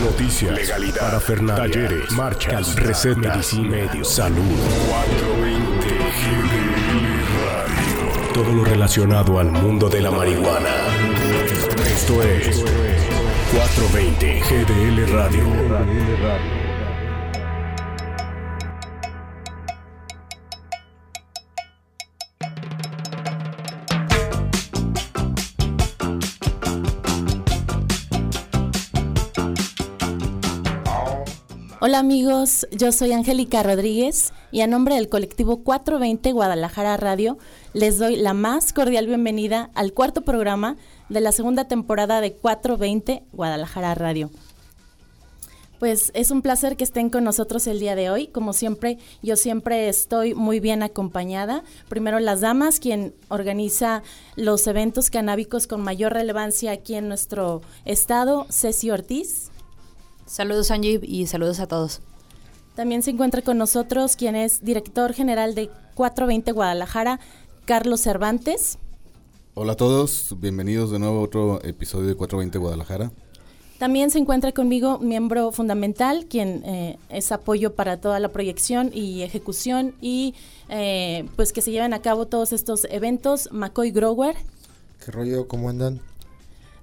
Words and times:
Noticias, 0.00 0.54
legalidad, 0.54 1.00
parafernalia, 1.00 1.70
talleres, 1.70 2.10
marchas, 2.12 2.76
recetas, 2.76 3.18
medicina, 3.18 3.68
medios, 3.68 4.08
salud. 4.08 4.42
420 4.88 5.86
GDL 6.18 7.12
Radio. 7.44 8.32
Todo 8.32 8.52
lo 8.54 8.64
relacionado 8.64 9.38
al 9.38 9.52
mundo 9.52 9.90
de 9.90 10.00
la 10.00 10.10
marihuana. 10.10 10.70
Esto 11.84 12.22
es 12.22 12.64
420 13.52 14.40
GDL 14.40 15.12
Radio. 15.12 16.61
Hola 31.84 31.98
amigos, 31.98 32.64
yo 32.70 32.92
soy 32.92 33.10
Angélica 33.10 33.64
Rodríguez 33.64 34.32
y 34.52 34.60
a 34.60 34.68
nombre 34.68 34.94
del 34.94 35.08
colectivo 35.08 35.64
420 35.64 36.30
Guadalajara 36.30 36.96
Radio 36.96 37.38
les 37.72 37.98
doy 37.98 38.14
la 38.14 38.34
más 38.34 38.72
cordial 38.72 39.08
bienvenida 39.08 39.68
al 39.74 39.92
cuarto 39.92 40.22
programa 40.22 40.76
de 41.08 41.20
la 41.20 41.32
segunda 41.32 41.66
temporada 41.66 42.20
de 42.20 42.34
420 42.34 43.24
Guadalajara 43.32 43.96
Radio. 43.96 44.30
Pues 45.80 46.12
es 46.14 46.30
un 46.30 46.40
placer 46.40 46.76
que 46.76 46.84
estén 46.84 47.10
con 47.10 47.24
nosotros 47.24 47.66
el 47.66 47.80
día 47.80 47.96
de 47.96 48.10
hoy. 48.10 48.28
Como 48.28 48.52
siempre, 48.52 48.98
yo 49.20 49.34
siempre 49.34 49.88
estoy 49.88 50.34
muy 50.34 50.60
bien 50.60 50.84
acompañada. 50.84 51.64
Primero 51.88 52.20
las 52.20 52.42
damas, 52.42 52.78
quien 52.78 53.12
organiza 53.26 54.04
los 54.36 54.68
eventos 54.68 55.10
canábicos 55.10 55.66
con 55.66 55.80
mayor 55.80 56.12
relevancia 56.12 56.70
aquí 56.70 56.94
en 56.94 57.08
nuestro 57.08 57.60
estado, 57.84 58.46
Ceci 58.50 58.92
Ortiz. 58.92 59.51
Saludos 60.32 60.70
Angie 60.70 60.98
y 61.02 61.26
saludos 61.26 61.60
a 61.60 61.66
todos. 61.66 62.00
También 62.74 63.02
se 63.02 63.10
encuentra 63.10 63.42
con 63.42 63.58
nosotros 63.58 64.16
quien 64.16 64.34
es 64.34 64.64
director 64.64 65.12
general 65.12 65.54
de 65.54 65.68
420 65.94 66.52
Guadalajara, 66.52 67.20
Carlos 67.66 68.00
Cervantes. 68.00 68.78
Hola 69.52 69.72
a 69.72 69.76
todos, 69.76 70.34
bienvenidos 70.40 70.90
de 70.90 70.98
nuevo 70.98 71.18
a 71.18 71.22
otro 71.24 71.62
episodio 71.62 72.06
de 72.06 72.14
420 72.14 72.56
Guadalajara. 72.56 73.12
También 73.78 74.10
se 74.10 74.20
encuentra 74.20 74.52
conmigo 74.52 74.98
miembro 75.00 75.52
fundamental, 75.52 76.24
quien 76.24 76.62
eh, 76.64 76.98
es 77.10 77.30
apoyo 77.30 77.74
para 77.74 78.00
toda 78.00 78.18
la 78.18 78.30
proyección 78.30 78.90
y 78.90 79.20
ejecución 79.20 79.94
y 80.00 80.34
eh, 80.70 81.28
pues 81.36 81.52
que 81.52 81.60
se 81.60 81.72
lleven 81.72 81.92
a 81.92 82.00
cabo 82.00 82.24
todos 82.26 82.54
estos 82.54 82.86
eventos, 82.90 83.50
McCoy 83.52 83.90
Grower. 83.90 84.34
¿Qué 85.04 85.12
rollo? 85.12 85.46
¿Cómo 85.46 85.68
andan? 85.68 86.00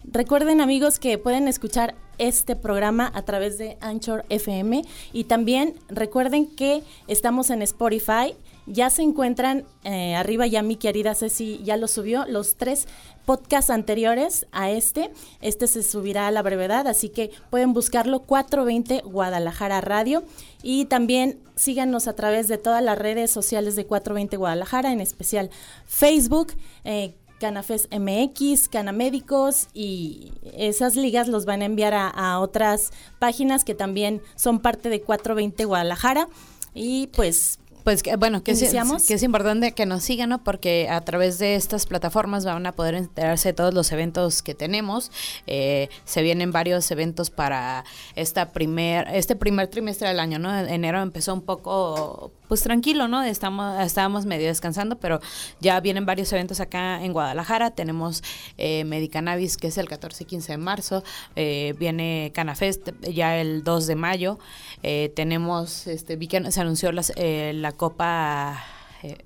Recuerden 0.03 0.61
amigos 0.61 0.99
que 0.99 1.17
pueden 1.17 1.47
escuchar 1.47 1.95
este 2.19 2.55
programa 2.55 3.11
a 3.15 3.23
través 3.23 3.57
de 3.57 3.77
Anchor 3.81 4.25
FM 4.29 4.83
y 5.13 5.23
también 5.23 5.75
recuerden 5.87 6.47
que 6.47 6.83
estamos 7.07 7.49
en 7.49 7.61
Spotify. 7.61 8.35
Ya 8.65 8.91
se 8.91 9.01
encuentran 9.01 9.65
eh, 9.83 10.15
arriba, 10.15 10.45
ya 10.45 10.61
mi 10.61 10.75
querida 10.75 11.15
Ceci 11.15 11.59
ya 11.63 11.75
lo 11.75 11.87
subió, 11.87 12.25
los 12.27 12.55
tres 12.55 12.87
podcasts 13.25 13.71
anteriores 13.71 14.47
a 14.51 14.69
este. 14.69 15.11
Este 15.41 15.65
se 15.65 15.81
subirá 15.81 16.27
a 16.27 16.31
la 16.31 16.43
brevedad, 16.43 16.87
así 16.87 17.09
que 17.09 17.31
pueden 17.49 17.73
buscarlo 17.73 18.21
420 18.21 19.01
Guadalajara 19.05 19.81
Radio. 19.81 20.23
Y 20.61 20.85
también 20.85 21.39
síganos 21.55 22.07
a 22.07 22.15
través 22.15 22.47
de 22.47 22.57
todas 22.57 22.83
las 22.83 22.99
redes 22.99 23.31
sociales 23.31 23.75
de 23.75 23.85
420 23.85 24.37
Guadalajara, 24.37 24.91
en 24.91 25.01
especial 25.01 25.49
Facebook. 25.85 26.53
Eh, 26.83 27.15
Canafes 27.39 27.87
MX, 27.91 28.69
Canamédicos 28.69 29.67
y 29.73 30.33
esas 30.53 30.95
ligas 30.95 31.27
los 31.27 31.45
van 31.45 31.61
a 31.61 31.65
enviar 31.65 31.93
a, 31.93 32.39
otras 32.39 32.91
páginas 33.17 33.63
que 33.63 33.75
también 33.75 34.21
son 34.35 34.59
parte 34.59 34.89
de 34.89 35.01
420 35.01 35.65
Guadalajara. 35.65 36.27
Y 36.73 37.07
pues 37.07 37.59
pues 37.83 38.03
bueno, 38.19 38.43
que 38.43 38.51
es, 38.51 38.59
que 39.07 39.13
es, 39.13 39.23
importante 39.23 39.71
que 39.71 39.85
nos 39.85 40.03
sigan, 40.03 40.29
¿no? 40.29 40.43
Porque 40.43 40.89
a 40.89 41.01
través 41.01 41.39
de 41.39 41.55
estas 41.55 41.85
plataformas 41.85 42.45
van 42.45 42.65
a 42.67 42.73
poder 42.73 42.93
enterarse 42.93 43.49
de 43.49 43.53
todos 43.53 43.73
los 43.73 43.91
eventos 43.91 44.43
que 44.43 44.53
tenemos. 44.53 45.11
Eh, 45.47 45.89
se 46.03 46.21
vienen 46.21 46.51
varios 46.51 46.91
eventos 46.91 47.31
para 47.31 47.85
esta 48.15 48.51
primer, 48.51 49.07
este 49.11 49.35
primer 49.35 49.69
trimestre 49.69 50.09
del 50.09 50.19
año, 50.19 50.37
¿no? 50.37 50.55
Enero 50.55 51.01
empezó 51.01 51.33
un 51.33 51.41
poco 51.41 52.31
pues 52.49 52.63
tranquilo, 52.63 53.07
¿no? 53.07 53.23
Estamos, 53.23 53.79
estábamos 53.79 54.25
medio 54.25 54.47
descansando, 54.47 54.97
pero 54.97 55.21
ya 55.61 55.79
vienen 55.79 56.05
varios 56.05 56.33
eventos 56.33 56.59
acá 56.59 57.01
en 57.01 57.13
Guadalajara. 57.13 57.71
Tenemos 57.71 58.23
eh, 58.57 58.83
Medicannabis, 58.85 59.55
que 59.55 59.67
es 59.67 59.77
el 59.77 59.87
14 59.87 60.23
y 60.23 60.25
15 60.25 60.53
de 60.53 60.57
marzo. 60.57 61.03
Eh, 61.35 61.75
viene 61.77 62.31
Canafest 62.33 62.89
ya 63.01 63.37
el 63.37 63.63
2 63.63 63.87
de 63.87 63.95
mayo. 63.95 64.39
Eh, 64.81 65.13
tenemos, 65.15 65.85
este, 65.85 66.15
vi 66.15 66.27
que 66.27 66.51
se 66.51 66.59
anunció 66.59 66.89
eh, 67.15 67.53
la 67.53 67.71
Copa, 67.71 68.61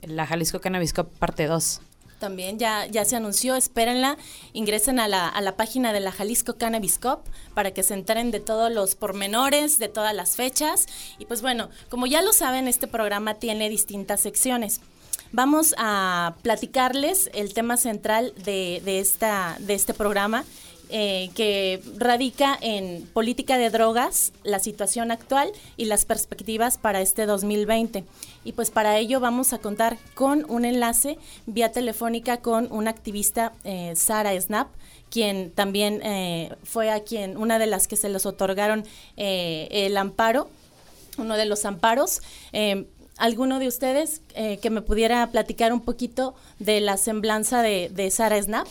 la 0.01 0.27
Jalisco 0.27 0.59
Cannabis 0.59 0.93
Cup 0.93 1.07
parte 1.17 1.47
2 1.47 1.81
también 2.23 2.57
ya, 2.57 2.85
ya 2.85 3.03
se 3.03 3.17
anunció, 3.17 3.53
espérenla, 3.57 4.17
ingresen 4.53 4.97
a 4.97 5.09
la, 5.09 5.27
a 5.27 5.41
la 5.41 5.57
página 5.57 5.91
de 5.91 5.99
la 5.99 6.13
Jalisco 6.13 6.53
Cannabis 6.53 6.97
Cup 6.97 7.19
para 7.53 7.71
que 7.71 7.83
se 7.83 7.95
enteren 7.95 8.31
de 8.31 8.39
todos 8.39 8.71
los 8.71 8.95
pormenores, 8.95 9.77
de 9.77 9.89
todas 9.89 10.15
las 10.15 10.37
fechas. 10.37 10.85
Y 11.19 11.25
pues 11.25 11.41
bueno, 11.41 11.69
como 11.89 12.05
ya 12.07 12.21
lo 12.21 12.31
saben, 12.31 12.69
este 12.69 12.87
programa 12.87 13.33
tiene 13.33 13.67
distintas 13.67 14.21
secciones. 14.21 14.79
Vamos 15.33 15.75
a 15.77 16.35
platicarles 16.43 17.29
el 17.33 17.53
tema 17.53 17.75
central 17.75 18.33
de, 18.37 18.81
de, 18.85 19.01
esta, 19.01 19.57
de 19.59 19.73
este 19.73 19.93
programa 19.93 20.45
eh, 20.95 21.31
que 21.33 21.81
radica 21.97 22.55
en 22.61 23.01
política 23.13 23.57
de 23.57 23.71
drogas, 23.71 24.31
la 24.43 24.59
situación 24.59 25.09
actual 25.09 25.51
y 25.75 25.85
las 25.85 26.05
perspectivas 26.05 26.77
para 26.77 27.01
este 27.01 27.25
2020. 27.25 28.03
Y 28.43 28.51
pues 28.51 28.69
para 28.69 28.99
ello 28.99 29.19
vamos 29.19 29.53
a 29.53 29.57
contar 29.57 29.97
con 30.13 30.45
un 30.51 30.65
enlace 30.65 31.17
vía 31.47 31.71
telefónica 31.71 32.41
con 32.41 32.71
una 32.71 32.91
activista, 32.91 33.53
eh, 33.63 33.93
Sara 33.95 34.39
Snap, 34.39 34.67
quien 35.09 35.49
también 35.49 35.99
eh, 36.03 36.53
fue 36.63 36.91
a 36.91 36.99
quien, 36.99 37.37
una 37.37 37.57
de 37.57 37.65
las 37.65 37.87
que 37.87 37.95
se 37.95 38.07
les 38.07 38.27
otorgaron 38.27 38.85
el 39.17 39.97
amparo, 39.97 40.47
uno 41.17 41.37
de 41.37 41.45
los 41.45 41.65
amparos 41.65 42.21
alguno 43.17 43.57
de 43.57 43.67
ustedes 43.67 44.21
que 44.61 44.69
me 44.69 44.81
pudiera 44.81 45.25
platicar 45.31 45.73
un 45.73 45.81
poquito 45.81 46.35
de 46.59 46.81
la 46.81 46.97
semblanza 46.97 47.63
de, 47.63 47.89
de 47.89 48.11
Sara 48.11 48.39
Snap? 48.39 48.67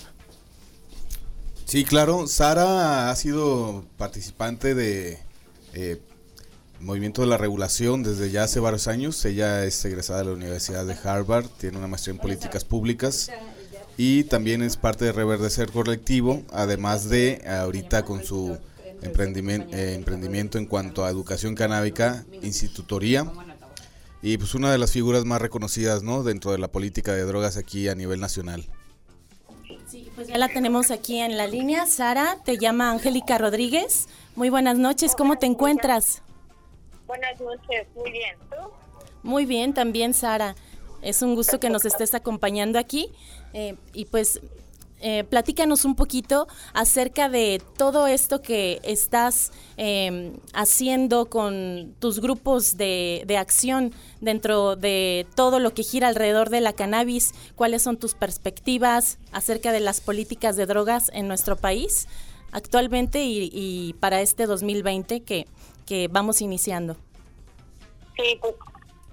Sí, 1.72 1.84
claro. 1.84 2.27
Sara 2.27 3.09
ha 3.10 3.16
sido 3.16 3.87
participante 3.97 4.75
de 4.75 5.19
eh, 5.72 6.03
Movimiento 6.81 7.22
de 7.22 7.28
la 7.28 7.38
Regulación 7.38 8.03
desde 8.03 8.31
ya 8.31 8.44
hace 8.44 8.60
varios 8.60 8.88
años. 8.88 9.25
Ella 9.25 9.65
es 9.65 9.83
egresada 9.87 10.19
de 10.19 10.27
la 10.27 10.33
Universidad 10.33 10.84
de 10.84 10.94
Harvard, 11.03 11.47
tiene 11.47 11.78
una 11.78 11.87
maestría 11.87 12.12
en 12.12 12.21
políticas 12.21 12.66
públicas 12.66 13.31
y 13.97 14.25
también 14.25 14.60
es 14.60 14.77
parte 14.77 15.06
de 15.06 15.12
Reverdecer 15.12 15.71
Colectivo, 15.71 16.43
además 16.53 17.09
de 17.09 17.43
ahorita 17.49 18.04
con 18.04 18.22
su 18.22 18.59
emprendimiento, 19.00 19.75
eh, 19.75 19.94
emprendimiento 19.94 20.59
en 20.59 20.66
cuanto 20.66 21.06
a 21.06 21.09
educación 21.09 21.54
canábica, 21.54 22.27
institutoría 22.43 23.33
y 24.21 24.37
pues 24.37 24.54
una 24.54 24.71
de 24.71 24.77
las 24.77 24.91
figuras 24.93 25.25
más 25.25 25.41
reconocidas 25.41 26.03
¿no? 26.03 26.22
dentro 26.22 26.53
de 26.53 26.59
la 26.59 26.69
política 26.69 27.15
de 27.15 27.22
drogas 27.22 27.56
aquí 27.56 27.89
a 27.89 27.94
nivel 27.94 28.21
nacional. 28.21 28.62
Pues 30.15 30.28
ya 30.28 30.37
la 30.37 30.49
tenemos 30.49 30.91
aquí 30.91 31.19
en 31.19 31.37
la 31.37 31.47
línea. 31.47 31.87
Sara, 31.87 32.39
te 32.45 32.59
llama 32.59 32.91
Angélica 32.91 33.39
Rodríguez. 33.39 34.09
Muy 34.37 34.50
buenas 34.50 34.77
noches, 34.78 35.15
¿cómo 35.17 35.39
te 35.39 35.47
encuentras? 35.47 36.23
Buenas 37.06 37.41
noches, 37.41 37.87
muy 37.95 38.11
bien. 38.12 38.37
¿Tú? 38.51 38.71
Muy 39.22 39.47
bien, 39.47 39.72
también 39.72 40.12
Sara. 40.12 40.55
Es 41.01 41.22
un 41.22 41.34
gusto 41.34 41.59
que 41.59 41.71
nos 41.71 41.84
estés 41.84 42.15
acompañando 42.15 42.78
aquí. 42.78 43.11
Eh, 43.55 43.77
y 43.95 44.05
pues 44.05 44.41
eh, 45.05 45.25
platícanos 45.25 45.85
un 45.85 45.97
poquito 45.97 46.47
acerca 46.75 47.29
de 47.29 47.61
todo 47.77 48.07
esto 48.07 48.41
que 48.41 48.81
estás 48.84 49.51
em, 49.77 50.34
haciendo 50.54 51.27
con 51.27 51.97
tus 51.99 52.21
grupos 52.21 52.77
de, 52.77 53.27
acción 53.37 53.93
dentro 54.21 54.77
de 54.77 55.27
todo 55.34 55.59
lo 55.59 55.75
que 55.75 55.83
gira 55.83 56.07
alrededor 56.07 56.51
de 56.51 56.60
la 56.60 56.72
cannabis. 56.72 57.33
¿Cuáles 57.57 57.83
son 57.83 57.97
tus 57.97 58.15
perspectivas 58.15 59.19
acerca 59.33 59.72
de 59.72 59.81
las 59.81 60.01
políticas 60.01 60.54
de 60.54 60.66
drogas 60.66 61.10
en 61.13 61.27
nuestro 61.27 61.57
país 61.57 62.07
actualmente 62.53 63.25
y, 63.25 63.97
para 63.98 64.21
este 64.21 64.47
2020 64.47 65.22
que, 65.22 65.48
que 65.84 66.07
vamos 66.07 66.41
iniciando? 66.41 66.97
Sí, 68.16 68.39
pues, 68.41 68.55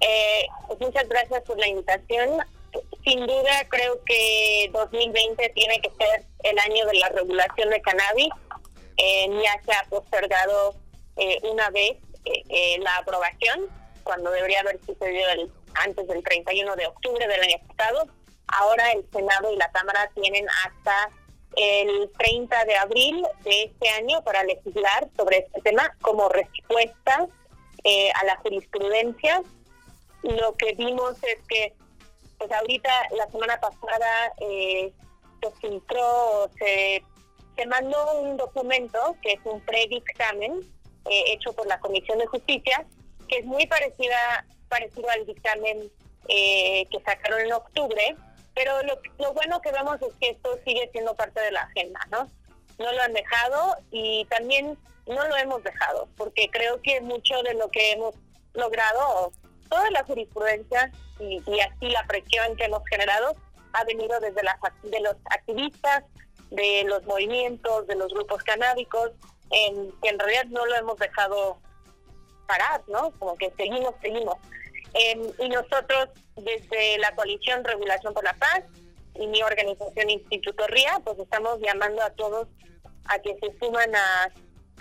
eh, 0.00 0.46
muchas 0.78 1.08
gracias 1.08 1.42
por 1.42 1.58
la 1.58 1.66
invitación 1.66 2.30
sin 3.04 3.26
duda 3.26 3.66
creo 3.68 4.02
que 4.04 4.70
2020 4.72 5.48
tiene 5.50 5.80
que 5.80 5.90
ser 5.90 6.24
el 6.42 6.58
año 6.58 6.86
de 6.86 6.94
la 6.94 7.08
regulación 7.08 7.70
de 7.70 7.80
cannabis. 7.80 8.28
Eh, 8.96 9.28
ya 9.42 9.62
se 9.64 9.72
ha 9.72 9.88
postergado 9.88 10.74
eh, 11.16 11.38
una 11.44 11.70
vez 11.70 11.96
eh, 12.24 12.78
la 12.80 12.98
aprobación, 12.98 13.66
cuando 14.02 14.30
debería 14.30 14.60
haber 14.60 14.78
sucedido 14.84 15.26
antes 15.74 16.06
del 16.06 16.22
31 16.22 16.76
de 16.76 16.86
octubre 16.86 17.26
del 17.26 17.40
año 17.40 17.56
pasado. 17.68 18.08
Ahora 18.48 18.92
el 18.92 19.04
Senado 19.12 19.52
y 19.52 19.56
la 19.56 19.70
Cámara 19.70 20.10
tienen 20.14 20.46
hasta 20.64 21.10
el 21.56 22.10
30 22.18 22.64
de 22.64 22.76
abril 22.76 23.26
de 23.44 23.62
este 23.64 23.88
año 23.90 24.22
para 24.22 24.44
legislar 24.44 25.08
sobre 25.16 25.38
este 25.38 25.60
tema 25.62 25.96
como 26.00 26.28
respuesta 26.28 27.26
a 28.14 28.24
la 28.24 28.36
jurisprudencia. 28.36 29.42
Lo 30.22 30.54
que 30.56 30.74
vimos 30.74 31.16
es 31.22 31.38
que, 31.48 31.74
pues 32.40 32.50
ahorita 32.52 32.90
la 33.18 33.30
semana 33.30 33.60
pasada 33.60 34.32
eh, 34.40 34.90
se 35.42 35.50
filtró, 35.60 36.50
se, 36.58 37.04
se 37.54 37.66
mandó 37.66 38.20
un 38.20 38.38
documento 38.38 39.14
que 39.20 39.32
es 39.32 39.40
un 39.44 39.60
predictamen 39.60 40.60
eh, 41.04 41.24
hecho 41.26 41.52
por 41.52 41.66
la 41.66 41.78
Comisión 41.80 42.18
de 42.18 42.26
Justicia, 42.26 42.86
que 43.28 43.40
es 43.40 43.44
muy 43.44 43.66
parecida 43.66 44.46
parecido 44.70 45.10
al 45.10 45.26
dictamen 45.26 45.92
eh, 46.28 46.86
que 46.90 47.00
sacaron 47.04 47.40
en 47.40 47.52
octubre, 47.52 48.16
pero 48.54 48.82
lo, 48.84 48.98
lo 49.18 49.34
bueno 49.34 49.60
que 49.60 49.72
vemos 49.72 50.00
es 50.00 50.14
que 50.18 50.30
esto 50.30 50.58
sigue 50.64 50.88
siendo 50.92 51.14
parte 51.14 51.42
de 51.42 51.52
la 51.52 51.60
agenda, 51.60 52.00
¿no? 52.10 52.26
No 52.78 52.90
lo 52.90 53.02
han 53.02 53.12
dejado 53.12 53.76
y 53.90 54.24
también 54.30 54.78
no 55.06 55.28
lo 55.28 55.36
hemos 55.36 55.62
dejado, 55.62 56.08
porque 56.16 56.48
creo 56.50 56.80
que 56.80 57.02
mucho 57.02 57.42
de 57.42 57.52
lo 57.52 57.68
que 57.70 57.92
hemos 57.92 58.14
logrado, 58.54 59.30
toda 59.70 59.90
la 59.90 60.04
jurisprudencia 60.04 60.90
y, 61.18 61.38
así 61.60 61.88
la 61.88 62.06
presión 62.06 62.56
que 62.56 62.64
hemos 62.64 62.82
generado, 62.88 63.34
ha 63.72 63.84
venido 63.84 64.18
desde 64.20 64.42
las, 64.42 64.56
de 64.82 65.00
los 65.00 65.16
activistas, 65.30 66.04
de 66.50 66.84
los 66.86 67.04
movimientos, 67.04 67.86
de 67.86 67.94
los 67.94 68.12
grupos 68.12 68.42
canábicos, 68.42 69.12
que 69.50 70.08
en 70.08 70.18
realidad 70.18 70.44
no 70.46 70.66
lo 70.66 70.74
hemos 70.76 70.98
dejado 70.98 71.58
parar, 72.46 72.82
¿no? 72.88 73.12
Como 73.18 73.36
que 73.36 73.52
seguimos, 73.56 73.94
seguimos. 74.02 74.36
y 75.38 75.48
nosotros, 75.48 76.08
desde 76.36 76.98
la 76.98 77.14
coalición 77.14 77.64
Regulación 77.64 78.12
por 78.12 78.24
la 78.24 78.34
Paz 78.34 78.64
y 79.14 79.26
mi 79.26 79.42
organización 79.42 80.10
Instituto 80.10 80.66
RIA, 80.66 81.00
pues 81.04 81.18
estamos 81.18 81.60
llamando 81.60 82.02
a 82.02 82.10
todos 82.10 82.48
a 83.06 83.18
que 83.20 83.36
se 83.40 83.58
suman 83.58 83.94
a 83.94 84.32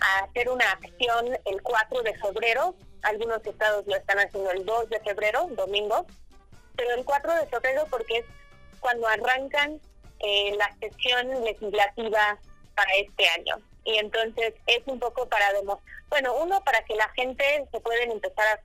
a 0.01 0.25
hacer 0.25 0.49
una 0.49 0.71
acción 0.71 1.37
el 1.45 1.61
4 1.61 2.01
de 2.03 2.13
febrero. 2.15 2.75
Algunos 3.03 3.45
estados 3.45 3.85
lo 3.87 3.95
están 3.95 4.19
haciendo 4.19 4.51
el 4.51 4.65
2 4.65 4.89
de 4.89 4.99
febrero, 4.99 5.47
domingo, 5.51 6.05
pero 6.75 6.93
el 6.95 7.05
4 7.05 7.35
de 7.35 7.47
febrero 7.47 7.87
porque 7.89 8.17
es 8.17 8.25
cuando 8.79 9.07
arrancan 9.07 9.79
eh, 10.19 10.55
la 10.57 10.75
sesión 10.79 11.43
legislativa 11.43 12.37
para 12.75 12.93
este 12.95 13.27
año. 13.29 13.55
Y 13.85 13.97
entonces 13.97 14.53
es 14.67 14.81
un 14.85 14.99
poco 14.99 15.27
para 15.27 15.51
demostrar, 15.53 16.03
bueno, 16.09 16.35
uno, 16.35 16.61
para 16.63 16.83
que 16.83 16.95
la 16.95 17.09
gente 17.09 17.67
se 17.71 17.79
pueden 17.79 18.11
empezar 18.11 18.47
a, 18.47 18.59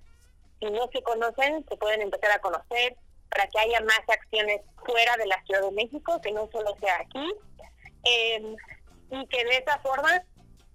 si 0.61 0.71
no 0.71 0.89
se 0.93 1.03
conocen, 1.03 1.65
se 1.69 1.77
pueden 1.77 2.03
empezar 2.03 2.31
a 2.33 2.41
conocer, 2.41 2.97
para 3.31 3.47
que 3.49 3.59
haya 3.59 3.81
más 3.81 4.01
acciones 4.09 4.61
fuera 4.85 5.17
de 5.17 5.27
la 5.27 5.43
Ciudad 5.45 5.63
de 5.63 5.73
México, 5.73 6.21
que 6.23 6.33
no 6.33 6.49
solo 6.53 6.77
sea 6.81 7.01
aquí, 7.01 7.35
eh, 8.05 8.57
y 9.11 9.27
que 9.27 9.45
de 9.45 9.57
esa 9.57 9.79
forma 9.79 10.23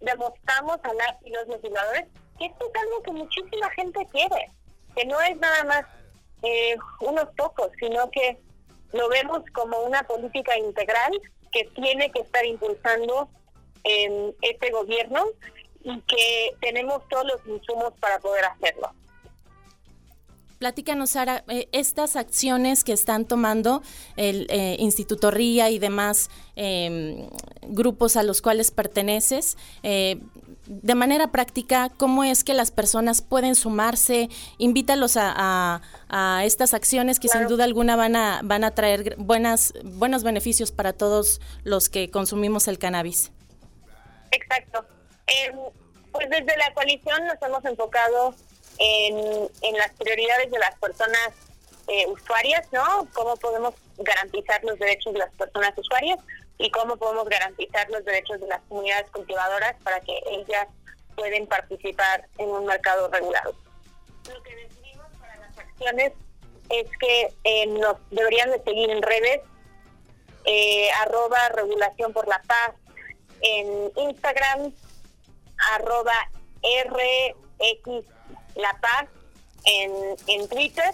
demostramos 0.01 0.77
a 0.83 0.93
las 0.93 1.15
y 1.23 1.29
los 1.31 1.47
legisladores 1.47 2.05
que 2.39 2.45
esto 2.45 2.65
es 2.65 2.81
algo 2.81 3.03
que 3.03 3.11
muchísima 3.11 3.69
gente 3.71 4.07
quiere, 4.11 4.51
que 4.95 5.05
no 5.05 5.19
es 5.21 5.37
nada 5.37 5.63
más 5.65 5.85
eh, 6.43 6.75
unos 7.01 7.25
pocos, 7.35 7.69
sino 7.79 8.09
que 8.11 8.39
lo 8.93 9.09
vemos 9.09 9.43
como 9.53 9.79
una 9.81 10.03
política 10.03 10.57
integral 10.57 11.11
que 11.51 11.65
tiene 11.75 12.09
que 12.11 12.21
estar 12.21 12.45
impulsando 12.45 13.29
en 13.83 14.35
este 14.41 14.71
gobierno 14.71 15.25
y 15.83 15.99
que 16.01 16.55
tenemos 16.61 17.07
todos 17.09 17.25
los 17.25 17.47
insumos 17.47 17.93
para 17.99 18.19
poder 18.19 18.45
hacerlo. 18.45 18.91
Platícanos, 20.59 21.11
Sara, 21.11 21.45
eh, 21.47 21.69
estas 21.71 22.17
acciones 22.17 22.83
que 22.83 22.91
están 22.91 23.25
tomando 23.25 23.81
el 24.17 24.45
eh, 24.49 24.75
Instituto 24.79 25.31
RIA 25.31 25.69
y 25.69 25.79
demás 25.79 26.29
em, 26.57 27.29
grupos 27.61 28.17
a 28.17 28.23
los 28.23 28.41
cuales 28.41 28.69
perteneces, 28.69 29.57
eh, 29.83 30.19
de 30.69 30.93
manera 30.93 31.31
práctica, 31.31 31.89
¿cómo 31.97 32.23
es 32.23 32.43
que 32.43 32.53
las 32.53 32.69
personas 32.69 33.23
pueden 33.23 33.55
sumarse? 33.55 34.29
Invítalos 34.59 35.17
a, 35.17 35.81
estas 36.43 36.75
acciones 36.75 37.19
que 37.19 37.27
sin 37.27 37.47
duda 37.47 37.63
alguna 37.63 37.95
van 37.95 38.15
a, 38.15 38.41
van 38.43 38.63
a 38.63 38.71
traer 38.71 39.15
buenas, 39.17 39.73
buenos 39.83 40.23
beneficios 40.23 40.71
para 40.71 40.93
todos 40.93 41.41
los 41.63 41.89
que 41.89 42.11
consumimos 42.11 42.67
el 42.67 42.77
cannabis. 42.77 43.31
Exacto. 44.29 44.85
Em, 45.25 45.55
pues 46.11 46.29
desde 46.29 46.55
la 46.57 46.71
coalición 46.75 47.25
nos 47.25 47.41
hemos 47.41 47.65
enfocado 47.65 48.35
en, 48.77 49.17
en 49.61 49.77
las 49.77 49.91
prioridades 49.93 50.51
de 50.51 50.59
las 50.59 50.77
personas 50.77 51.29
eh, 51.87 52.05
usuarias, 52.07 52.67
¿no? 52.71 53.07
Cómo 53.13 53.35
podemos 53.37 53.73
garantizar 53.99 54.63
los 54.63 54.77
derechos 54.79 55.13
de 55.13 55.19
las 55.19 55.33
personas 55.35 55.77
usuarias 55.77 56.19
y 56.57 56.69
cómo 56.71 56.97
podemos 56.97 57.27
garantizar 57.29 57.89
los 57.89 58.03
derechos 58.05 58.39
de 58.39 58.47
las 58.47 58.61
comunidades 58.67 59.09
cultivadoras 59.11 59.75
para 59.83 59.99
que 60.01 60.19
ellas 60.29 60.67
pueden 61.15 61.47
participar 61.47 62.27
en 62.37 62.49
un 62.49 62.65
mercado 62.65 63.09
regulado. 63.09 63.53
Lo 64.27 64.43
que 64.43 64.55
decidimos 64.55 65.07
para 65.19 65.35
las 65.37 65.57
acciones 65.57 66.13
es 66.69 66.85
que 66.99 67.33
eh, 67.43 67.67
nos 67.67 67.97
deberían 68.11 68.51
de 68.51 68.63
seguir 68.63 68.89
en 68.89 69.01
redes, 69.01 69.41
eh, 70.45 70.89
arroba 71.01 71.49
regulación 71.49 72.13
por 72.13 72.27
la 72.27 72.41
paz 72.43 72.73
en 73.41 73.91
Instagram, 73.95 74.73
arroba 75.73 76.13
RX 76.61 78.05
la 78.55 78.77
Paz 78.81 79.07
en, 79.65 79.91
en 80.27 80.47
Twitter 80.47 80.93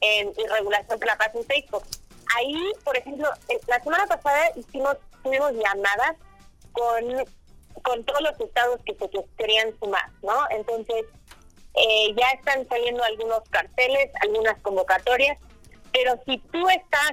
en, 0.00 0.32
y 0.36 0.46
Regulación 0.48 0.98
de 0.98 1.06
la 1.06 1.16
Paz 1.16 1.30
en 1.34 1.44
Facebook. 1.44 1.84
Ahí, 2.36 2.72
por 2.84 2.96
ejemplo, 2.96 3.28
la 3.66 3.82
semana 3.82 4.06
pasada 4.06 4.50
hicimos, 4.56 4.96
tuvimos 5.22 5.52
llamadas 5.52 6.16
con, 6.72 7.24
con 7.82 8.04
todos 8.04 8.20
los 8.22 8.40
estados 8.40 8.80
que 8.84 8.94
se 8.94 9.08
querían 9.36 9.78
sumar, 9.78 10.10
¿no? 10.22 10.46
Entonces, 10.50 11.04
eh, 11.74 12.14
ya 12.16 12.30
están 12.30 12.68
saliendo 12.68 13.02
algunos 13.02 13.40
carteles, 13.50 14.10
algunas 14.22 14.58
convocatorias, 14.62 15.38
pero 15.92 16.20
si 16.26 16.38
tú 16.38 16.68
estás 16.68 17.12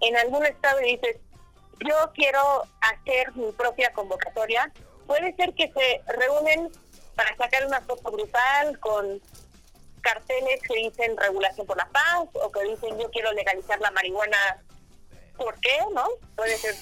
en 0.00 0.16
algún 0.16 0.44
estado 0.44 0.80
y 0.82 0.96
dices, 0.96 1.16
yo 1.80 2.12
quiero 2.14 2.62
hacer 2.80 3.34
mi 3.34 3.52
propia 3.52 3.92
convocatoria, 3.92 4.72
puede 5.06 5.34
ser 5.36 5.54
que 5.54 5.70
se 5.72 6.00
reúnen 6.12 6.70
para 7.14 7.36
sacar 7.36 7.66
una 7.66 7.80
foto 7.82 8.10
grupal 8.10 8.78
con 8.80 9.20
carteles 10.06 10.62
que 10.62 10.74
dicen 10.74 11.16
regulación 11.16 11.66
por 11.66 11.76
la 11.76 11.88
paz 11.88 12.28
o 12.34 12.52
que 12.52 12.62
dicen 12.62 12.96
yo 12.96 13.10
quiero 13.10 13.32
legalizar 13.32 13.80
la 13.80 13.90
marihuana, 13.90 14.62
¿por 15.36 15.58
qué? 15.58 15.76
¿No? 15.92 16.06
Puede 16.36 16.56
ser 16.58 16.76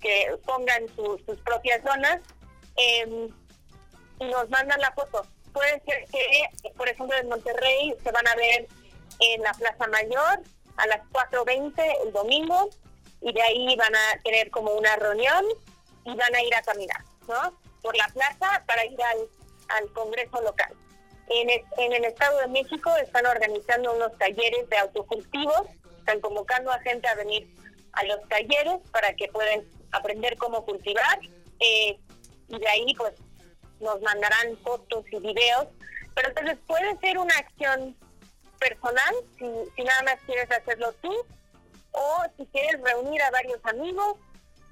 que 0.00 0.38
pongan 0.46 0.86
sus 0.94 1.40
propias 1.44 1.82
zonas 1.82 2.20
em, 2.76 3.28
y 4.20 4.24
nos 4.26 4.48
mandan 4.50 4.80
la 4.80 4.92
foto. 4.92 5.26
Puede 5.52 5.80
ser 5.80 6.04
que, 6.12 6.72
por 6.76 6.88
ejemplo, 6.88 7.16
en 7.16 7.28
Monterrey 7.28 7.96
se 8.00 8.12
van 8.12 8.28
a 8.28 8.36
ver 8.36 8.68
en 9.18 9.42
la 9.42 9.52
Plaza 9.54 9.88
Mayor 9.88 10.40
a 10.76 10.86
las 10.86 11.00
4.20 11.10 12.06
el 12.06 12.12
domingo 12.12 12.70
y 13.20 13.32
de 13.32 13.42
ahí 13.42 13.74
van 13.76 13.94
a 13.96 14.22
tener 14.22 14.52
como 14.52 14.70
una 14.74 14.94
reunión 14.94 15.44
y 16.04 16.14
van 16.14 16.32
a 16.32 16.42
ir 16.42 16.54
a 16.54 16.62
caminar, 16.62 17.02
¿no? 17.26 17.58
Por 17.82 17.96
la 17.96 18.06
plaza 18.08 18.62
para 18.66 18.84
ir 18.84 19.02
al 19.02 19.28
al 19.68 19.92
Congreso 19.92 20.40
local. 20.42 20.74
En, 21.30 21.92
el 21.92 22.04
Estado 22.04 22.38
de 22.38 22.48
México 22.48 22.90
están 22.96 23.26
organizando 23.26 23.94
unos 23.94 24.16
talleres 24.18 24.68
de 24.68 24.78
autocultivos, 24.78 25.62
están 25.98 26.20
convocando 26.20 26.70
a 26.70 26.80
gente 26.80 27.06
a 27.06 27.14
venir 27.14 27.46
a 27.92 28.04
los 28.04 28.26
talleres 28.28 28.80
para 28.92 29.12
que 29.14 29.28
puedan 29.28 29.62
aprender 29.92 30.36
cómo 30.38 30.64
cultivar 30.64 31.18
eh, 31.60 31.98
y 32.48 32.58
de 32.58 32.68
ahí 32.68 32.94
pues 32.96 33.14
nos 33.80 34.00
mandarán 34.00 34.56
fotos 34.64 35.04
y 35.12 35.18
videos, 35.20 35.66
pero 36.14 36.28
entonces 36.28 36.58
puede 36.66 36.96
ser 36.98 37.18
una 37.18 37.34
acción 37.36 37.96
personal 38.58 39.14
si, 39.38 39.46
si 39.76 39.84
nada 39.84 40.02
más 40.02 40.16
quieres 40.26 40.50
hacerlo 40.50 40.92
tú 41.00 41.12
o 41.92 42.22
si 42.36 42.46
quieres 42.46 42.80
reunir 42.82 43.20
a 43.22 43.30
varios 43.30 43.60
amigos, 43.64 44.16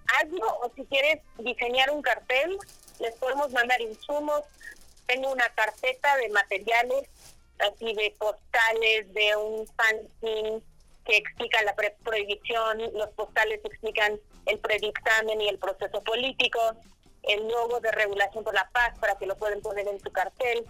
hazlo 0.07 0.47
o 0.63 0.73
si 0.75 0.85
quieres 0.87 1.21
diseñar 1.39 1.91
un 1.91 2.03
cartel, 2.03 2.57
les 3.01 3.15
podemos 3.17 3.53
mandar 3.53 3.81
insumos, 3.81 4.43
tengo 5.07 5.31
una 5.31 5.49
carpeta 5.55 6.17
de 6.17 6.29
materiales, 6.31 7.09
así 7.59 7.95
de 7.95 8.15
postales, 8.19 9.13
de 9.15 9.37
un 9.37 9.67
fanzine 9.69 10.63
que 11.05 11.17
explica 11.17 11.63
la 11.63 11.75
prohibición, 12.03 12.83
los 12.95 13.11
postales 13.11 13.61
explican 13.65 14.19
el 14.47 14.59
predictamen 14.59 15.41
y 15.41 15.49
el 15.49 15.59
proceso 15.59 16.03
político, 16.03 16.61
el 17.23 17.49
logo 17.49 17.81
de 17.81 17.93
regulación 17.93 18.45
por 18.45 18.55
la 18.55 18.69
paz 18.71 18.99
para 18.99 19.17
que 19.17 19.27
lo 19.27 19.37
pueden 19.37 19.61
poner 19.61 19.87
en 19.87 20.01
su 20.01 20.11
cartel, 20.11 20.67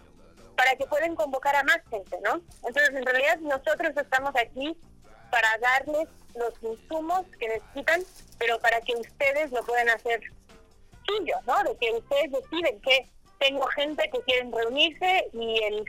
para 0.56 0.76
que 0.76 0.86
puedan 0.86 1.14
convocar 1.14 1.56
a 1.56 1.64
más 1.64 1.80
gente, 1.90 2.18
¿no? 2.22 2.40
Entonces, 2.66 2.90
en 2.94 3.04
realidad 3.04 3.38
nosotros 3.38 3.92
estamos 3.96 4.34
aquí 4.36 4.76
para 5.30 5.58
darles 5.58 6.08
los 6.34 6.52
insumos 6.62 7.24
que 7.38 7.48
necesitan, 7.48 8.02
pero 8.38 8.58
para 8.60 8.80
que 8.80 8.94
ustedes 8.94 9.50
lo 9.52 9.62
puedan 9.64 9.88
hacer 9.90 10.20
suyo, 11.06 11.36
¿no? 11.46 11.62
De 11.64 11.76
que 11.78 11.92
ustedes 11.92 12.32
deciden 12.32 12.80
qué 12.80 13.10
tengo 13.38 13.66
gente 13.68 14.08
que 14.12 14.20
quieren 14.22 14.52
reunirse 14.52 15.28
y 15.32 15.62
el, 15.64 15.84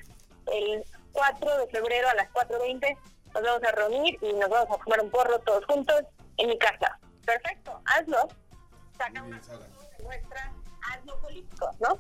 el 0.54 0.84
4 1.12 1.58
de 1.58 1.68
febrero 1.68 2.10
a 2.10 2.16
las 2.16 2.30
4.20 2.34 2.98
nos 3.34 3.44
vamos 3.44 3.64
a 3.64 3.72
reunir 3.72 4.18
y 4.22 4.34
nos 4.34 4.50
vamos 4.50 4.78
a 4.78 4.84
fumar 4.84 5.02
un 5.02 5.10
porro 5.10 5.40
todos 5.40 5.66
juntos 5.66 6.02
en 6.38 6.50
mi 6.50 6.58
casa. 6.58 7.00
Perfecto, 7.26 7.82
hazlo. 7.86 8.28
saca 8.98 9.24
una 9.24 9.42
muestra 10.04 10.54
algo 10.94 11.20
político, 11.20 11.70
¿no? 11.80 12.00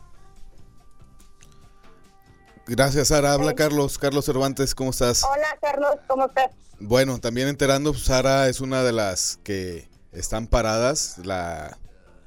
Gracias, 2.65 3.09
Sara. 3.09 3.33
Habla 3.33 3.55
Carlos, 3.55 3.97
Carlos 3.97 4.25
Cervantes, 4.25 4.75
¿cómo 4.75 4.91
estás? 4.91 5.23
Hola, 5.23 5.57
Carlos, 5.61 5.95
¿cómo 6.07 6.25
estás? 6.25 6.51
Bueno, 6.79 7.19
también 7.19 7.47
enterando, 7.47 7.91
pues, 7.91 8.05
Sara 8.05 8.49
es 8.49 8.59
una 8.59 8.83
de 8.83 8.91
las 8.91 9.37
que 9.37 9.89
están 10.11 10.47
paradas, 10.47 11.17
la, 11.19 11.77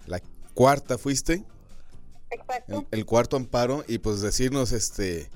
la 0.07 0.21
cuarta 0.55 0.99
fuiste. 0.99 1.45
Exacto. 2.31 2.87
El, 2.91 2.99
el, 3.01 3.07
cuarto 3.07 3.37
amparo 3.37 3.85
y 3.89 3.99
pues 3.99 4.21
decirnos, 4.21 4.73
este, 4.73 5.29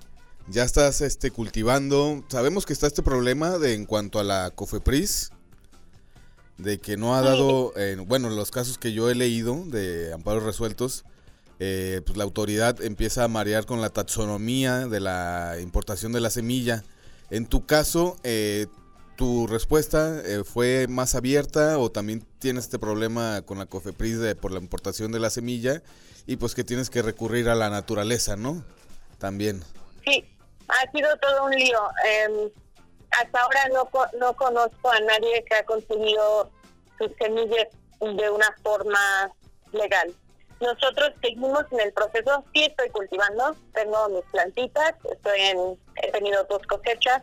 ya 0.49 0.65
estás 0.65 1.01
este, 1.01 1.31
cultivando, 1.31 2.25
sabemos 2.29 2.67
que 2.67 2.73
está 2.73 2.87
este 2.87 3.03
problema 3.03 3.59
de 3.59 3.75
en 3.75 3.87
cuanto 3.87 4.19
a 4.19 4.25
la 4.25 4.51
COFEPRIS, 4.51 5.31
de 6.59 6.79
que 6.79 6.97
no 6.97 7.17
ha 7.17 7.23
dado, 7.23 7.73
eh, 7.77 7.97
bueno, 8.07 8.31
los 8.31 8.51
casos 8.51 8.79
que 8.79 8.93
yo 8.93 9.11
he 9.11 9.15
leído 9.15 9.65
de 9.67 10.13
amparos 10.13 10.43
resueltos, 10.43 11.05
eh, 11.61 12.03
pues 12.05 12.17
la 12.19 12.25
autoridad 12.25 12.83
empieza 12.83 13.25
a 13.25 13.29
marear 13.29 13.65
con 13.65 13.81
la 13.81 13.91
taxonomía 13.91 14.87
de 14.87 15.01
la 15.01 15.57
importación 15.61 16.13
de 16.13 16.21
la 16.21 16.31
semilla. 16.31 16.85
En 17.31 17.47
tu 17.47 17.65
caso, 17.65 18.17
eh, 18.23 18.67
¿tu 19.17 19.47
respuesta 19.47 20.21
eh, 20.25 20.43
fue 20.45 20.87
más 20.89 21.15
abierta 21.15 21.79
o 21.79 21.91
también 21.91 22.25
tienes 22.39 22.65
este 22.65 22.79
problema 22.79 23.43
con 23.43 23.59
la 23.59 23.67
COFEPRIS 23.67 24.19
de, 24.19 24.35
por 24.35 24.53
la 24.53 24.61
importación 24.61 25.13
de 25.13 25.21
la 25.21 25.31
semilla 25.31 25.83
y 26.26 26.37
pues 26.37 26.54
que 26.54 26.64
tienes 26.64 26.90
que 26.90 27.02
recurrir 27.02 27.49
a 27.49 27.54
la 27.54 27.71
naturaleza, 27.71 28.37
¿no? 28.37 28.64
También. 29.19 29.62
Sí, 30.04 30.25
ha 30.69 30.90
sido 30.90 31.09
todo 31.19 31.45
un 31.47 31.52
lío. 31.52 31.81
Eh, 32.07 32.52
hasta 33.11 33.40
ahora 33.40 33.69
no, 33.73 33.88
no 34.19 34.35
conozco 34.35 34.90
a 34.90 35.00
nadie 35.00 35.45
que 35.45 35.54
ha 35.54 35.64
conseguido 35.64 36.50
sus 36.99 37.11
semillas 37.19 37.69
de 38.00 38.31
una 38.31 38.54
forma 38.62 39.33
legal. 39.73 40.14
Nosotros 40.61 41.12
seguimos 41.21 41.64
en 41.73 41.81
el 41.81 41.93
proceso, 41.93 42.45
sí 42.52 42.64
estoy 42.64 42.88
cultivando, 42.90 43.54
tengo 43.73 44.09
mis 44.09 44.25
plantitas, 44.31 44.95
estoy 45.11 45.40
en, 45.40 45.78
he 46.02 46.12
tenido 46.12 46.45
dos 46.45 46.62
cosechas, 46.66 47.23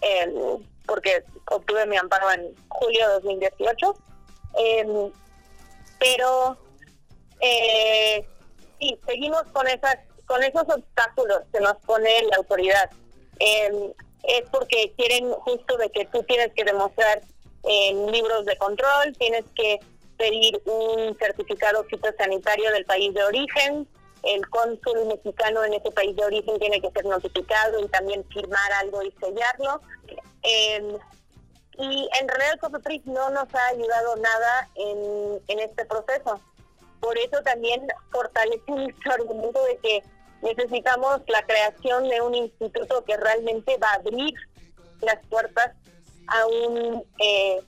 eh, 0.00 0.58
porque 0.86 1.24
obtuve 1.46 1.86
mi 1.86 1.96
amparo 1.96 2.30
en 2.32 2.54
julio 2.68 3.08
de 3.08 3.14
2018, 3.14 3.94
eh, 4.58 5.12
pero 5.98 6.58
eh, 7.40 8.26
sí, 8.82 8.98
seguimos 9.06 9.42
con 9.52 9.66
esas 9.68 9.96
con 10.26 10.42
esos 10.42 10.62
obstáculos 10.62 11.40
que 11.52 11.60
nos 11.60 11.76
pone 11.84 12.08
la 12.30 12.36
autoridad. 12.36 12.90
Eh, 13.38 13.92
es 14.22 14.42
porque 14.50 14.92
quieren 14.96 15.32
justo 15.32 15.76
de 15.76 15.90
que 15.90 16.06
tú 16.06 16.22
tienes 16.22 16.52
que 16.54 16.64
demostrar 16.64 17.22
en 17.64 18.10
libros 18.10 18.46
de 18.46 18.56
control, 18.56 19.12
tienes 19.18 19.44
que 19.54 19.80
pedir 20.16 20.62
un 20.64 21.16
certificado 21.18 21.84
fitosanitario 21.84 22.70
del 22.72 22.84
país 22.84 23.12
de 23.12 23.24
origen, 23.24 23.88
el 24.22 24.48
cónsul 24.48 25.06
mexicano 25.06 25.64
en 25.64 25.74
ese 25.74 25.90
país 25.90 26.14
de 26.16 26.24
origen 26.24 26.58
tiene 26.58 26.80
que 26.80 26.90
ser 26.92 27.04
notificado 27.04 27.80
y 27.80 27.88
también 27.88 28.24
firmar 28.28 28.72
algo 28.80 29.02
y 29.02 29.12
sellarlo. 29.20 29.80
Eh, 30.44 30.96
y 31.78 32.08
en 32.20 32.28
realidad 32.28 32.60
COFEPRIS 32.60 33.06
no 33.06 33.30
nos 33.30 33.52
ha 33.54 33.66
ayudado 33.68 34.16
nada 34.16 34.68
en 34.76 35.58
este 35.58 35.84
proceso. 35.84 36.40
Por 37.02 37.18
eso 37.18 37.42
también 37.42 37.84
fortalece 38.12 38.62
nuestro 38.70 39.12
argumento 39.12 39.60
de 39.64 39.76
que 39.78 40.02
necesitamos 40.40 41.20
la 41.26 41.42
creación 41.42 42.08
de 42.08 42.20
un 42.20 42.32
instituto 42.36 43.04
que 43.04 43.16
realmente 43.16 43.76
va 43.78 43.90
a 43.90 43.94
abrir 43.94 44.32
las 45.00 45.18
puertas 45.26 45.72
a 46.28 46.46
un 46.46 47.04
eh, 47.18 47.60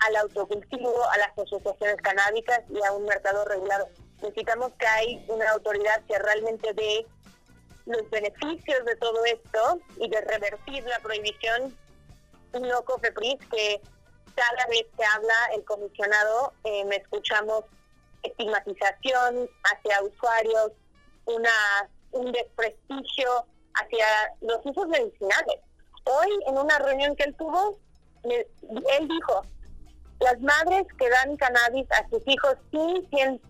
al 0.00 0.16
autocultivo, 0.16 1.04
a 1.10 1.18
las 1.18 1.36
asociaciones 1.36 1.96
canábicas 1.96 2.62
y 2.70 2.82
a 2.82 2.92
un 2.92 3.04
mercado 3.04 3.44
regulado. 3.44 3.88
Necesitamos 4.22 4.72
que 4.78 4.86
hay 4.86 5.22
una 5.28 5.50
autoridad 5.50 6.02
que 6.08 6.18
realmente 6.18 6.72
dé 6.72 7.06
los 7.84 8.08
beneficios 8.08 8.86
de 8.86 8.96
todo 8.96 9.22
esto 9.26 9.80
y 9.98 10.08
de 10.08 10.22
revertir 10.22 10.82
la 10.84 10.98
prohibición 11.00 11.76
no 12.58 12.82
COFEPRIS, 12.84 13.38
que 13.50 13.82
cada 14.34 14.66
vez 14.70 14.86
que 14.96 15.04
habla 15.04 15.34
el 15.54 15.64
comisionado 15.66 16.54
eh, 16.64 16.86
me 16.86 16.96
escuchamos 16.96 17.64
estigmatización 18.22 19.48
hacia 19.64 20.02
usuarios, 20.02 20.72
una 21.26 21.50
un 22.12 22.32
desprestigio 22.32 23.44
hacia 23.74 24.06
los 24.40 24.64
usos 24.64 24.86
medicinales. 24.88 25.56
Hoy, 26.04 26.28
en 26.46 26.58
una 26.58 26.78
reunión 26.78 27.14
que 27.16 27.24
él 27.24 27.34
tuvo, 27.36 27.78
él 28.24 29.08
dijo, 29.08 29.42
las 30.20 30.40
madres 30.40 30.86
que 30.98 31.08
dan 31.08 31.36
cannabis 31.36 31.86
a 31.92 32.08
sus 32.08 32.22
hijos 32.26 32.56
sin, 32.70 33.08
sin, 33.10 33.40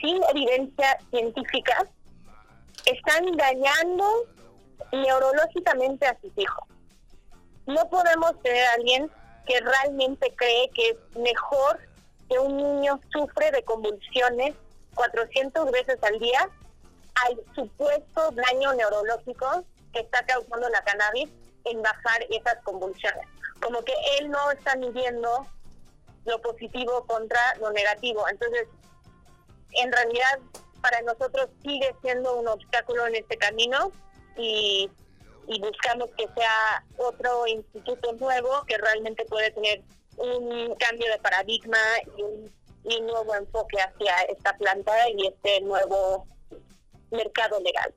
sin 0.00 0.22
evidencia 0.30 0.98
científica 1.10 1.86
están 2.86 3.36
dañando 3.36 4.04
neurológicamente 4.92 6.06
a 6.06 6.18
sus 6.20 6.32
hijos. 6.36 6.64
No 7.66 7.88
podemos 7.88 8.40
tener 8.42 8.64
a 8.64 8.72
alguien 8.74 9.10
que 9.46 9.60
realmente 9.60 10.32
cree 10.36 10.70
que 10.70 10.90
es 10.90 11.16
mejor 11.16 11.80
que 12.28 12.38
un 12.38 12.56
niño 12.56 13.00
sufre 13.12 13.50
de 13.50 13.62
convulsiones 13.64 14.54
400 14.94 15.70
veces 15.70 15.98
al 16.02 16.18
día 16.18 16.48
al 17.26 17.40
supuesto 17.54 18.30
daño 18.32 18.72
neurológico 18.74 19.64
que 19.92 20.00
está 20.00 20.24
causando 20.26 20.68
la 20.68 20.82
cannabis 20.82 21.28
en 21.64 21.82
bajar 21.82 22.26
esas 22.30 22.56
convulsiones. 22.64 23.26
Como 23.60 23.82
que 23.82 23.94
él 24.18 24.30
no 24.30 24.50
está 24.50 24.76
midiendo 24.76 25.46
lo 26.24 26.40
positivo 26.40 27.04
contra 27.06 27.40
lo 27.60 27.70
negativo. 27.70 28.26
Entonces, 28.28 28.66
en 29.72 29.92
realidad, 29.92 30.40
para 30.80 31.00
nosotros 31.02 31.48
sigue 31.62 31.94
siendo 32.02 32.36
un 32.36 32.48
obstáculo 32.48 33.06
en 33.06 33.16
este 33.16 33.36
camino 33.36 33.92
y, 34.36 34.90
buscamos 35.60 36.08
que 36.16 36.26
sea 36.34 36.84
otro 36.96 37.46
instituto 37.46 38.12
nuevo 38.14 38.64
que 38.66 38.78
realmente 38.78 39.24
puede 39.26 39.50
tener 39.50 39.82
un 40.16 40.74
cambio 40.76 41.10
de 41.10 41.18
paradigma 41.22 41.78
y 42.16 42.22
un, 42.22 42.52
nuevo 43.06 43.34
enfoque 43.34 43.78
hacia 43.78 44.14
esta 44.30 44.56
planta 44.58 44.92
y 45.16 45.26
este 45.26 45.60
nuevo 45.62 46.26
mercado 47.10 47.58
legal. 47.60 47.94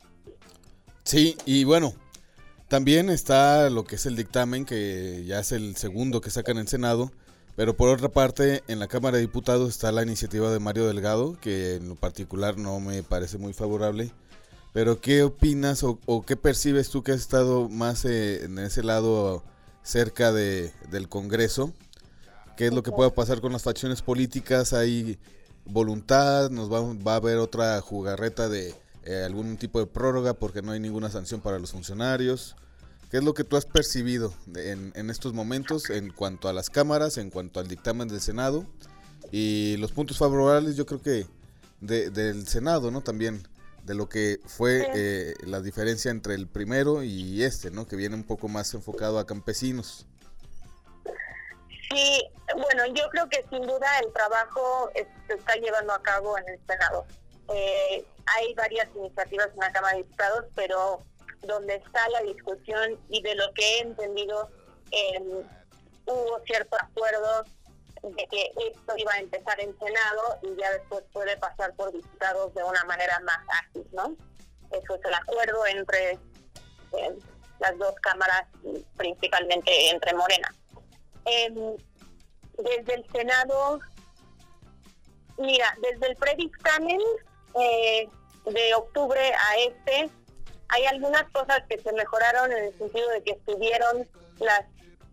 Sí, 1.03 1.37
y 1.45 1.65
bueno, 1.65 1.93
también 2.69 3.09
está 3.09 3.69
lo 3.69 3.83
que 3.83 3.95
es 3.95 4.05
el 4.05 4.15
dictamen, 4.15 4.65
que 4.65 5.23
ya 5.25 5.39
es 5.39 5.51
el 5.51 5.75
segundo 5.75 6.21
que 6.21 6.29
sacan 6.29 6.57
en 6.57 6.67
Senado, 6.67 7.11
pero 7.57 7.75
por 7.75 7.89
otra 7.89 8.09
parte, 8.09 8.63
en 8.67 8.79
la 8.79 8.87
Cámara 8.87 9.17
de 9.17 9.21
Diputados 9.21 9.69
está 9.69 9.91
la 9.91 10.03
iniciativa 10.03 10.51
de 10.51 10.59
Mario 10.59 10.87
Delgado, 10.87 11.37
que 11.41 11.75
en 11.75 11.89
lo 11.89 11.95
particular 11.95 12.57
no 12.57 12.79
me 12.79 13.01
parece 13.03 13.39
muy 13.39 13.51
favorable. 13.51 14.11
Pero 14.73 15.01
¿qué 15.01 15.23
opinas 15.23 15.83
o, 15.83 16.23
qué 16.23 16.35
percibes 16.35 16.91
tú 16.91 17.01
que 17.01 17.13
has 17.13 17.19
estado 17.19 17.67
más 17.67 18.05
eh, 18.05 18.45
en 18.45 18.59
ese 18.59 18.83
lado 18.83 19.43
cerca 19.81 20.31
de, 20.31 20.71
del 20.91 21.09
Congreso? 21.09 21.73
¿Qué 22.57 22.65
es 22.65 22.73
lo 22.73 22.81
que 22.81 22.91
puede 22.91 23.11
pasar 23.11 23.39
con 23.39 23.53
las 23.53 23.61
facciones 23.61 24.01
políticas? 24.01 24.73
¿Hay 24.73 25.19
voluntad? 25.63 26.49
¿Nos 26.49 26.73
va, 26.73 26.81
va 26.81 27.13
a 27.13 27.17
haber 27.17 27.37
otra 27.37 27.79
jugarreta 27.81 28.49
de 28.49 28.73
eh, 29.03 29.23
algún 29.23 29.57
tipo 29.57 29.79
de 29.79 29.85
prórroga 29.85 30.33
porque 30.33 30.63
no 30.63 30.71
hay 30.71 30.79
ninguna 30.79 31.11
sanción 31.11 31.39
para 31.39 31.59
los 31.59 31.71
funcionarios. 31.71 32.55
¿Qué 33.09 33.17
es 33.17 33.23
lo 33.23 33.33
que 33.33 33.43
tú 33.45 33.55
has 33.55 33.65
percibido 33.65 34.33
en, 34.55 34.91
en, 34.95 35.09
estos 35.09 35.33
momentos 35.33 35.89
en 35.91 36.11
cuanto 36.11 36.49
a 36.49 36.53
las 36.53 36.69
cámaras, 36.69 37.17
en 37.17 37.29
cuanto 37.29 37.61
al 37.61 37.67
dictamen 37.67 38.09
del 38.09 38.19
Senado? 38.19 38.65
Y 39.31 39.77
los 39.77 39.93
puntos 39.93 40.17
favorables 40.17 40.75
yo 40.75 40.85
creo 40.85 41.01
que 41.01 41.25
del 41.79 42.47
Senado, 42.47 42.91
¿no? 42.91 43.01
También 43.01 43.47
de 43.85 43.93
lo 43.93 44.09
que 44.09 44.41
fue 44.45 44.89
eh, 44.95 45.35
la 45.45 45.61
diferencia 45.61 46.11
entre 46.11 46.33
el 46.33 46.47
primero 46.47 47.03
y 47.03 47.43
este, 47.43 47.71
¿no? 47.71 47.87
Que 47.87 47.95
viene 47.95 48.15
un 48.15 48.23
poco 48.23 48.49
más 48.49 48.73
enfocado 48.73 49.19
a 49.19 49.27
campesinos. 49.27 50.07
Sí, 51.89 52.29
bueno, 52.55 52.85
yo 52.87 53.09
creo 53.09 53.29
que 53.29 53.45
sin 53.49 53.61
duda 53.61 53.99
el 53.99 54.11
trabajo 54.13 54.91
se 54.93 55.33
está 55.33 55.55
llevando 55.55 55.93
a 55.93 56.01
cabo 56.01 56.37
en 56.37 56.49
el 56.49 56.59
Senado. 56.67 57.05
Eh, 57.53 58.05
hay 58.25 58.53
varias 58.55 58.87
iniciativas 58.95 59.49
en 59.53 59.59
la 59.59 59.71
Cámara 59.71 59.95
de 59.95 60.03
Diputados, 60.03 60.45
pero 60.55 61.01
donde 61.43 61.75
está 61.75 62.07
la 62.09 62.21
discusión 62.23 62.99
y 63.09 63.21
de 63.21 63.35
lo 63.35 63.53
que 63.53 63.63
he 63.63 63.79
entendido, 63.81 64.49
eh, 64.91 65.45
hubo 66.05 66.39
cierto 66.45 66.75
acuerdo 66.81 67.43
de 68.03 68.27
que 68.27 68.51
esto 68.69 68.93
iba 68.97 69.13
a 69.13 69.19
empezar 69.19 69.59
en 69.59 69.77
Senado 69.79 70.39
y 70.43 70.59
ya 70.59 70.71
después 70.71 71.03
puede 71.13 71.37
pasar 71.37 71.73
por 71.75 71.91
diputados 71.91 72.53
de 72.53 72.63
una 72.63 72.83
manera 72.83 73.19
más 73.21 73.39
ágil, 73.63 73.87
¿no? 73.93 74.15
Eso 74.71 74.95
es 74.95 75.05
el 75.05 75.13
acuerdo 75.13 75.65
entre 75.67 76.11
eh, 76.11 77.17
las 77.59 77.77
dos 77.77 77.95
cámaras, 78.01 78.43
principalmente 78.97 79.89
entre 79.89 80.13
Morena. 80.13 80.53
Desde 82.57 82.93
el 82.93 83.05
Senado, 83.11 83.79
mira, 85.37 85.77
desde 85.81 86.07
el 86.07 86.15
predictamen 86.15 86.99
eh, 87.59 88.09
de 88.45 88.75
octubre 88.75 89.19
a 89.19 89.55
este, 89.57 90.09
hay 90.69 90.85
algunas 90.85 91.23
cosas 91.31 91.63
que 91.69 91.77
se 91.79 91.91
mejoraron 91.93 92.51
en 92.51 92.65
el 92.65 92.77
sentido 92.77 93.09
de 93.09 93.23
que 93.23 93.39
subieron 93.45 94.07
las, 94.39 94.61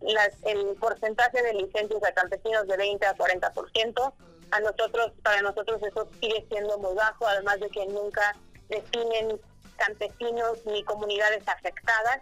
las, 0.01 0.29
el 0.43 0.75
porcentaje 0.75 1.41
de 1.41 1.53
licencias 1.53 2.03
a 2.03 2.13
campesinos 2.13 2.67
de 2.67 2.77
20 2.77 3.05
a 3.05 3.15
40%, 3.15 4.13
a 4.51 4.59
nosotros, 4.59 5.11
para 5.23 5.41
nosotros 5.41 5.81
eso 5.83 6.07
sigue 6.21 6.45
siendo 6.49 6.77
muy 6.77 6.95
bajo, 6.95 7.27
además 7.27 7.59
de 7.59 7.69
que 7.69 7.85
nunca 7.87 8.35
definen 8.69 9.39
campesinos 9.77 10.65
ni 10.65 10.83
comunidades 10.83 11.47
afectadas, 11.47 12.21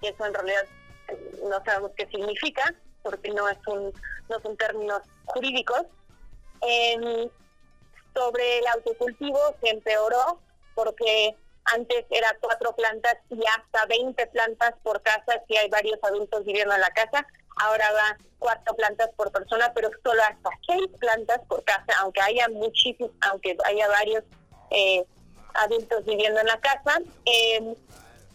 y 0.00 0.08
eso 0.08 0.24
en 0.26 0.34
realidad 0.34 0.64
no 1.42 1.62
sabemos 1.64 1.92
qué 1.96 2.06
significa, 2.06 2.74
porque 3.04 3.30
no 3.30 3.48
es 3.48 3.58
un, 3.68 3.92
no 4.28 4.40
son 4.40 4.56
términos 4.56 5.02
jurídicos. 5.26 5.82
sobre 8.14 8.58
el 8.58 8.66
autocultivo 8.68 9.38
se 9.60 9.70
empeoró 9.70 10.40
porque 10.74 11.36
antes 11.66 12.04
era 12.10 12.36
cuatro 12.40 12.74
plantas 12.74 13.16
y 13.30 13.40
hasta 13.56 13.86
20 13.86 14.26
plantas 14.28 14.74
por 14.82 15.00
casa 15.02 15.42
si 15.46 15.56
hay 15.56 15.68
varios 15.68 15.98
adultos 16.02 16.44
viviendo 16.44 16.74
en 16.74 16.80
la 16.80 16.90
casa. 16.90 17.26
Ahora 17.56 17.86
va 17.92 18.16
cuatro 18.38 18.74
plantas 18.74 19.10
por 19.16 19.30
persona, 19.30 19.72
pero 19.74 19.90
solo 20.02 20.20
hasta 20.22 20.50
seis 20.66 20.88
plantas 20.98 21.40
por 21.48 21.62
casa, 21.64 21.92
aunque 22.00 22.20
haya 22.20 22.48
muchísimos, 22.48 23.12
aunque 23.30 23.56
haya 23.64 23.88
varios 23.88 24.24
eh, 24.70 25.04
adultos 25.54 26.04
viviendo 26.04 26.40
en 26.40 26.46
la 26.46 26.60
casa. 26.60 27.00
Eh, 27.24 27.74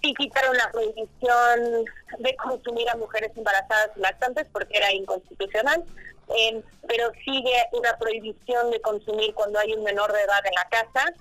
sí 0.02 0.14
quitaron 0.14 0.56
la 0.56 0.72
prohibición 0.72 1.86
de 2.20 2.36
consumir 2.38 2.90
a 2.90 2.96
mujeres 2.96 3.32
embarazadas 3.36 3.92
y 3.96 4.00
lactantes 4.00 4.48
porque 4.52 4.78
era 4.78 4.92
inconstitucional, 4.94 5.84
eh, 6.38 6.62
pero 6.88 7.12
sigue 7.26 7.56
una 7.74 7.98
prohibición 7.98 8.72
de 8.72 8.82
consumir 8.82 9.34
cuando 9.34 9.60
hay 9.60 9.74
un 9.74 9.84
menor 9.84 10.12
de 10.12 10.22
edad 10.22 10.46
en 10.46 10.54
la 10.54 10.70
casa. 10.70 11.14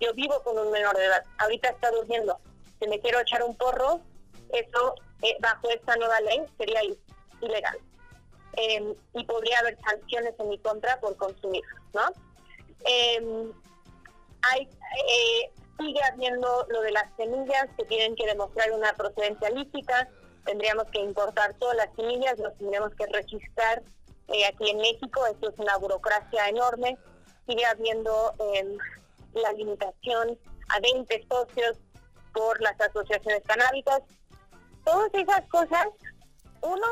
Yo 0.00 0.12
vivo 0.14 0.42
con 0.42 0.58
un 0.58 0.70
menor 0.70 0.96
de 0.96 1.04
edad, 1.04 1.24
ahorita 1.38 1.68
está 1.68 1.90
durmiendo. 1.90 2.38
Si 2.80 2.88
me 2.88 2.98
quiero 3.00 3.20
echar 3.20 3.42
un 3.42 3.56
porro, 3.56 4.00
eso 4.52 4.94
eh, 5.22 5.36
bajo 5.40 5.68
esta 5.70 5.96
nueva 5.96 6.20
ley 6.20 6.42
sería 6.58 6.80
ilegal. 7.40 7.78
Eh, 8.56 8.94
y 9.14 9.24
podría 9.24 9.58
haber 9.60 9.76
sanciones 9.88 10.34
en 10.38 10.48
mi 10.48 10.58
contra 10.58 10.98
por 11.00 11.16
consumir, 11.16 11.62
¿no? 11.92 12.02
hay 14.42 14.68
sigue 15.78 16.02
habiendo 16.02 16.66
lo 16.68 16.80
de 16.82 16.92
las 16.92 17.04
semillas 17.16 17.68
que 17.76 17.84
tienen 17.84 18.14
que 18.16 18.26
demostrar 18.26 18.70
una 18.72 18.92
procedencia 18.94 19.50
lícita. 19.50 20.08
Tendríamos 20.44 20.84
que 20.92 21.00
importar 21.00 21.54
todas 21.54 21.76
las 21.76 21.94
semillas, 21.96 22.38
las 22.38 22.56
tendríamos 22.58 22.94
que 22.94 23.06
registrar 23.06 23.82
eh, 24.28 24.46
aquí 24.46 24.70
en 24.70 24.78
México. 24.78 25.26
Esto 25.26 25.50
es 25.50 25.58
una 25.58 25.76
burocracia 25.78 26.48
enorme. 26.48 26.98
Sigue 27.46 27.64
habiendo 27.66 28.32
em, 28.38 28.78
la 29.34 29.52
limitación 29.52 30.38
a 30.68 30.80
20 30.80 31.26
socios 31.28 31.78
por 32.32 32.60
las 32.60 32.80
asociaciones 32.80 33.42
canábicas. 33.46 34.02
Todas 34.84 35.10
esas 35.14 35.42
cosas, 35.48 35.86
uno 36.62 36.86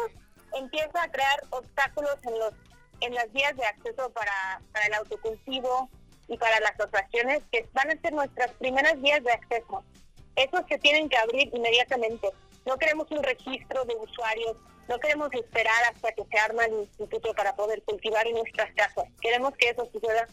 empieza 0.54 1.02
a 1.02 1.10
crear 1.10 1.42
obstáculos 1.50 2.16
en 2.24 2.38
los 2.38 2.54
en 3.02 3.14
las 3.14 3.30
vías 3.32 3.54
de 3.56 3.64
acceso 3.64 4.10
para, 4.10 4.62
para 4.72 4.86
el 4.86 4.94
autocultivo, 4.94 5.90
y 6.32 6.38
para 6.38 6.58
las 6.60 6.72
asociaciones 6.80 7.42
que 7.52 7.68
van 7.74 7.90
a 7.90 8.00
ser 8.00 8.14
nuestras 8.14 8.50
primeras 8.52 8.98
vías 9.02 9.22
de 9.22 9.32
acceso. 9.32 9.84
Esos 10.34 10.62
se 10.66 10.78
tienen 10.78 11.10
que 11.10 11.18
abrir 11.18 11.50
inmediatamente. 11.52 12.30
No 12.64 12.78
queremos 12.78 13.10
un 13.10 13.22
registro 13.22 13.84
de 13.84 13.94
usuarios, 13.96 14.56
no 14.88 14.98
queremos 14.98 15.28
esperar 15.34 15.84
hasta 15.92 16.10
que 16.12 16.24
se 16.24 16.38
arma 16.38 16.64
el 16.64 16.72
instituto 16.74 17.34
para 17.34 17.54
poder 17.54 17.82
cultivar 17.82 18.26
en 18.26 18.36
nuestras 18.36 18.72
casas. 18.74 19.04
Queremos 19.20 19.54
que 19.56 19.68
eso 19.68 19.86
suceda 19.92 20.26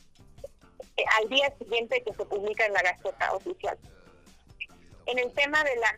eh, 0.96 1.04
al 1.22 1.28
día 1.28 1.54
siguiente 1.58 2.02
que 2.02 2.14
se 2.14 2.26
publica 2.26 2.66
en 2.66 2.74
la 2.74 2.82
Gaceta 2.82 3.34
Oficial. 3.34 3.78
En 5.06 5.20
el 5.20 5.34
tema 5.34 5.62
de 5.66 5.76
la 5.76 5.96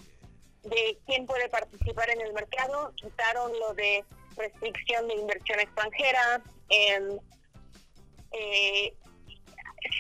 de 0.64 0.98
quién 1.06 1.28
puede 1.28 1.48
participar 1.50 2.10
en 2.10 2.22
el 2.22 2.34
mercado, 2.34 2.92
quitaron 2.96 3.52
lo 3.60 3.74
de 3.76 4.04
restricción 4.36 5.08
de 5.08 5.16
inversión 5.16 5.60
extranjera, 5.60 6.42
eh, 6.70 7.18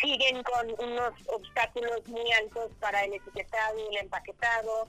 siguen 0.02 0.44
con 0.44 0.90
unos 0.90 1.14
obstáculos 1.28 2.08
muy 2.08 2.32
altos 2.34 2.72
para 2.80 3.04
el 3.04 3.14
etiquetado 3.14 3.78
y 3.78 3.96
el 3.96 4.04
empaquetado, 4.04 4.88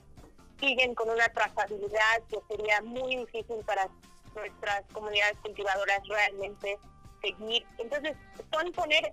siguen 0.59 0.95
con 0.95 1.09
una 1.09 1.27
trazabilidad 1.29 2.21
que 2.29 2.37
sería 2.47 2.81
muy 2.81 3.17
difícil 3.17 3.57
para 3.65 3.89
nuestras 4.35 4.83
comunidades 4.93 5.37
cultivadoras 5.41 5.99
realmente 6.07 6.77
seguir. 7.21 7.65
Entonces, 7.79 8.15
son 8.51 8.71
poner, 8.71 9.09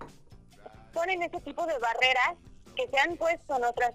ponen 0.93 1.23
ese 1.23 1.39
tipo 1.41 1.65
de 1.65 1.77
barreras 1.79 2.37
que 2.75 2.87
se 2.87 2.99
han 2.99 3.17
puesto 3.17 3.57
en 3.57 3.63
otras, 3.63 3.91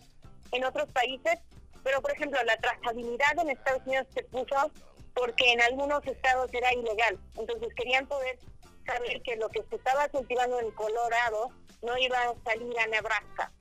en 0.53 0.65
otros 0.65 0.91
países, 0.93 1.39
pero 1.83 2.01
por 2.03 2.11
ejemplo 2.13 2.43
la 2.45 2.57
trazabilidad 2.57 3.39
en 3.39 3.51
Estados 3.51 3.87
Unidos 3.87 4.07
se 4.13 4.23
puso 4.25 4.71
porque 5.15 5.53
en 5.53 5.61
algunos 5.63 6.05
estados 6.07 6.53
era 6.53 6.73
ilegal. 6.75 7.19
Entonces 7.37 7.69
querían 7.75 8.07
poder 8.07 8.39
saber 8.87 9.23
que 9.23 9.37
lo 9.37 9.49
que 9.49 9.63
se 9.71 9.77
estaba 9.77 10.09
cultivando 10.09 10.61
en 10.61 10.71
Colorado 10.73 11.51
no 11.83 11.97
iba 11.99 12.19
a 12.19 12.35
salir 12.45 12.79
a 12.79 12.87
Nebraska. 12.87 13.53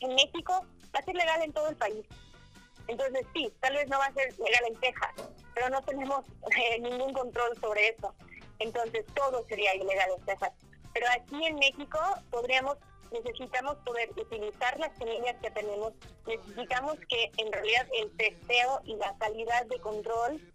En 0.00 0.14
México 0.14 0.66
va 0.94 1.00
a 1.00 1.04
ser 1.04 1.14
legal 1.14 1.42
en 1.42 1.52
todo 1.52 1.68
el 1.68 1.76
país. 1.76 2.06
Entonces 2.88 3.26
sí, 3.34 3.52
tal 3.60 3.74
vez 3.74 3.88
no 3.88 3.98
va 3.98 4.06
a 4.06 4.12
ser 4.12 4.36
legal 4.38 4.64
en 4.68 4.80
Texas, 4.80 5.10
pero 5.54 5.68
no 5.70 5.80
tenemos 5.82 6.24
eh, 6.56 6.80
ningún 6.80 7.12
control 7.12 7.56
sobre 7.60 7.88
eso. 7.88 8.14
Entonces 8.58 9.04
todo 9.14 9.44
sería 9.48 9.74
ilegal 9.74 10.10
en 10.18 10.24
Texas. 10.24 10.52
Pero 10.92 11.06
aquí 11.10 11.44
en 11.46 11.56
México 11.56 11.98
podríamos, 12.30 12.76
necesitamos 13.10 13.76
poder 13.78 14.10
utilizar 14.16 14.78
las 14.78 14.96
semillas 14.98 15.36
que 15.40 15.50
tenemos, 15.50 15.92
necesitamos 16.26 16.96
que 17.08 17.30
en 17.38 17.52
realidad 17.52 17.86
el 17.98 18.16
testeo 18.16 18.80
y 18.84 18.96
la 18.96 19.16
calidad 19.18 19.66
de 19.66 19.80
control 19.80 20.51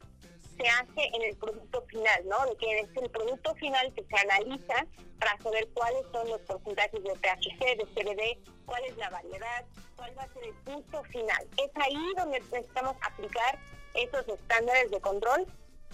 se 0.58 0.68
hace 0.68 1.10
en 1.16 1.22
el 1.22 1.36
producto 1.38 1.82
final, 1.88 2.28
¿no? 2.28 2.46
De 2.48 2.56
que 2.58 2.80
es 2.80 2.90
el 2.96 3.10
producto 3.10 3.54
final 3.56 3.94
que 3.94 4.04
se 4.04 4.18
analiza 4.18 4.86
para 5.20 5.38
saber 5.42 5.68
cuáles 5.74 6.04
son 6.12 6.30
los 6.30 6.42
porcentajes 6.42 7.04
de 7.04 7.12
THC, 7.12 7.78
de 7.78 7.86
CBD, 7.94 8.66
cuál 8.66 8.84
es 8.86 8.98
la 8.98 9.10
variedad, 9.10 9.66
cuál 9.96 10.18
va 10.18 10.24
a 10.24 10.34
ser 10.34 10.44
el 10.44 10.76
uso 10.76 11.04
final. 11.06 11.48
Es 11.58 11.72
ahí 11.76 12.14
donde 12.18 12.40
necesitamos 12.40 12.96
aplicar 13.02 13.60
esos 13.94 14.28
estándares 14.28 14.92
de 14.92 15.02
control. 15.02 15.46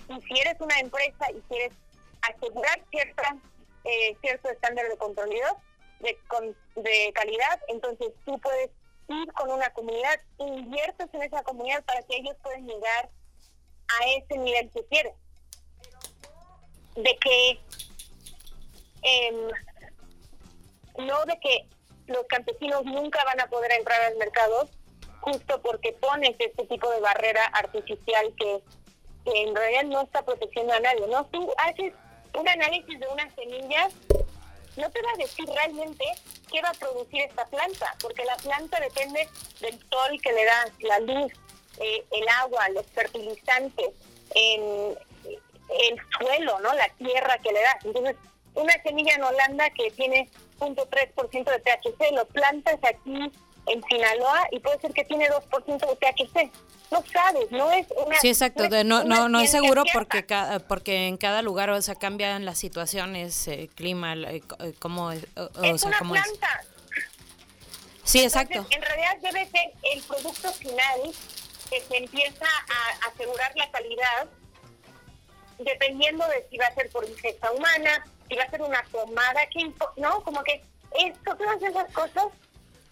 Y 0.09 0.21
si 0.21 0.39
eres 0.39 0.59
una 0.59 0.79
empresa 0.79 1.31
y 1.31 1.41
quieres 1.41 1.73
asegurar 2.21 2.83
cierta, 2.89 3.37
eh, 3.85 4.17
cierto 4.21 4.49
estándar 4.49 4.87
de 4.87 4.97
control 4.97 5.29
de, 5.29 6.17
de 6.81 7.13
calidad, 7.13 7.61
entonces 7.67 8.09
tú 8.25 8.37
puedes 8.39 8.69
ir 9.07 9.33
con 9.33 9.51
una 9.51 9.69
comunidad, 9.71 10.19
inviertes 10.37 11.07
en 11.13 11.23
esa 11.23 11.43
comunidad 11.43 11.83
para 11.85 12.01
que 12.03 12.17
ellos 12.17 12.35
puedan 12.41 12.65
llegar 12.65 13.09
a 13.87 14.05
ese 14.17 14.37
nivel 14.37 14.69
que 14.71 14.85
quiere. 14.85 15.13
De 16.95 17.17
que, 17.17 17.59
em, 19.01 19.47
no 21.05 21.25
de 21.25 21.39
que 21.39 21.67
los 22.07 22.25
campesinos 22.27 22.83
nunca 22.85 23.23
van 23.25 23.39
a 23.41 23.47
poder 23.47 23.71
entrar 23.71 23.99
al 24.01 24.17
mercado 24.17 24.69
justo 25.21 25.61
porque 25.61 25.93
pones 25.93 26.35
este 26.37 26.65
tipo 26.65 26.89
de 26.91 26.99
barrera 26.99 27.45
artificial 27.45 28.33
que, 28.37 28.61
en 29.25 29.55
realidad 29.55 29.83
no 29.85 30.01
está 30.01 30.21
protegiendo 30.23 30.73
a 30.73 30.81
nadie. 30.81 31.07
¿no? 31.07 31.25
Tú 31.27 31.49
haces 31.57 31.93
un 32.37 32.47
análisis 32.47 32.99
de 32.99 33.07
unas 33.07 33.33
semillas, 33.33 33.93
no 34.75 34.89
te 34.89 35.01
va 35.01 35.11
a 35.13 35.17
decir 35.17 35.45
realmente 35.47 36.03
qué 36.51 36.61
va 36.61 36.69
a 36.69 36.73
producir 36.73 37.21
esta 37.21 37.45
planta, 37.45 37.95
porque 38.01 38.25
la 38.25 38.35
planta 38.37 38.79
depende 38.81 39.29
del 39.61 39.79
sol 39.89 40.19
que 40.21 40.33
le 40.33 40.45
da, 40.45 40.65
la 40.81 40.99
luz, 40.99 41.31
eh, 41.79 42.05
el 42.11 42.27
agua, 42.41 42.69
los 42.69 42.85
fertilizantes, 42.87 43.89
en 44.35 44.97
el 45.69 46.01
suelo, 46.17 46.59
¿no? 46.59 46.73
La 46.73 46.87
tierra 46.97 47.37
que 47.39 47.51
le 47.51 47.61
das. 47.61 47.85
Entonces, 47.85 48.15
una 48.55 48.73
semilla 48.83 49.15
en 49.15 49.23
Holanda 49.23 49.69
que 49.71 49.91
tiene 49.91 50.29
0.3% 50.59 51.45
de 51.45 51.59
THC, 51.59 52.11
lo 52.13 52.25
plantas 52.25 52.79
aquí 52.83 53.31
en 53.67 53.83
Sinaloa 53.83 54.47
y 54.51 54.59
puede 54.59 54.79
ser 54.79 54.93
que 54.93 55.05
tiene 55.05 55.29
2% 55.29 55.79
de 55.79 55.95
THC. 55.95 56.51
No 56.91 57.03
sabes, 57.11 57.49
no 57.49 57.71
es 57.71 57.87
una... 58.05 58.19
Sí, 58.19 58.27
exacto, 58.29 58.69
no, 58.83 59.03
no, 59.03 59.27
no, 59.27 59.39
es 59.39 59.49
seguro 59.49 59.83
porque, 59.93 60.25
porque 60.67 61.07
en 61.07 61.17
cada 61.17 61.41
lugar, 61.41 61.71
o 61.71 61.81
sea, 61.81 61.95
cambian 61.95 62.45
las 62.45 62.59
situaciones, 62.59 63.47
eh, 63.47 63.69
clima, 63.73 64.13
eh, 64.13 64.41
como... 64.77 65.11
es 65.11 65.23
una 65.83 65.99
planta. 65.99 66.63
Sí, 68.03 68.21
exacto. 68.21 68.65
en 68.69 68.81
realidad 68.81 69.17
debe 69.21 69.45
ser 69.45 69.71
el 69.93 70.03
producto 70.03 70.51
final 70.51 71.01
que 71.73 71.81
se 71.81 71.97
empieza 71.97 72.45
a 72.45 73.07
asegurar 73.07 73.51
la 73.55 73.69
calidad 73.71 74.27
dependiendo 75.57 76.27
de 76.27 76.45
si 76.49 76.57
va 76.57 76.67
a 76.67 76.75
ser 76.75 76.89
por 76.91 77.07
ingesta 77.07 77.51
humana, 77.51 78.05
si 78.27 78.35
va 78.35 78.43
a 78.43 78.49
ser 78.49 78.61
una 78.61 78.83
pomada, 78.91 79.45
que 79.47 79.71
¿no? 79.97 80.23
Como 80.23 80.43
que 80.43 80.63
esto, 80.99 81.35
todas 81.35 81.61
esas 81.61 81.91
cosas, 81.91 82.27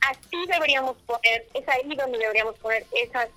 así 0.02 0.46
deberíamos 0.48 0.98
poner, 1.04 1.46
es 1.54 1.68
ahí 1.68 1.96
donde 1.96 2.18
deberíamos 2.18 2.58
poner 2.58 2.86
esas, 2.92 3.30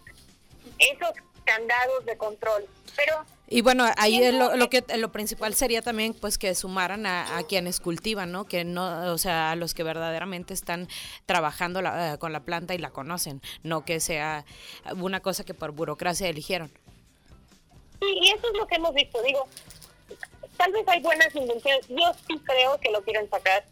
esos 0.78 1.12
candados 1.44 2.06
de 2.06 2.16
control. 2.16 2.66
Pero 2.96 3.24
y 3.46 3.60
bueno, 3.60 3.84
ahí 3.98 4.32
lo, 4.32 4.56
lo, 4.56 4.70
que 4.70 4.82
lo 4.96 5.12
principal 5.12 5.54
sería 5.54 5.82
también 5.82 6.14
pues 6.14 6.38
que 6.38 6.54
sumaran 6.54 7.04
a, 7.06 7.42
quienes 7.46 7.78
cultivan, 7.78 8.32
¿no? 8.32 8.46
Que 8.46 8.64
no, 8.64 9.12
o 9.12 9.18
sea, 9.18 9.50
a 9.50 9.56
los 9.56 9.74
que 9.74 9.82
verdaderamente 9.82 10.54
están 10.54 10.88
trabajando 11.26 11.80
eh, 11.80 12.16
con 12.18 12.32
la 12.32 12.40
planta 12.40 12.74
y 12.74 12.78
la 12.78 12.90
conocen, 12.90 13.42
no 13.62 13.84
que 13.84 14.00
sea 14.00 14.46
una 14.96 15.20
cosa 15.20 15.44
que 15.44 15.52
por 15.52 15.72
burocracia 15.72 16.28
eligieron. 16.28 16.70
Sí, 18.00 18.06
y 18.22 18.30
eso 18.30 18.48
es 18.50 18.58
lo 18.58 18.66
que 18.66 18.76
hemos 18.76 18.94
visto, 18.94 19.22
digo, 19.22 19.46
tal 20.56 20.72
vez 20.72 20.88
hay 20.88 21.00
buenas 21.00 21.34
intenciones. 21.34 21.86
Yo 21.88 22.12
sí 22.26 22.38
creo 22.44 22.78
que 22.80 22.90
lo 22.90 23.02
quieren 23.02 23.28
sacar. 23.28 23.64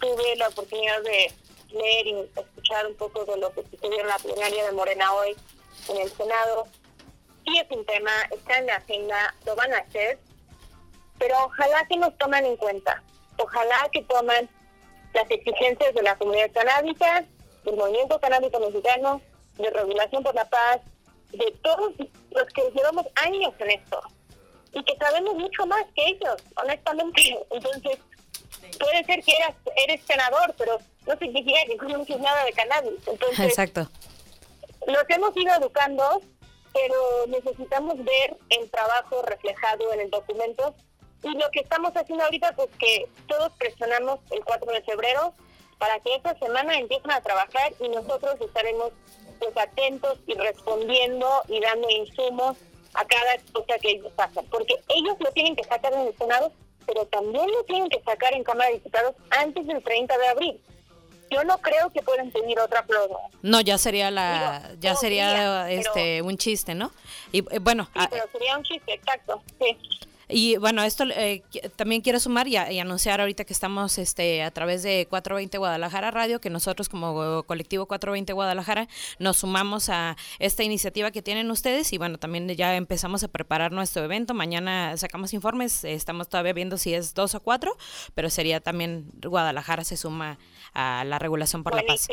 tuve 0.00 0.36
la 0.36 0.48
oportunidad 0.48 1.02
de 1.02 1.32
leer 1.72 2.06
y 2.06 2.14
escuchar 2.36 2.86
un 2.86 2.96
poco 2.96 3.24
de 3.24 3.36
lo 3.38 3.52
que 3.52 3.62
sucedió 3.70 4.00
en 4.00 4.08
la 4.08 4.18
plenaria 4.18 4.64
de 4.66 4.72
Morena 4.72 5.12
hoy 5.14 5.36
en 5.88 5.96
el 5.98 6.10
Senado. 6.10 6.66
Sí 7.44 7.58
es 7.58 7.76
un 7.76 7.84
tema, 7.86 8.10
está 8.30 8.58
en 8.58 8.66
la 8.66 8.76
agenda, 8.76 9.34
lo 9.46 9.56
van 9.56 9.72
a 9.72 9.78
hacer, 9.78 10.18
pero 11.18 11.34
ojalá 11.44 11.86
que 11.88 11.96
nos 11.96 12.16
tomen 12.18 12.44
en 12.44 12.56
cuenta. 12.56 13.02
Ojalá 13.38 13.88
que 13.92 14.02
tomen 14.02 14.48
las 15.14 15.30
exigencias 15.30 15.94
de 15.94 16.02
la 16.02 16.16
comunidad 16.16 16.50
canábica, 16.52 17.24
del 17.64 17.76
movimiento 17.76 18.18
canábico 18.20 18.60
mexicano, 18.60 19.20
de 19.56 19.70
regulación 19.70 20.22
por 20.22 20.34
la 20.34 20.44
paz, 20.44 20.80
de 21.32 21.50
todos 21.62 21.92
los 22.30 22.46
que 22.54 22.70
llevamos 22.74 23.06
años 23.16 23.52
en 23.58 23.70
esto 23.70 24.00
y 24.72 24.82
que 24.84 24.96
sabemos 24.96 25.34
mucho 25.34 25.66
más 25.66 25.84
que 25.94 26.06
ellos, 26.08 26.36
honestamente. 26.56 27.38
Entonces, 27.50 27.98
puede 28.78 29.04
ser 29.04 29.22
que 29.22 29.36
eras, 29.36 29.54
eres 29.76 30.02
senador, 30.04 30.54
pero 30.56 30.78
no 31.06 31.16
significa 31.18 31.60
que 31.66 31.76
conoces 31.76 32.18
nada 32.20 32.44
de 32.44 32.52
cannabis. 32.52 33.06
Entonces, 33.06 33.38
Exacto. 33.40 33.88
Los 34.86 35.04
hemos 35.08 35.36
ido 35.36 35.54
educando, 35.54 36.22
pero 36.72 37.26
necesitamos 37.28 37.96
ver 37.98 38.36
el 38.50 38.70
trabajo 38.70 39.22
reflejado 39.22 39.92
en 39.92 40.00
el 40.00 40.10
documento. 40.10 40.74
Y 41.22 41.30
lo 41.38 41.50
que 41.50 41.60
estamos 41.60 41.92
haciendo 41.94 42.24
ahorita, 42.24 42.54
pues 42.56 42.68
que 42.78 43.08
todos 43.28 43.52
presionamos 43.58 44.20
el 44.30 44.44
4 44.44 44.72
de 44.72 44.82
febrero 44.82 45.34
para 45.78 46.00
que 46.00 46.14
esta 46.14 46.36
semana 46.38 46.78
empiecen 46.78 47.10
a 47.10 47.20
trabajar 47.20 47.72
y 47.80 47.88
nosotros 47.88 48.36
estaremos 48.40 48.92
pues 49.38 49.56
atentos 49.56 50.18
y 50.26 50.34
respondiendo 50.34 51.28
y 51.48 51.60
dando 51.60 51.90
insumos 51.90 52.56
a 52.94 53.04
cada 53.04 53.38
cosa 53.52 53.78
que 53.80 53.90
ellos 53.90 54.12
pasan, 54.14 54.44
porque 54.46 54.74
ellos 54.88 55.16
lo 55.18 55.32
tienen 55.32 55.56
que 55.56 55.64
sacar 55.64 55.92
en 55.92 56.06
el 56.06 56.16
Senado, 56.16 56.52
pero 56.86 57.06
también 57.06 57.50
lo 57.50 57.64
tienen 57.64 57.88
que 57.88 58.00
sacar 58.02 58.32
en 58.34 58.44
Cámara 58.44 58.68
de 58.68 58.74
Diputados 58.76 59.14
antes 59.30 59.66
del 59.66 59.82
30 59.82 60.18
de 60.18 60.26
abril. 60.28 60.60
Yo 61.32 61.44
no 61.44 61.58
creo 61.58 61.90
que 61.90 62.02
puedan 62.02 62.30
pedir 62.30 62.58
otra 62.58 62.84
prórroga. 62.84 63.28
No, 63.42 63.60
ya 63.60 63.78
sería 63.78 64.10
la, 64.10 64.72
ya 64.78 64.94
sería 64.94 65.70
este 65.70 66.22
un 66.22 66.36
chiste, 66.36 66.74
¿no? 66.74 66.92
Y 67.32 67.38
eh, 67.38 67.58
bueno, 67.60 67.88
sí, 67.94 68.00
pero 68.10 68.24
sería 68.32 68.56
un 68.56 68.62
chiste, 68.64 68.94
exacto. 68.94 69.42
Sí. 69.58 69.76
Y 70.32 70.56
bueno, 70.56 70.82
esto 70.82 71.04
eh, 71.04 71.42
también 71.76 72.00
quiero 72.00 72.18
sumar 72.18 72.48
y, 72.48 72.56
anunciar 72.56 73.20
ahorita 73.20 73.44
que 73.44 73.52
estamos 73.52 73.98
este, 73.98 74.42
a 74.42 74.50
través 74.50 74.82
de 74.82 75.06
420 75.10 75.58
Guadalajara 75.58 76.10
Radio, 76.10 76.40
que 76.40 76.48
nosotros 76.48 76.88
como 76.88 77.42
colectivo 77.42 77.84
420 77.84 78.32
Guadalajara 78.32 78.88
nos 79.18 79.38
sumamos 79.38 79.90
a 79.90 80.16
esta 80.38 80.62
iniciativa 80.62 81.10
que 81.10 81.20
tienen 81.20 81.50
ustedes 81.50 81.92
y 81.92 81.98
bueno, 81.98 82.18
también 82.18 82.48
ya 82.48 82.74
empezamos 82.76 83.22
a 83.24 83.28
preparar 83.28 83.72
nuestro 83.72 84.04
evento. 84.04 84.32
Mañana 84.32 84.96
sacamos 84.96 85.34
informes, 85.34 85.84
estamos 85.84 86.28
todavía 86.30 86.54
viendo 86.54 86.78
si 86.78 86.94
es 86.94 87.12
dos 87.12 87.34
o 87.34 87.40
cuatro, 87.40 87.76
pero 88.14 88.30
sería 88.30 88.60
también 88.60 89.10
Guadalajara 89.22 89.84
se 89.84 89.98
suma 89.98 90.38
a 90.74 91.04
la 91.04 91.18
regulación 91.18 91.62
por 91.62 91.74
la 91.74 91.82
paz. 91.82 92.08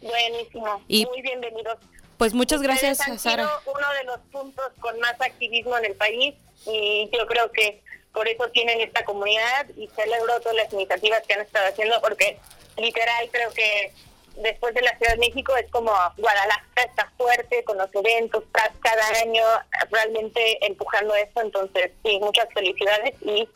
Buenísimo, 0.00 0.82
muy 0.88 1.22
bienvenidos. 1.22 1.78
Pues 2.18 2.32
muchas 2.32 2.62
gracias, 2.62 2.98
Sara. 3.20 3.48
uno 3.66 3.92
de 3.98 4.04
los 4.04 4.18
puntos 4.32 4.72
con 4.80 4.98
más 5.00 5.20
activismo 5.20 5.76
en 5.78 5.86
el 5.86 5.94
país 5.94 6.34
y 6.66 7.10
yo 7.12 7.26
creo 7.26 7.50
que 7.52 7.82
por 8.12 8.26
eso 8.26 8.48
tienen 8.48 8.80
esta 8.80 9.04
comunidad 9.04 9.68
y 9.76 9.88
celebro 9.88 10.40
todas 10.40 10.56
las 10.56 10.72
iniciativas 10.72 11.22
que 11.26 11.34
han 11.34 11.42
estado 11.42 11.68
haciendo 11.68 12.00
porque 12.00 12.38
literal 12.78 13.28
creo 13.30 13.52
que 13.52 13.92
después 14.36 14.74
de 14.74 14.80
la 14.82 14.96
Ciudad 14.96 15.12
de 15.12 15.18
México 15.18 15.54
es 15.56 15.70
como 15.70 15.92
Guadalajara 16.16 16.82
está 16.82 17.12
fuerte 17.18 17.62
con 17.64 17.76
los 17.76 17.94
eventos 17.94 18.44
cada 18.52 19.08
año 19.22 19.44
realmente 19.90 20.64
empujando 20.66 21.14
esto 21.14 21.42
entonces 21.42 21.92
sí 22.02 22.18
muchas 22.20 22.48
felicidades 22.54 23.14
y 23.22 23.46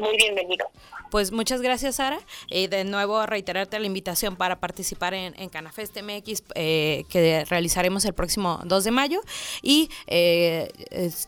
muy 0.00 0.16
bienvenido. 0.16 0.70
Pues 1.10 1.32
muchas 1.32 1.60
gracias, 1.60 1.96
Sara. 1.96 2.20
Y 2.48 2.68
de 2.68 2.84
nuevo 2.84 3.26
reiterarte 3.26 3.78
la 3.78 3.86
invitación 3.86 4.36
para 4.36 4.60
participar 4.60 5.12
en, 5.14 5.38
en 5.40 5.48
Canafest 5.48 6.00
MX 6.00 6.42
eh, 6.54 7.04
que 7.10 7.44
realizaremos 7.48 8.04
el 8.04 8.14
próximo 8.14 8.60
2 8.64 8.84
de 8.84 8.90
mayo. 8.90 9.20
Y 9.60 9.90
eh, 10.06 10.68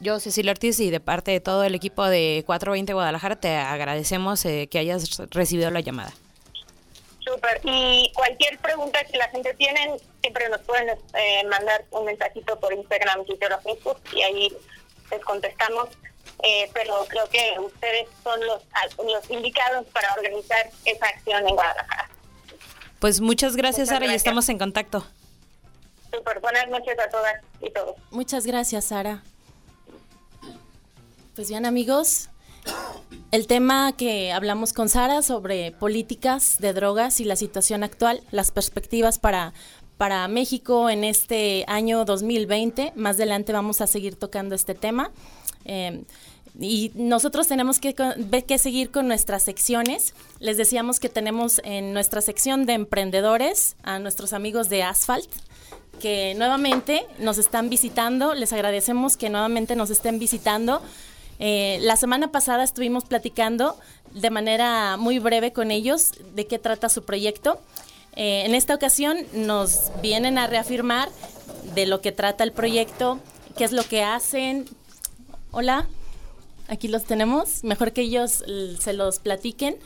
yo, 0.01 0.21
Cecilia 0.21 0.53
Ortiz, 0.53 0.79
y 0.81 0.91
de 0.91 1.01
parte 1.01 1.33
de 1.33 1.41
todo 1.41 1.65
el 1.65 1.75
equipo 1.75 2.05
de 2.05 2.45
420 2.47 2.93
Guadalajara, 2.93 3.37
te 3.37 3.57
agradecemos 3.57 4.45
eh, 4.45 4.69
que 4.71 4.79
hayas 4.79 5.19
recibido 5.31 5.71
la 5.71 5.81
llamada. 5.81 6.13
Súper. 7.21 7.61
Y 7.65 8.11
cualquier 8.15 8.59
pregunta 8.59 9.05
que 9.05 9.17
la 9.17 9.29
gente 9.29 9.55
tiene, 9.55 9.97
siempre 10.21 10.49
nos 10.49 10.61
pueden 10.63 10.97
mandar 11.49 11.85
un 11.91 12.05
mensajito 12.05 12.59
por 12.59 12.73
Instagram, 12.73 13.25
Twitter 13.25 13.53
o 13.53 13.61
Facebook 13.61 13.99
y 14.13 14.23
ahí 14.23 14.53
les 15.11 15.21
contestamos. 15.25 15.89
Eh, 16.43 16.69
pero 16.75 17.05
creo 17.09 17.29
que 17.29 17.55
ustedes 17.61 18.09
son 18.25 18.41
los, 18.47 18.63
los 19.05 19.31
indicados 19.31 19.87
para 19.93 20.13
organizar 20.15 20.71
esa 20.85 21.07
acción 21.07 21.49
en 21.49 21.55
Guadalajara. 21.55 22.11
Pues 22.99 23.21
muchas 23.21 23.57
gracias, 23.57 23.89
Sara, 23.89 24.07
y 24.07 24.15
estamos 24.15 24.49
en 24.49 24.59
contacto. 24.59 25.05
Super, 26.13 26.41
buenas 26.41 26.69
noches 26.69 26.97
a 26.99 27.09
todas 27.11 27.35
y 27.61 27.71
todos. 27.71 27.97
Muchas 28.11 28.47
gracias, 28.47 28.87
Sara. 28.87 29.23
Pues 31.35 31.49
bien, 31.49 31.65
amigos, 31.65 32.29
el 33.31 33.47
tema 33.47 33.93
que 33.97 34.33
hablamos 34.33 34.73
con 34.73 34.89
Sara 34.89 35.23
sobre 35.23 35.73
políticas 35.73 36.59
de 36.59 36.73
drogas 36.73 37.21
y 37.21 37.25
la 37.25 37.37
situación 37.37 37.83
actual, 37.83 38.23
las 38.31 38.51
perspectivas 38.51 39.19
para, 39.19 39.55
para 39.97 40.29
México 40.29 40.91
en 40.91 41.05
este 41.05 41.65
año 41.69 42.05
2020. 42.05 42.93
Más 42.95 43.17
adelante 43.17 43.53
vamos 43.53 43.81
a 43.81 43.87
seguir 43.87 44.17
tocando 44.17 44.55
este 44.55 44.75
tema. 44.75 45.11
Eh, 45.65 46.05
y 46.61 46.93
nosotros 46.95 47.49
tenemos 47.49 47.81
que, 47.81 47.95
que 47.95 48.59
seguir 48.59 48.91
con 48.91 49.09
nuestras 49.09 49.43
secciones. 49.43 50.15
Les 50.39 50.57
decíamos 50.57 51.01
que 51.01 51.09
tenemos 51.09 51.61
en 51.65 51.95
nuestra 51.95 52.21
sección 52.21 52.67
de 52.67 52.75
emprendedores 52.75 53.77
a 53.83 53.99
nuestros 53.99 54.33
amigos 54.33 54.69
de 54.69 54.83
Asphalt, 54.83 55.31
que 56.01 56.35
nuevamente 56.35 57.07
nos 57.19 57.39
están 57.39 57.71
visitando. 57.71 58.35
Les 58.35 58.53
agradecemos 58.53 59.17
que 59.17 59.31
nuevamente 59.31 59.77
nos 59.77 59.89
estén 59.89 60.19
visitando. 60.19 60.83
Eh, 61.39 61.79
la 61.83 61.97
semana 61.97 62.31
pasada 62.31 62.65
estuvimos 62.65 63.05
platicando 63.05 63.79
de 64.13 64.29
manera 64.29 64.99
muy 64.99 65.19
breve 65.19 65.53
con 65.53 65.71
ellos 65.71 66.13
de 66.35 66.47
qué 66.47 66.59
trata 66.59 66.91
su 66.91 67.05
proyecto. 67.05 67.61
Eh, 68.15 68.45
en 68.45 68.55
esta 68.55 68.75
ocasión 68.75 69.17
nos 69.33 69.91
vienen 70.03 70.37
a 70.37 70.47
reafirmar 70.47 71.09
de 71.75 71.87
lo 71.87 72.03
que 72.03 72.13
trata 72.13 72.45
el 72.45 72.53
proyecto, 72.53 73.21
qué 73.57 73.65
es 73.65 73.73
lo 73.73 73.85
que 73.85 74.03
hacen. 74.03 74.67
Hola 75.51 75.89
aquí 76.73 76.89
los 76.89 77.05
tenemos. 77.05 77.63
Mejor 77.65 77.93
que 77.93 78.03
ellos 78.03 78.45
se 78.79 78.93
los 78.93 79.19
platiquen. 79.19 79.77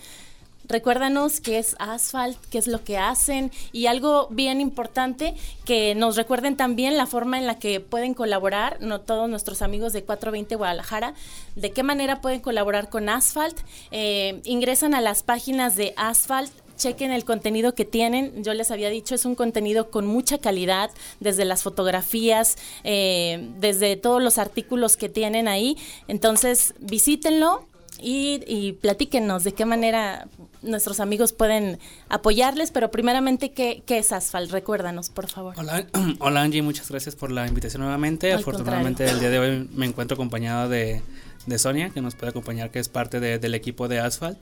Recuérdanos 0.69 1.41
qué 1.41 1.59
es 1.59 1.77
Asphalt, 1.79 2.37
qué 2.51 2.59
es 2.59 2.67
lo 2.67 2.83
que 2.83 2.99
hacen 2.99 3.53
y 3.71 3.87
algo 3.87 4.27
bien 4.31 4.61
importante, 4.61 5.35
que 5.65 5.95
nos 5.95 6.17
recuerden 6.17 6.57
también 6.57 6.97
la 6.97 7.07
forma 7.07 7.39
en 7.39 7.47
la 7.47 7.57
que 7.61 7.79
pueden 7.79 8.15
colaborar, 8.15 8.79
no 8.81 9.01
todos 9.01 9.29
nuestros 9.31 9.63
amigos 9.63 9.93
de 9.93 10.03
420 10.03 10.57
Guadalajara, 10.57 11.15
de 11.55 11.71
qué 11.71 11.85
manera 11.85 12.21
pueden 12.21 12.41
colaborar 12.41 12.89
con 12.89 13.09
Asphalt. 13.09 13.57
Eh, 13.93 14.41
ingresan 14.45 14.95
a 14.95 15.01
las 15.01 15.23
páginas 15.23 15.77
de 15.77 15.95
Asphalt 15.97 16.51
chequen 16.77 17.13
el 17.13 17.25
contenido 17.25 17.75
que 17.75 17.85
tienen. 17.85 18.43
Yo 18.43 18.55
les 18.55 18.71
había 18.71 18.91
dicho, 18.91 19.15
es 19.15 19.25
un 19.25 19.35
contenido 19.35 19.91
con 19.91 20.07
mucha 20.07 20.39
calidad, 20.39 20.91
desde 21.21 21.45
las 21.45 21.63
fotografías, 21.63 22.57
eh, 22.85 23.51
desde 23.59 23.97
todos 23.97 24.23
los 24.23 24.39
artículos 24.39 24.97
que 24.97 25.09
tienen 25.09 25.49
ahí. 25.49 25.77
Entonces, 26.09 26.75
visítenlo. 26.79 27.67
Y, 27.99 28.43
y 28.47 28.73
platíquenos 28.73 29.43
de 29.43 29.53
qué 29.53 29.65
manera 29.65 30.29
nuestros 30.61 31.01
amigos 31.01 31.33
pueden 31.33 31.79
apoyarles, 32.11 32.71
pero 32.71 32.91
primeramente, 32.91 33.53
¿qué, 33.53 33.83
qué 33.87 33.99
es 33.99 34.13
Asphalt? 34.13 34.51
Recuérdanos, 34.51 35.09
por 35.09 35.29
favor. 35.29 35.55
Hola, 35.57 35.87
hola 36.19 36.43
Angie, 36.43 36.61
muchas 36.61 36.91
gracias 36.91 37.17
por 37.17 37.31
la 37.31 37.47
invitación 37.47 37.83
nuevamente. 37.83 38.35
Afortunadamente 38.35 39.07
el 39.07 39.19
día 39.19 39.31
de 39.31 39.39
hoy 39.39 39.71
me 39.73 39.87
encuentro 39.87 40.15
acompañado 40.15 40.69
de, 40.69 41.01
de 41.47 41.59
Sonia, 41.59 41.91
que 41.91 42.03
nos 42.03 42.15
puede 42.17 42.31
acompañar, 42.31 42.71
que 42.71 42.81
es 42.81 42.89
parte 42.89 43.19
del 43.21 43.55
equipo 43.55 43.89
de 43.89 44.01
Asphalt. 44.01 44.39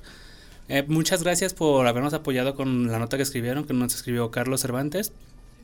Eh, 0.69 0.85
muchas 0.89 1.23
gracias 1.23 1.55
por 1.55 1.87
habernos 1.87 2.15
apoyado 2.15 2.55
con 2.55 2.91
la 2.91 2.99
nota 2.99 3.17
que 3.17 3.23
escribieron, 3.23 3.65
que 3.65 3.75
nos 3.75 3.95
escribió 3.95 4.31
Carlos 4.31 4.63
Cervantes. 4.63 5.13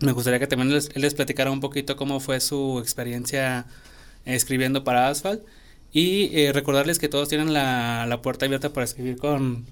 Me 0.01 0.13
gustaría 0.13 0.39
que 0.39 0.47
también 0.47 0.73
les, 0.73 0.95
les 0.97 1.15
platicara 1.15 1.51
un 1.51 1.61
poquito 1.61 1.97
cómo 1.97 2.21
fue 2.21 2.41
su 2.41 2.79
experiencia 2.81 3.67
escribiendo 4.25 4.85
para 4.85 5.09
Asphalt. 5.09 5.43
Y 5.93 6.31
eh, 6.39 6.53
recordarles 6.53 7.01
que 7.01 7.09
todos 7.09 7.29
tienen 7.29 7.53
la, 7.53 8.07
la, 8.09 8.23
puerta 8.23 8.47
abierta 8.47 8.73
para 8.73 8.85
escribir 8.85 9.17
con, 9.17 9.67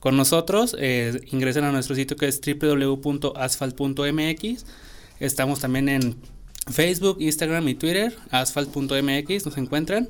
con 0.00 0.16
nosotros. 0.16 0.74
Eh, 0.78 1.20
ingresen 1.30 1.64
a 1.64 1.72
nuestro 1.72 1.94
sitio 1.94 2.16
que 2.16 2.26
es 2.26 2.40
www.asphalt.mx. 2.40 4.64
Estamos 5.20 5.60
también 5.60 5.90
en 5.90 6.16
Facebook, 6.72 7.18
Instagram 7.20 7.68
y 7.68 7.74
Twitter. 7.74 8.16
Asphalt.mx 8.30 9.44
nos 9.44 9.58
encuentran. 9.58 10.08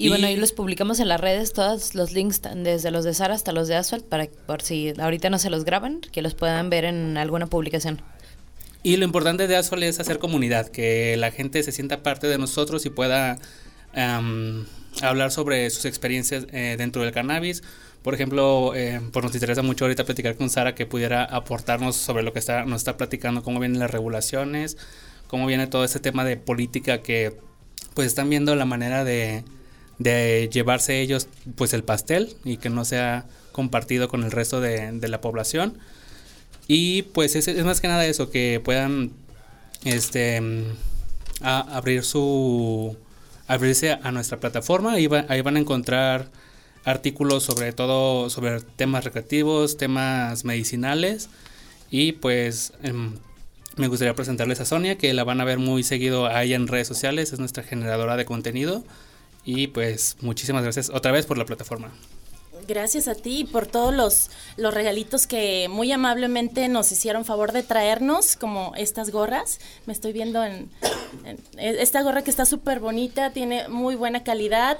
Y, 0.00 0.08
bueno, 0.08 0.28
ahí 0.28 0.36
los 0.36 0.52
publicamos 0.52 0.98
en 0.98 1.08
las 1.08 1.20
redes, 1.20 1.52
todos 1.52 1.94
los 1.94 2.12
links, 2.12 2.40
desde 2.56 2.90
los 2.90 3.04
de 3.04 3.12
Sara 3.12 3.34
hasta 3.34 3.52
los 3.52 3.68
de 3.68 3.76
Asphalt, 3.76 4.02
para 4.06 4.28
por 4.46 4.62
si 4.62 4.94
ahorita 4.98 5.28
no 5.28 5.38
se 5.38 5.50
los 5.50 5.66
graban, 5.66 6.00
que 6.00 6.22
los 6.22 6.34
puedan 6.34 6.70
ver 6.70 6.86
en 6.86 7.18
alguna 7.18 7.48
publicación. 7.48 8.00
Y 8.82 8.96
lo 8.96 9.04
importante 9.04 9.46
de 9.46 9.56
Asphalt 9.56 9.82
es 9.82 10.00
hacer 10.00 10.18
comunidad, 10.18 10.68
que 10.68 11.18
la 11.18 11.30
gente 11.30 11.62
se 11.62 11.70
sienta 11.70 12.02
parte 12.02 12.28
de 12.28 12.38
nosotros 12.38 12.86
y 12.86 12.90
pueda 12.90 13.38
hablar 15.02 15.32
sobre 15.32 15.68
sus 15.68 15.84
experiencias 15.84 16.46
dentro 16.46 17.02
del 17.02 17.12
cannabis. 17.12 17.62
Por 18.02 18.14
ejemplo, 18.14 18.72
pues 19.12 19.22
nos 19.22 19.34
interesa 19.34 19.60
mucho 19.60 19.84
ahorita 19.84 20.04
platicar 20.04 20.34
con 20.34 20.48
Sara 20.48 20.74
que 20.74 20.86
pudiera 20.86 21.24
aportarnos 21.24 21.94
sobre 21.94 22.22
lo 22.22 22.32
que 22.32 22.38
está, 22.38 22.64
nos 22.64 22.80
está 22.80 22.96
platicando, 22.96 23.42
cómo 23.42 23.60
vienen 23.60 23.78
las 23.78 23.90
regulaciones, 23.90 24.78
cómo 25.26 25.46
viene 25.46 25.66
todo 25.66 25.84
este 25.84 26.00
tema 26.00 26.24
de 26.24 26.38
política 26.38 27.02
que 27.02 27.36
pues 27.92 28.06
están 28.06 28.30
viendo 28.30 28.56
la 28.56 28.64
manera 28.64 29.04
de, 29.04 29.44
de 30.00 30.48
llevarse 30.50 31.00
ellos 31.00 31.28
pues 31.56 31.74
el 31.74 31.84
pastel 31.84 32.34
y 32.42 32.56
que 32.56 32.70
no 32.70 32.84
sea 32.84 33.26
compartido 33.52 34.08
con 34.08 34.24
el 34.24 34.32
resto 34.32 34.60
de, 34.60 34.92
de 34.92 35.08
la 35.08 35.20
población. 35.20 35.78
Y 36.66 37.02
pues 37.02 37.36
es, 37.36 37.46
es, 37.48 37.64
más 37.64 37.80
que 37.80 37.88
nada 37.88 38.06
eso, 38.06 38.30
que 38.30 38.60
puedan 38.64 39.12
este 39.84 40.42
abrir 41.42 42.02
su 42.04 42.96
abrirse 43.46 43.92
a 43.92 44.12
nuestra 44.12 44.38
plataforma, 44.38 44.92
ahí, 44.92 45.08
ahí 45.28 45.40
van 45.42 45.56
a 45.56 45.60
encontrar 45.60 46.28
artículos 46.84 47.42
sobre 47.42 47.72
todo 47.72 48.30
sobre 48.30 48.60
temas 48.60 49.04
recreativos, 49.04 49.76
temas 49.76 50.44
medicinales. 50.44 51.28
Y 51.90 52.12
pues 52.12 52.72
em, 52.82 53.16
me 53.76 53.88
gustaría 53.88 54.14
presentarles 54.14 54.60
a 54.60 54.64
Sonia 54.64 54.96
que 54.96 55.12
la 55.12 55.24
van 55.24 55.40
a 55.40 55.44
ver 55.44 55.58
muy 55.58 55.82
seguido 55.82 56.26
ahí 56.26 56.54
en 56.54 56.68
redes 56.68 56.88
sociales, 56.88 57.32
es 57.32 57.38
nuestra 57.38 57.64
generadora 57.64 58.16
de 58.16 58.24
contenido 58.24 58.84
y 59.50 59.66
pues 59.66 60.16
muchísimas 60.20 60.62
gracias 60.62 60.90
otra 60.90 61.10
vez 61.10 61.26
por 61.26 61.36
la 61.36 61.44
plataforma. 61.44 61.90
Gracias 62.70 63.08
a 63.08 63.16
ti 63.16 63.44
por 63.50 63.66
todos 63.66 63.92
los, 63.92 64.30
los 64.56 64.72
regalitos 64.72 65.26
que 65.26 65.66
muy 65.68 65.90
amablemente 65.90 66.68
nos 66.68 66.92
hicieron 66.92 67.24
favor 67.24 67.50
de 67.50 67.64
traernos, 67.64 68.36
como 68.36 68.74
estas 68.76 69.10
gorras. 69.10 69.58
Me 69.86 69.92
estoy 69.92 70.12
viendo 70.12 70.44
en, 70.44 70.70
esta 71.58 72.00
gorra 72.02 72.22
que 72.22 72.30
está 72.30 72.44
súper 72.44 72.78
bonita, 72.78 73.32
tiene 73.32 73.66
muy 73.66 73.96
buena 73.96 74.22
calidad 74.22 74.78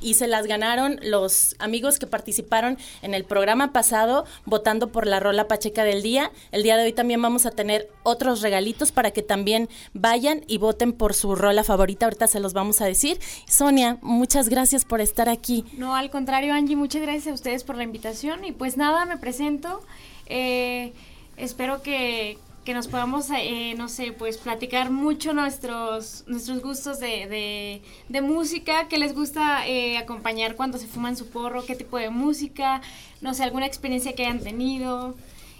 y, 0.00 0.14
se 0.14 0.26
las 0.28 0.46
ganaron 0.46 0.98
los 1.02 1.56
amigos 1.58 1.98
que 1.98 2.06
participaron 2.06 2.78
en 3.02 3.12
el 3.12 3.26
programa 3.26 3.70
pasado 3.70 4.24
votando 4.46 4.90
por 4.90 5.06
la 5.06 5.20
rola 5.20 5.46
pacheca 5.46 5.84
del 5.84 6.02
día. 6.02 6.30
El 6.52 6.62
día 6.62 6.78
de 6.78 6.84
hoy 6.84 6.94
también 6.94 7.20
vamos 7.20 7.44
a 7.44 7.50
tener 7.50 7.90
otros 8.02 8.40
regalitos 8.40 8.92
para 8.92 9.10
que 9.10 9.20
también 9.20 9.68
vayan 9.92 10.42
y 10.46 10.56
voten 10.56 10.94
por 10.94 11.12
su 11.12 11.34
rola 11.34 11.64
favorita. 11.64 12.06
Ahorita 12.06 12.28
se 12.28 12.40
los 12.40 12.54
vamos 12.54 12.80
a 12.80 12.86
decir. 12.86 13.20
Sonia, 13.46 13.98
muchas 14.00 14.48
gracias 14.48 14.86
por 14.86 15.02
estar 15.02 15.28
aquí. 15.28 15.66
No, 15.76 15.94
al 15.94 16.08
contrario, 16.08 16.54
Angie, 16.54 16.76
muchas 16.76 17.02
gracias 17.02 17.25
a 17.30 17.34
ustedes 17.34 17.64
por 17.64 17.76
la 17.76 17.84
invitación 17.84 18.44
y 18.44 18.52
pues 18.52 18.76
nada, 18.76 19.04
me 19.04 19.16
presento. 19.16 19.82
Eh, 20.26 20.92
espero 21.36 21.82
que, 21.82 22.38
nos 22.66 22.88
podamos, 22.88 23.28
eh, 23.30 23.74
no 23.76 23.88
sé, 23.88 24.12
pues 24.12 24.38
platicar 24.38 24.90
mucho 24.90 25.32
nuestros, 25.32 26.24
nuestros 26.26 26.60
gustos 26.60 26.98
de, 26.98 27.80
de, 28.08 28.20
música, 28.20 28.88
que 28.88 28.98
les 28.98 29.14
gusta 29.14 29.68
eh, 29.68 29.98
acompañar 29.98 30.56
cuando 30.56 30.76
se 30.78 30.88
fuman 30.88 31.16
su 31.16 31.28
porro, 31.28 31.64
qué 31.64 31.76
tipo 31.76 31.96
de 31.96 32.10
música, 32.10 32.82
no 33.20 33.34
sé, 33.34 33.44
alguna 33.44 33.66
experiencia 33.66 34.14
que 34.14 34.24
hayan 34.24 34.40
tenido. 34.40 35.14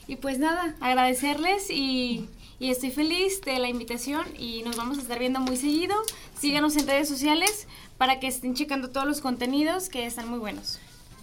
Y 0.08 0.16
pues 0.16 0.38
nada, 0.38 0.74
agradecerles 0.80 1.70
y, 1.70 2.28
y 2.58 2.70
estoy 2.70 2.90
feliz 2.90 3.40
de 3.42 3.58
la 3.58 3.68
invitación 3.68 4.24
y 4.38 4.62
nos 4.62 4.76
vamos 4.76 4.98
a 4.98 5.02
estar 5.02 5.18
viendo 5.18 5.40
muy 5.40 5.56
seguido. 5.56 5.94
Síganos 6.38 6.76
en 6.76 6.86
redes 6.86 7.08
sociales 7.08 7.68
para 7.98 8.18
que 8.18 8.26
estén 8.26 8.54
checando 8.54 8.90
todos 8.90 9.06
los 9.06 9.20
contenidos 9.20 9.88
que 9.88 10.06
están 10.06 10.28
muy 10.28 10.38
buenos. 10.38 10.80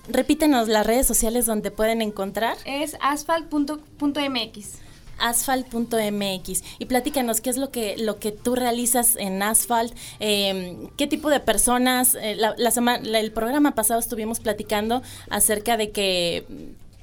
Repítenos 0.07 0.67
las 0.67 0.85
redes 0.85 1.07
sociales 1.07 1.45
donde 1.45 1.71
pueden 1.71 2.01
encontrar. 2.01 2.57
Es 2.65 2.97
asphalt.mx 3.01 4.83
asphalt.mx 5.19 6.63
y 6.79 6.85
platícanos 6.85 7.39
qué 7.39 7.49
es 7.49 7.57
lo 7.57 7.69
que 7.69 7.97
lo 7.97 8.19
que 8.19 8.31
tú 8.31 8.55
realizas 8.55 9.15
en 9.15 9.41
Asphalt, 9.41 9.93
em, 10.19 10.89
qué 10.97 11.07
tipo 11.07 11.29
de 11.29 11.39
personas. 11.39 12.15
Eh, 12.15 12.35
la, 12.35 12.71
semana, 12.71 13.19
el 13.19 13.31
programa 13.31 13.75
pasado 13.75 13.99
estuvimos 13.99 14.39
platicando 14.39 15.01
acerca 15.29 15.77
de 15.77 15.91
que 15.91 16.45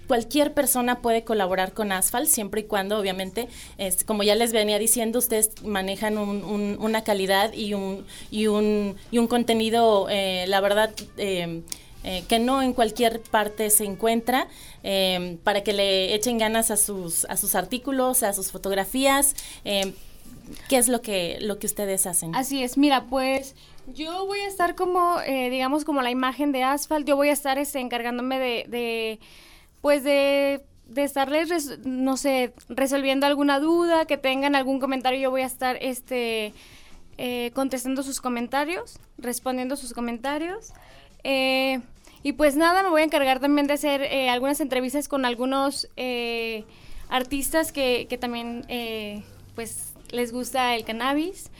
cualquier 0.07 0.53
persona 0.55 1.01
puede 1.01 1.23
colaborar 1.23 1.73
con 1.73 1.93
Asphalt 1.93 2.29
siempre 2.29 2.63
y 2.63 2.65
cuando 2.65 2.99
obviamente 2.99 3.49
es, 3.79 4.03
como 4.03 4.25
ya 4.25 4.35
les 4.35 4.53
venía 4.53 4.79
diciendo 4.81 5.21
ustedes 5.21 5.63
manejan 5.63 6.19
una 6.19 7.05
calidad 7.05 7.53
y 7.53 7.75
un 7.75 8.05
y 8.29 8.49
un 8.49 8.97
y 9.13 9.19
un 9.19 9.29
contenido 9.29 10.09
eh, 10.11 10.47
la 10.49 10.61
verdad 10.61 10.91
eh, 11.17 11.63
eh, 12.03 12.25
que 12.29 12.39
no 12.39 12.63
en 12.63 12.73
cualquier 12.73 13.21
parte 13.21 13.69
se 13.69 13.85
encuentra, 13.85 14.49
eh, 14.83 15.37
para 15.45 15.63
que 15.63 15.75
le 15.75 16.15
echen 16.15 16.39
ganas 16.39 16.71
a 16.71 16.79
sus, 16.79 17.27
a 17.27 17.37
sus 17.37 17.55
artículos, 17.55 18.23
a 18.23 18.33
sus 18.33 18.51
fotografías. 18.51 19.37
Eh, 19.65 19.95
¿Qué 20.69 20.79
es 20.79 20.89
lo 20.89 21.03
que, 21.03 21.39
lo 21.41 21.59
que 21.59 21.67
ustedes 21.67 22.07
hacen? 22.07 22.35
Así 22.35 22.63
es, 22.63 22.79
mira, 22.79 23.05
pues 23.05 23.55
yo 23.95 24.27
voy 24.27 24.41
a 24.41 24.49
estar 24.49 24.75
como, 24.75 25.21
digamos, 25.21 25.85
como 25.85 26.03
la 26.03 26.11
imagen 26.11 26.51
de 26.51 26.65
Asphalt, 26.65 27.07
yo 27.07 27.15
voy 27.15 27.29
a 27.29 27.33
estar 27.33 27.57
este, 27.59 27.79
encargándome 27.79 28.39
de, 28.39 28.65
de, 28.69 29.21
pues 29.81 30.03
de 30.03 30.65
de 30.89 31.05
estarles, 31.05 31.79
no 31.85 32.17
sé, 32.17 32.53
resolviendo 32.69 33.25
alguna 33.25 33.61
duda, 33.61 34.07
que 34.07 34.17
tengan 34.17 34.57
algún 34.57 34.81
comentario, 34.81 35.21
yo 35.21 35.31
voy 35.31 35.43
a 35.43 35.47
estar 35.47 35.79
este, 35.81 36.53
contestando 37.55 38.03
sus 38.03 38.21
comentarios, 38.21 38.99
respondiendo 39.17 39.77
sus 39.77 39.93
comentarios. 39.93 40.73
Eh, 41.25 41.81
y 42.23 42.33
pues 42.33 42.57
nada, 42.57 42.83
me 42.83 42.91
voy 42.91 43.03
a 43.03 43.05
encargar 43.05 43.41
también 43.41 43.67
de 43.67 43.75
hacer 43.75 44.03
eh, 44.03 44.29
algunas 44.29 44.61
entrevistas 44.61 45.09
con 45.09 45.25
algunos 45.25 45.89
eh, 45.97 46.65
artistas 47.09 47.73
que, 47.73 48.07
que 48.09 48.19
también 48.19 48.65
pues 49.55 49.95
les 50.11 50.33
gusta 50.33 50.75
el 50.75 50.85
cannabis. 50.85 51.51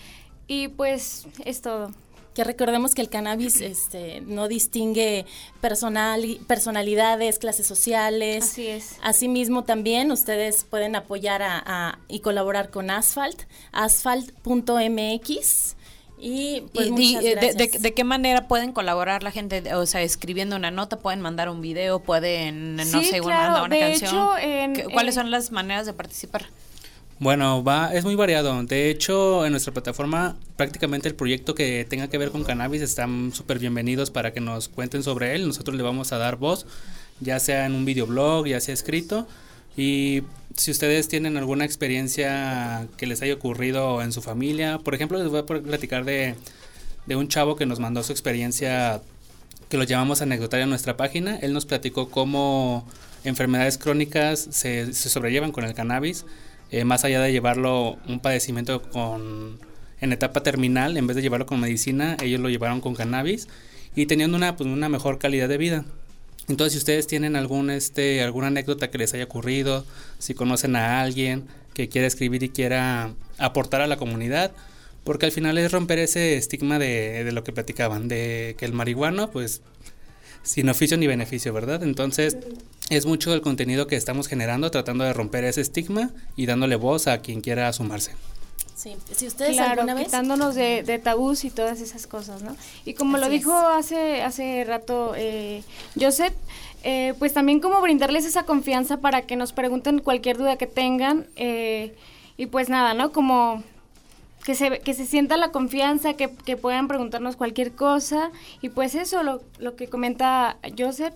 Y 0.47 0.69
pues 0.69 1.27
es 1.45 1.63
todo 1.63 1.93
que 2.35 2.45
recordemos 2.45 2.95
que 2.95 3.03
el 3.03 3.09
cannabis 3.09 3.61
este, 3.61 4.21
no 4.21 4.49
distingue 4.49 5.27
personal, 5.61 6.39
personalidades, 6.47 7.39
clases 7.39 7.67
sociales. 7.67 8.45
Así 8.45 8.69
es. 8.69 8.97
Asimismo 9.03 9.65
también 9.65 10.13
ustedes 10.13 10.65
pueden 10.65 10.97
apoyar 10.97 11.43
a, 11.43 11.99
y 12.09 12.21
colaborar 12.21 12.71
con 12.71 12.91
Asphalt, 12.91 13.43
asphalt.mx 13.73 15.77
y, 16.21 16.65
pues, 16.75 16.91
de, 16.95 17.95
qué 17.95 18.05
manera 18.05 18.49
pueden 18.49 18.73
colaborar 18.73 19.23
la 19.23 19.31
gente? 19.31 19.75
O 19.75 19.87
sea, 19.87 20.03
escribiendo 20.03 20.57
una 20.57 20.71
nota, 20.71 20.99
pueden 20.99 21.21
mandar 21.21 21.49
un 21.49 21.61
video, 21.61 22.01
pueden, 22.01 22.77
no 22.77 22.85
sé, 22.85 23.21
mandar 23.23 23.65
una 23.65 23.79
canción. 23.79 24.75
¿Cuáles 24.93 25.15
son 25.15 25.31
las 25.31 25.51
maneras 25.51 25.87
de 25.87 25.93
participar? 25.93 26.47
Bueno, 27.21 27.63
va, 27.63 27.93
es 27.93 28.05
muy 28.05 28.15
variado. 28.15 28.63
De 28.63 28.89
hecho, 28.89 29.45
en 29.45 29.53
nuestra 29.53 29.75
plataforma, 29.75 30.37
prácticamente 30.57 31.07
el 31.07 31.15
proyecto 31.15 31.55
que 31.55 31.85
tenga 31.87 32.09
que 32.09 32.17
ver 32.17 32.31
con 32.31 32.45
cannabis 32.45 32.81
están 32.81 33.33
súper 33.35 33.59
bienvenidos 33.59 34.11
para 34.11 34.33
que 34.33 34.41
nos 34.41 34.71
cuenten 34.71 35.03
sobre 35.03 35.35
él. 35.35 35.47
Nosotros 35.47 35.77
le 35.77 35.83
vamos 35.83 36.13
a 36.13 36.19
dar 36.19 36.37
voz, 36.37 36.65
ya 37.21 37.39
sea 37.39 37.67
en 37.67 37.75
un 37.75 37.85
videoblog, 37.85 38.47
ya 38.47 38.59
sea 38.59 38.73
escrito. 38.73 39.29
Y 39.81 40.25
si 40.57 40.73
ustedes 40.73 41.09
tienen 41.09 41.39
alguna 41.39 41.65
experiencia 41.65 42.87
que 42.99 43.07
les 43.07 43.23
haya 43.23 43.33
ocurrido 43.33 44.03
en 44.03 44.13
su 44.13 44.21
familia, 44.21 44.77
por 44.77 44.95
ejemplo, 44.95 45.19
les 45.19 45.29
voy 45.29 45.39
a 45.39 45.47
platicar 45.47 46.05
de, 46.05 46.35
un 47.09 47.29
chavo 47.29 47.57
que 47.57 47.65
nos 47.65 47.81
mandó 47.81 48.03
su 48.03 48.13
experiencia, 48.13 49.01
que 49.71 49.79
lo 49.79 49.85
llamamos 49.85 50.21
anecdotaria 50.21 50.65
en 50.65 50.69
nuestra 50.69 50.99
página. 50.99 51.37
Él 51.37 51.55
nos 51.55 51.65
platicó 51.65 52.11
cómo 52.11 52.87
enfermedades 53.25 53.79
crónicas 53.79 54.49
se, 54.51 54.93
se 54.93 55.09
sobrellevan 55.09 55.51
con 55.51 55.65
el 55.65 55.73
cannabis, 55.73 56.27
eh, 56.71 56.85
más 56.85 57.05
allá 57.05 57.23
de 57.23 57.33
llevarlo 57.33 57.97
un 58.07 58.21
padecimiento 58.21 58.83
con, 58.83 59.61
en 60.03 60.13
etapa 60.13 60.43
terminal, 60.43 60.99
en 60.99 61.07
vez 61.07 61.17
de 61.17 61.23
llevarlo 61.23 61.47
con 61.47 61.59
medicina, 61.59 62.19
ellos 62.23 62.39
lo 62.39 62.51
llevaron 62.51 62.83
con 62.83 62.95
cannabis 62.95 63.49
y 63.97 64.05
teniendo 64.05 64.37
una, 64.37 64.57
pues, 64.57 64.69
una 64.69 64.91
mejor 64.91 65.19
calidad 65.19 65.49
de 65.49 65.57
vida. 65.57 65.87
Entonces, 66.51 66.73
si 66.73 66.79
ustedes 66.79 67.07
tienen 67.07 67.37
algún, 67.37 67.71
este, 67.71 68.23
alguna 68.23 68.49
anécdota 68.49 68.91
que 68.91 68.99
les 68.99 69.15
haya 69.15 69.25
ocurrido, 69.25 69.87
si 70.19 70.35
conocen 70.35 70.75
a 70.75 71.01
alguien 71.01 71.47
que 71.75 71.89
quiera 71.89 72.09
escribir 72.09 72.43
y 72.43 72.49
quiera 72.49 73.15
aportar 73.39 73.81
a 73.81 73.87
la 73.87 73.97
comunidad, 73.97 74.53
porque 75.05 75.27
al 75.27 75.33
final 75.33 75.57
es 75.59 75.71
romper 75.71 76.01
ese 76.01 76.37
estigma 76.37 76.79
de, 76.79 77.25
de 77.25 77.33
lo 77.33 77.45
que 77.45 77.53
platicaban, 77.53 78.09
de 78.09 78.57
que 78.59 78.65
el 78.65 78.73
marihuano, 78.73 79.31
pues, 79.31 79.63
sin 80.43 80.69
oficio 80.69 80.97
ni 80.97 81.07
beneficio, 81.07 81.53
¿verdad? 81.53 81.85
Entonces, 81.85 82.37
es 82.91 83.07
mucho 83.07 83.33
el 83.33 83.43
contenido 83.43 83.87
que 83.87 83.95
estamos 83.95 84.27
generando, 84.27 84.73
tratando 84.73 85.05
de 85.05 85.13
romper 85.13 85.45
ese 85.45 85.61
estigma 85.61 86.11
y 86.35 86.47
dándole 86.47 86.75
voz 86.75 87.07
a 87.07 87.19
quien 87.19 87.43
quiera 87.43 87.73
sumarse. 87.73 88.13
Sí, 88.81 88.97
si 89.15 89.27
ustedes 89.27 89.57
claro, 89.57 89.85
quitándonos 89.95 90.55
de, 90.55 90.83
de, 90.83 90.99
tabús 90.99 91.45
y 91.45 91.51
todas 91.51 91.83
esas 91.83 92.07
cosas, 92.07 92.41
¿no? 92.41 92.57
Y 92.87 92.95
como 92.95 93.19
lo 93.19 93.29
dijo 93.29 93.53
hace 93.53 94.23
hace 94.23 94.65
rato 94.65 95.13
eh, 95.15 95.63
Joseph, 96.01 96.33
eh, 96.83 97.13
pues 97.19 97.35
también 97.35 97.61
como 97.61 97.83
brindarles 97.83 98.25
esa 98.25 98.45
confianza 98.45 98.97
para 98.97 99.21
que 99.21 99.37
nos 99.37 99.53
pregunten 99.53 99.99
cualquier 99.99 100.39
duda 100.39 100.57
que 100.57 100.67
tengan 100.67 101.27
eh, 101.37 101.95
y 102.39 102.47
pues 102.47 102.71
nada, 102.71 102.95
¿no? 102.95 103.13
Como 103.13 103.63
que 104.47 104.55
se, 104.55 104.79
que 104.79 104.95
se 104.95 105.05
sienta 105.05 105.37
la 105.37 105.53
confianza, 105.53 106.15
que, 106.15 106.35
que 106.35 106.57
puedan 106.57 106.89
preguntarnos 106.89 107.37
cualquier 107.37 107.73
cosa 107.73 108.31
y 108.63 108.71
pues 108.71 108.95
eso, 108.95 109.23
lo, 109.23 109.43
lo 109.59 109.77
que 109.77 109.89
comenta 109.89 110.57
Joseph, 110.79 111.13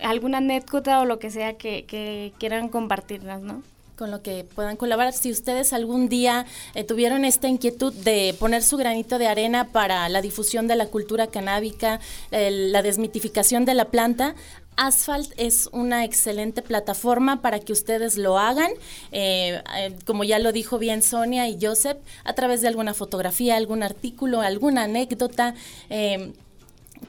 alguna 0.00 0.38
anécdota 0.38 1.00
o 1.00 1.06
lo 1.06 1.18
que 1.18 1.32
sea 1.32 1.54
que, 1.54 1.86
que 1.86 2.32
quieran 2.38 2.68
compartirnos, 2.68 3.42
¿no? 3.42 3.64
Con 4.00 4.10
lo 4.10 4.22
que 4.22 4.44
puedan 4.44 4.78
colaborar. 4.78 5.12
Si 5.12 5.30
ustedes 5.30 5.74
algún 5.74 6.08
día 6.08 6.46
eh, 6.74 6.84
tuvieron 6.84 7.26
esta 7.26 7.48
inquietud 7.48 7.92
de 7.92 8.34
poner 8.38 8.62
su 8.62 8.78
granito 8.78 9.18
de 9.18 9.26
arena 9.26 9.68
para 9.68 10.08
la 10.08 10.22
difusión 10.22 10.66
de 10.66 10.74
la 10.74 10.86
cultura 10.86 11.26
canábica, 11.26 12.00
la 12.30 12.80
desmitificación 12.80 13.66
de 13.66 13.74
la 13.74 13.90
planta, 13.90 14.34
Asphalt 14.76 15.34
es 15.36 15.68
una 15.72 16.06
excelente 16.06 16.62
plataforma 16.62 17.42
para 17.42 17.60
que 17.60 17.74
ustedes 17.74 18.16
lo 18.16 18.38
hagan, 18.38 18.70
eh, 19.12 19.62
eh, 19.76 19.94
como 20.06 20.24
ya 20.24 20.38
lo 20.38 20.50
dijo 20.52 20.78
bien 20.78 21.02
Sonia 21.02 21.46
y 21.46 21.58
Joseph, 21.60 21.98
a 22.24 22.32
través 22.32 22.62
de 22.62 22.68
alguna 22.68 22.94
fotografía, 22.94 23.56
algún 23.56 23.82
artículo, 23.82 24.40
alguna 24.40 24.84
anécdota, 24.84 25.54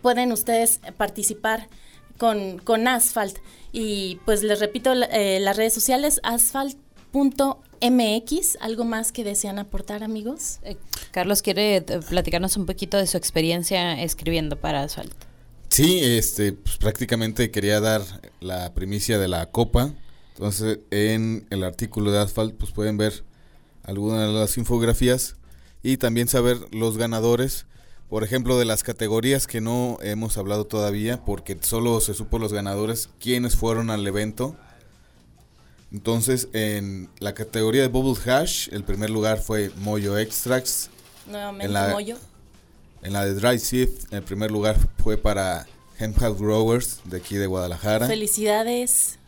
pueden 0.02 0.34
ustedes 0.34 0.82
participar 0.98 1.70
con, 2.18 2.58
con 2.60 2.86
Asphalt. 2.90 3.38
Y 3.72 4.20
pues 4.26 4.44
les 4.44 4.60
repito, 4.60 4.94
eh, 4.94 5.40
las 5.40 5.56
redes 5.58 5.74
sociales, 5.74 6.20
asphalt.mx. 6.24 6.82
¿Algo 8.60 8.84
más 8.84 9.12
que 9.12 9.24
desean 9.24 9.60
aportar, 9.60 10.04
amigos? 10.04 10.60
Eh, 10.64 10.78
Carlos, 11.12 11.42
¿quiere 11.42 11.78
eh, 11.78 11.84
platicarnos 12.10 12.58
un 12.58 12.66
poquito 12.66 12.98
de 12.98 13.08
su 13.08 13.18
experiencia 13.18 14.02
escribiendo 14.02 14.60
para 14.60 14.84
Asphalt? 14.84 15.14
Sí, 15.70 16.00
este, 16.04 16.52
pues, 16.54 16.78
prácticamente 16.78 17.50
quería 17.50 17.80
dar 17.80 18.02
la 18.42 18.74
primicia 18.74 19.18
de 19.18 19.30
la 19.30 19.46
copa. 19.52 19.94
Entonces, 20.36 20.80
en 20.92 21.48
el 21.50 21.64
artículo 21.64 22.12
de 22.12 22.20
Asphalt, 22.20 22.56
pues 22.56 22.72
pueden 22.72 22.98
ver 22.98 23.24
algunas 23.84 24.28
de 24.28 24.34
las 24.34 24.58
infografías 24.58 25.36
y 25.82 25.98
también 25.98 26.28
saber 26.28 26.58
los 26.72 26.98
ganadores 26.98 27.66
por 28.12 28.26
ejemplo, 28.26 28.60
de 28.60 28.66
las 28.66 28.84
categorías 28.84 29.48
que 29.48 29.62
no 29.62 29.98
hemos 30.02 30.38
hablado 30.38 30.66
todavía, 30.66 31.24
porque 31.24 31.58
solo 31.62 32.02
se 32.02 32.14
supo 32.14 32.40
los 32.40 32.52
ganadores, 32.52 33.08
quiénes 33.22 33.56
fueron 33.56 33.90
al 33.90 34.06
evento. 34.06 34.54
Entonces, 35.94 36.50
en 36.52 37.10
la 37.20 37.34
categoría 37.34 37.84
de 37.84 37.88
Bubble 37.88 38.22
Hash, 38.30 38.68
el 38.74 38.84
primer 38.84 39.12
lugar 39.12 39.40
fue 39.40 39.72
Moyo 39.78 40.18
Extracts. 40.18 40.90
Nuevamente 41.26 41.68
en 41.68 41.72
la, 41.72 41.88
Moyo. 41.88 42.18
En 43.02 43.14
la 43.14 43.24
de 43.24 43.34
Dry 43.34 43.58
Sift, 43.60 44.12
el 44.12 44.24
primer 44.24 44.52
lugar 44.52 44.76
fue 45.02 45.18
para 45.18 45.66
Hemp 45.98 46.18
House 46.20 46.38
Growers, 46.38 47.00
de 47.06 47.16
aquí 47.16 47.36
de 47.36 47.48
Guadalajara. 47.48 48.08
Felicidades. 48.08 49.20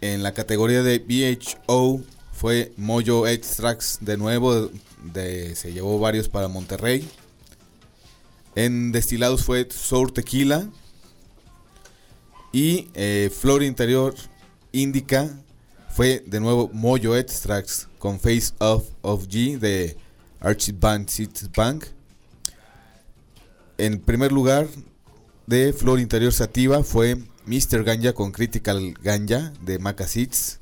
En 0.00 0.24
la 0.24 0.34
categoría 0.34 0.82
de 0.82 0.98
BHO 0.98 2.00
fue 2.32 2.72
Moyo 2.76 3.28
Extracts 3.28 3.98
de 4.00 4.16
nuevo, 4.16 4.72
de, 5.04 5.54
se 5.54 5.72
llevó 5.72 6.00
varios 6.00 6.28
para 6.28 6.48
Monterrey. 6.48 7.08
En 8.54 8.92
destilados 8.92 9.44
fue 9.44 9.66
Sour 9.70 10.12
Tequila. 10.12 10.68
Y 12.52 12.88
eh, 12.94 13.30
Flor 13.34 13.62
Interior 13.62 14.14
Indica 14.72 15.30
fue 15.90 16.22
de 16.26 16.40
nuevo 16.40 16.70
Moyo 16.72 17.16
Extracts 17.16 17.88
con 17.98 18.18
Face 18.20 18.52
of, 18.58 18.84
of 19.00 19.26
G 19.26 19.58
de 19.58 19.96
Archibald 20.40 21.08
Seeds 21.08 21.50
Bank. 21.52 21.86
En 23.78 24.00
primer 24.00 24.32
lugar 24.32 24.68
de 25.46 25.72
Flor 25.72 25.98
Interior 25.98 26.32
Sativa 26.32 26.82
fue 26.82 27.16
Mr. 27.46 27.84
Ganja 27.84 28.12
con 28.12 28.32
Critical 28.32 28.94
Ganja 29.02 29.52
de 29.62 29.78
Maca 29.78 30.06
Seeds. 30.06 30.60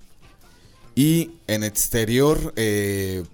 Y 0.94 1.33
en 1.46 1.64
exterior 1.64 2.53
eh, 2.57 3.24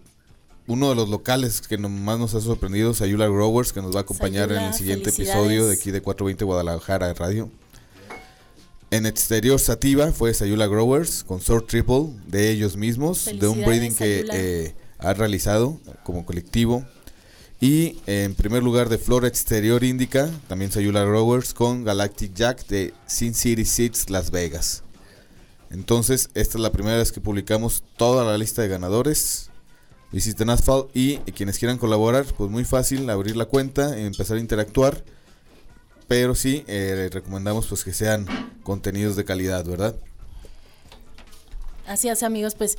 uno 0.67 0.89
de 0.89 0.97
los 0.97 1.09
locales 1.09 1.61
que 1.61 1.79
más 1.79 2.19
nos 2.19 2.35
ha 2.35 2.41
sorprendido 2.41 2.91
es 2.91 2.99
Sayula 2.99 3.29
Growers, 3.29 3.73
que 3.73 3.83
nos 3.83 3.95
va 3.95 4.01
a 4.01 4.03
acompañar 4.03 4.51
en 4.51 4.63
el 4.63 4.75
siguiente 4.75 5.11
episodio 5.11 5.67
de 5.67 5.75
aquí 5.75 5.91
de 5.91 6.01
420 6.01 6.45
Guadalajara 6.45 7.13
Radio. 7.15 7.51
En 8.91 9.07
exterior 9.07 9.61
Sativa 9.61 10.13
fue 10.13 10.35
Sayula 10.35 10.67
Growers 10.67 11.25
con 11.25 11.41
Sort 11.41 11.69
Triple 11.69 12.11
de 12.27 12.51
ellos 12.51 12.77
mismos, 12.77 13.25
de 13.27 13.47
un 13.47 13.65
breeding 13.65 13.95
que 13.95 14.25
eh, 14.33 14.75
ha 14.99 15.13
realizado 15.15 15.81
como 16.03 16.25
colectivo. 16.25 16.85
Y 17.61 17.99
en 18.07 18.35
primer 18.35 18.63
lugar 18.63 18.89
de 18.89 18.99
Flora 18.99 19.29
Exterior 19.29 19.83
Indica, 19.83 20.31
también 20.49 20.71
Sayula 20.71 21.05
Growers 21.05 21.55
con 21.55 21.85
Galactic 21.85 22.35
Jack 22.35 22.67
de 22.67 22.93
Sin 23.07 23.35
City 23.35 23.65
Seeds 23.65 24.11
Las 24.11 24.31
Vegas. 24.31 24.83
Entonces, 25.71 26.29
esta 26.35 26.59
es 26.59 26.63
la 26.63 26.71
primera 26.71 26.97
vez 26.97 27.13
que 27.13 27.21
publicamos 27.21 27.83
toda 27.97 28.25
la 28.25 28.37
lista 28.37 28.63
de 28.63 28.69
ganadores 28.69 29.51
visiten 30.13 30.51
Asphalt 30.51 30.89
y 30.95 31.19
quienes 31.33 31.59
quieran 31.59 31.79
colaborar, 31.79 32.25
pues 32.37 32.51
muy 32.51 32.65
fácil 32.65 33.09
abrir 33.11 33.37
la 33.37 33.47
cuenta, 33.47 33.99
empezar 33.99 34.37
a 34.37 34.41
interactuar, 34.41 35.05
pero 36.09 36.35
sí 36.35 36.65
eh, 36.67 37.09
recomendamos 37.13 37.67
pues 37.67 37.85
que 37.85 37.93
sean 37.93 38.27
contenidos 38.63 39.17
de 39.17 39.25
calidad, 39.25 39.65
¿verdad? 39.65 39.95
Así 41.87 42.09
es 42.09 42.23
amigos, 42.23 42.55
pues 42.55 42.79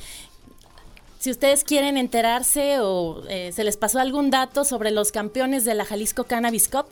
si 1.18 1.30
ustedes 1.30 1.64
quieren 1.64 1.96
enterarse 1.96 2.78
o 2.80 3.22
eh, 3.28 3.50
se 3.52 3.64
les 3.64 3.76
pasó 3.76 3.98
algún 3.98 4.30
dato 4.30 4.64
sobre 4.64 4.90
los 4.90 5.10
campeones 5.10 5.64
de 5.64 5.74
la 5.74 5.84
Jalisco 5.84 6.24
Cannabis 6.24 6.68
Cup, 6.68 6.86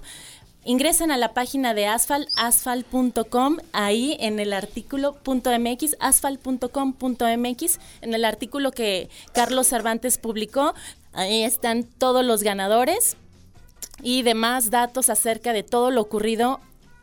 Ingresen 0.68 1.12
a 1.12 1.16
la 1.16 1.32
página 1.32 1.74
de 1.74 1.86
Asphalt, 1.86 2.28
asphalt.com, 2.34 3.58
ahí 3.72 4.16
en 4.18 4.40
el 4.40 4.52
artículo 4.52 5.16
.mx, 5.24 5.96
en 8.00 8.14
el 8.14 8.24
artículo 8.24 8.72
que 8.72 9.08
Carlos 9.32 9.68
Cervantes 9.68 10.18
publicó, 10.18 10.74
ahí 11.12 11.44
están 11.44 11.84
todos 11.84 12.24
los 12.24 12.42
ganadores 12.42 13.16
y 14.02 14.22
demás 14.22 14.70
datos 14.70 15.08
acerca 15.08 15.52
de 15.52 15.62
todo 15.62 15.92
lo 15.92 16.00
ocurrido 16.00 16.58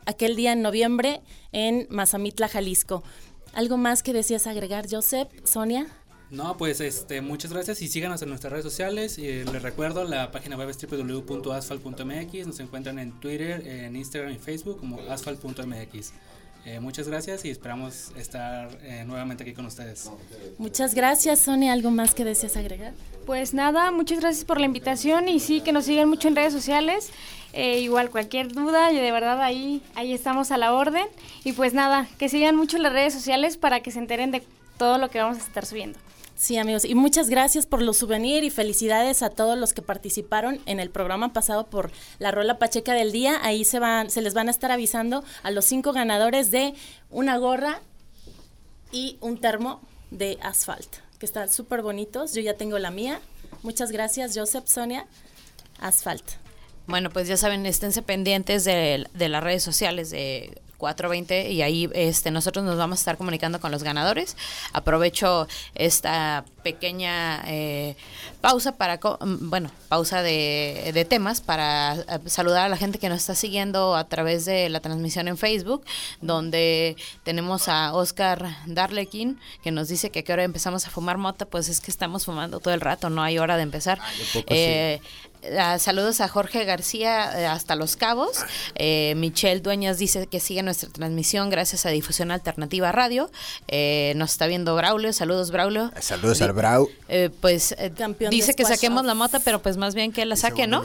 aquel 0.06 0.36
día 0.36 0.52
en 0.52 0.62
noviembre 0.62 1.22
en 1.54 1.88
Mazamitla, 1.90 2.50
Jalisco. 2.50 3.02
¿Algo 3.54 3.78
más 3.78 4.04
que 4.04 4.12
decías 4.12 4.46
agregar, 4.46 4.88
Joseph, 4.92 5.30
Sonia? 5.46 5.88
No, 6.34 6.58
pues 6.58 6.82
este, 6.82 7.22
muchas 7.22 7.54
gracias 7.54 7.80
y 7.84 7.88
síganos 7.88 8.20
en 8.24 8.30
nuestras 8.30 8.52
redes 8.52 8.66
sociales. 8.66 9.20
Y 9.20 9.44
les 9.44 9.62
recuerdo, 9.62 10.04
la 10.04 10.32
página 10.32 10.58
web 10.58 10.68
es 10.68 10.80
www.asphalt.mx. 10.82 12.48
Nos 12.48 12.60
encuentran 12.60 12.98
en 12.98 13.12
Twitter, 13.20 13.62
en 13.68 13.96
Instagram 13.96 14.34
y 14.34 14.40
Facebook 14.40 14.80
como 14.80 15.00
asphalt.mx. 15.12 16.12
Eh, 16.66 16.80
muchas 16.80 17.08
gracias 17.08 17.46
y 17.46 17.52
esperamos 17.52 18.14
estar 18.18 18.76
eh, 18.82 19.04
nuevamente 19.06 19.44
aquí 19.44 19.54
con 19.54 19.68
ustedes. 19.68 20.10
Muchas 20.58 20.96
gracias, 20.96 21.42
Sonia. 21.42 21.72
¿Algo 21.72 21.92
más 21.92 22.16
que 22.16 22.26
deseas 22.26 22.58
agregar? 22.58 22.94
Pues 23.28 23.54
nada, 23.54 23.92
muchas 23.92 24.20
gracias 24.20 24.44
por 24.44 24.60
la 24.60 24.66
invitación 24.66 25.30
y 25.30 25.40
sí, 25.40 25.62
que 25.62 25.72
nos 25.72 25.86
sigan 25.86 26.10
mucho 26.10 26.30
en 26.30 26.36
redes 26.36 26.52
sociales. 26.52 27.12
Eh, 27.52 27.82
igual 27.82 28.10
cualquier 28.10 28.52
duda, 28.52 28.92
de 28.92 29.12
verdad 29.12 29.40
ahí, 29.40 29.84
ahí 29.94 30.14
estamos 30.14 30.50
a 30.50 30.58
la 30.58 30.74
orden. 30.74 31.06
Y 31.44 31.52
pues 31.52 31.76
nada, 31.76 32.08
que 32.18 32.28
sigan 32.28 32.56
mucho 32.56 32.80
las 32.80 32.92
redes 32.92 33.14
sociales 33.14 33.56
para 33.56 33.82
que 33.82 33.92
se 33.92 34.00
enteren 34.00 34.32
de 34.32 34.42
todo 34.80 34.98
lo 34.98 35.12
que 35.12 35.20
vamos 35.20 35.38
a 35.38 35.42
estar 35.42 35.68
subiendo. 35.68 36.00
Sí, 36.44 36.58
amigos, 36.58 36.84
y 36.84 36.94
muchas 36.94 37.30
gracias 37.30 37.66
por 37.66 37.82
los 37.82 37.96
souvenirs 37.96 38.46
y 38.46 38.50
felicidades 38.50 39.24
a 39.24 39.30
todos 39.30 39.58
los 39.58 39.72
que 39.72 39.82
participaron 39.82 40.60
en 40.66 40.82
el 40.82 40.90
programa 40.90 41.32
pasado 41.32 41.68
por 41.68 41.90
la 42.20 42.32
Rola 42.32 42.60
Pacheca 42.60 42.94
del 42.94 43.14
Día. 43.14 43.40
Ahí 43.44 43.64
se, 43.64 43.80
van, 43.80 44.10
se 44.10 44.22
les 44.22 44.34
van 44.34 44.50
a 44.50 44.52
estar 44.52 44.70
avisando 44.70 45.24
a 45.42 45.52
los 45.52 45.64
cinco 45.64 45.94
ganadores 45.94 46.52
de 46.52 46.74
una 47.10 47.38
gorra 47.38 47.80
y 48.92 49.16
un 49.22 49.40
termo 49.40 49.80
de 50.12 50.38
asfalto, 50.42 50.98
que 51.18 51.26
están 51.26 51.50
súper 51.50 51.82
bonitos. 51.82 52.34
Yo 52.34 52.42
ya 52.42 52.56
tengo 52.56 52.78
la 52.78 52.92
mía. 52.92 53.22
Muchas 53.62 53.94
gracias, 53.94 54.38
Joseph, 54.38 54.68
Sonia. 54.68 55.08
Asfalto. 55.80 56.43
Bueno, 56.88 57.10
pues 57.10 57.28
ya 57.28 57.38
saben, 57.38 57.66
esténse 57.66 58.02
pendientes 58.02 58.66
de, 58.66 59.06
de 59.14 59.30
las 59.30 59.44
redes 59.44 59.64
sociales 59.64 60.10
de 60.12 60.62
4.20 60.84 61.50
y 61.50 61.62
ahí 61.62 61.90
este, 61.94 62.30
nosotros 62.30 62.66
nos 62.66 62.78
vamos 62.78 63.00
a 63.00 63.02
estar 63.02 63.18
comunicando 63.18 63.62
con 63.62 63.72
los 63.72 63.84
ganadores. 63.84 64.36
Aprovecho 64.74 65.48
esta 65.76 66.44
pequeña 66.62 67.42
eh, 67.48 67.96
pausa 68.42 68.74
para, 68.74 68.98
mm, 68.98 69.50
bueno, 69.50 69.72
pausa 69.88 70.22
de, 70.22 70.92
de, 70.94 71.06
temas 71.06 71.40
para 71.40 71.96
eh, 71.96 72.20
saludar 72.26 72.66
a 72.66 72.70
la 72.70 72.76
gente 72.76 73.00
que 73.00 73.08
nos 73.08 73.20
está 73.20 73.34
siguiendo 73.34 73.96
a 73.96 74.04
través 74.04 74.44
de 74.44 74.68
la 74.68 74.82
transmisión 74.82 75.30
en 75.30 75.38
Facebook, 75.38 75.86
donde 76.22 76.98
tenemos 77.24 77.70
a 77.70 77.94
Oscar 77.94 78.58
Darlequín, 78.66 79.40
que 79.64 79.72
nos 79.72 79.88
dice 79.88 80.10
que 80.10 80.20
a 80.20 80.24
qué 80.24 80.34
hora 80.34 80.44
empezamos 80.44 80.86
a 80.86 80.90
fumar 80.90 81.18
mota, 81.18 81.46
pues 81.46 81.70
es 81.70 81.80
que 81.80 81.92
estamos 81.92 82.26
fumando 82.26 82.60
todo 82.60 82.74
el 82.74 82.82
rato, 82.82 83.10
no 83.10 83.24
hay 83.24 83.40
hora 83.40 83.56
de 83.56 83.64
empezar. 83.64 84.00
eh, 84.48 85.00
Ah, 85.58 85.78
saludos 85.78 86.22
a 86.22 86.28
Jorge 86.28 86.64
García 86.64 87.40
eh, 87.40 87.46
hasta 87.46 87.76
Los 87.76 87.98
Cabos. 87.98 88.38
Eh, 88.76 89.14
Michelle 89.18 89.60
Dueñas 89.60 89.98
dice 89.98 90.28
que 90.28 90.40
sigue 90.40 90.64
nuestra 90.64 90.90
transmisión 90.90 91.50
gracias 91.50 91.86
a 91.86 91.90
Difusión 91.90 92.32
Alternativa 92.32 92.92
Radio. 92.92 93.30
Eh, 93.68 94.14
nos 94.16 94.32
está 94.32 94.48
viendo 94.48 94.76
Braulio. 94.76 95.12
Saludos, 95.12 95.52
Braulio. 95.52 95.92
Saludos 96.00 96.42
al 96.42 96.54
Brau. 96.54 96.90
pues 97.42 97.76
dice 98.30 98.54
que 98.54 98.64
saquemos 98.64 99.06
la 99.06 99.16
mota, 99.16 99.40
pero 99.40 99.62
pues 99.62 99.76
más 99.78 99.96
bien 99.96 100.12
que 100.12 100.26
la 100.26 100.36
saque, 100.36 100.68
¿no? 100.68 100.84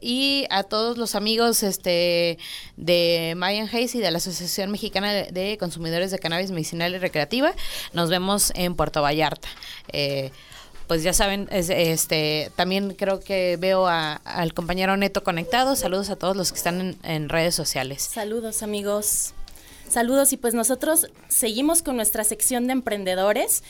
y 0.00 0.46
a 0.50 0.62
todos 0.62 0.96
los 0.96 1.14
amigos 1.14 1.62
este 1.62 2.38
de 2.76 3.34
Mayan 3.36 3.68
Hayes 3.72 3.94
y 3.94 3.98
de 4.00 4.10
la 4.10 4.18
Asociación 4.18 4.70
Mexicana 4.70 5.12
de 5.12 5.56
Consumidores 5.58 6.10
de 6.10 6.18
Cannabis 6.18 6.50
Medicinal 6.50 6.94
y 6.94 6.98
Recreativa. 6.98 7.52
Nos 7.92 8.08
vemos 8.08 8.52
en 8.54 8.74
Puerto 8.74 9.02
Vallarta 9.02 9.48
pues 10.90 11.04
ya 11.04 11.12
saben, 11.12 11.46
este 11.52 12.50
también 12.56 12.94
creo 12.94 13.20
que 13.20 13.56
veo 13.60 13.86
al 13.86 14.54
compañero 14.54 14.96
Neto 14.96 15.22
conectado. 15.22 15.76
Saludos 15.76 16.10
a 16.10 16.16
todos 16.16 16.36
los 16.36 16.50
que 16.50 16.58
están 16.58 16.96
en, 17.04 17.28
redes 17.28 17.54
sociales. 17.54 18.02
Saludos 18.02 18.64
amigos. 18.64 19.32
Saludos 19.88 20.32
y 20.32 20.36
pues 20.36 20.52
nosotros 20.52 21.06
seguimos 21.28 21.84
con 21.84 21.94
nuestra 21.94 22.24
sección 22.24 22.66
de 22.66 22.72
emprendedores. 22.72 23.62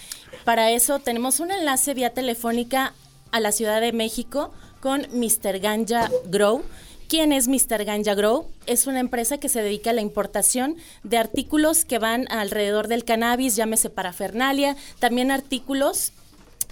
Para 0.47 0.71
eso 0.71 0.99
tenemos 0.99 1.41
un 1.41 1.51
enlace 1.51 1.93
vía 1.93 2.14
telefónica 2.14 2.95
a 3.33 3.41
la 3.41 3.53
Ciudad 3.53 3.83
de 3.83 3.93
México 3.93 4.51
con 4.81 5.07
Mr. 5.12 5.59
Ganja 5.61 6.09
Grow. 6.25 6.62
¿Quién 7.07 7.33
es 7.33 7.49
Mr. 7.49 7.85
Ganja 7.85 8.14
Grow? 8.14 8.47
Es 8.64 8.87
una 8.87 9.01
empresa 9.01 9.37
que 9.37 9.51
se 9.51 9.61
dedica 9.61 9.91
a 9.91 9.93
la 9.93 10.01
importación 10.01 10.77
de 11.03 11.18
artículos 11.18 11.85
que 11.85 11.99
van 11.99 12.33
alrededor 12.33 12.89
del 12.89 13.05
cannabis, 13.05 13.57
llámese 13.57 13.91
parafernalia, 13.91 14.75
también 15.01 15.31
artículos 15.31 16.14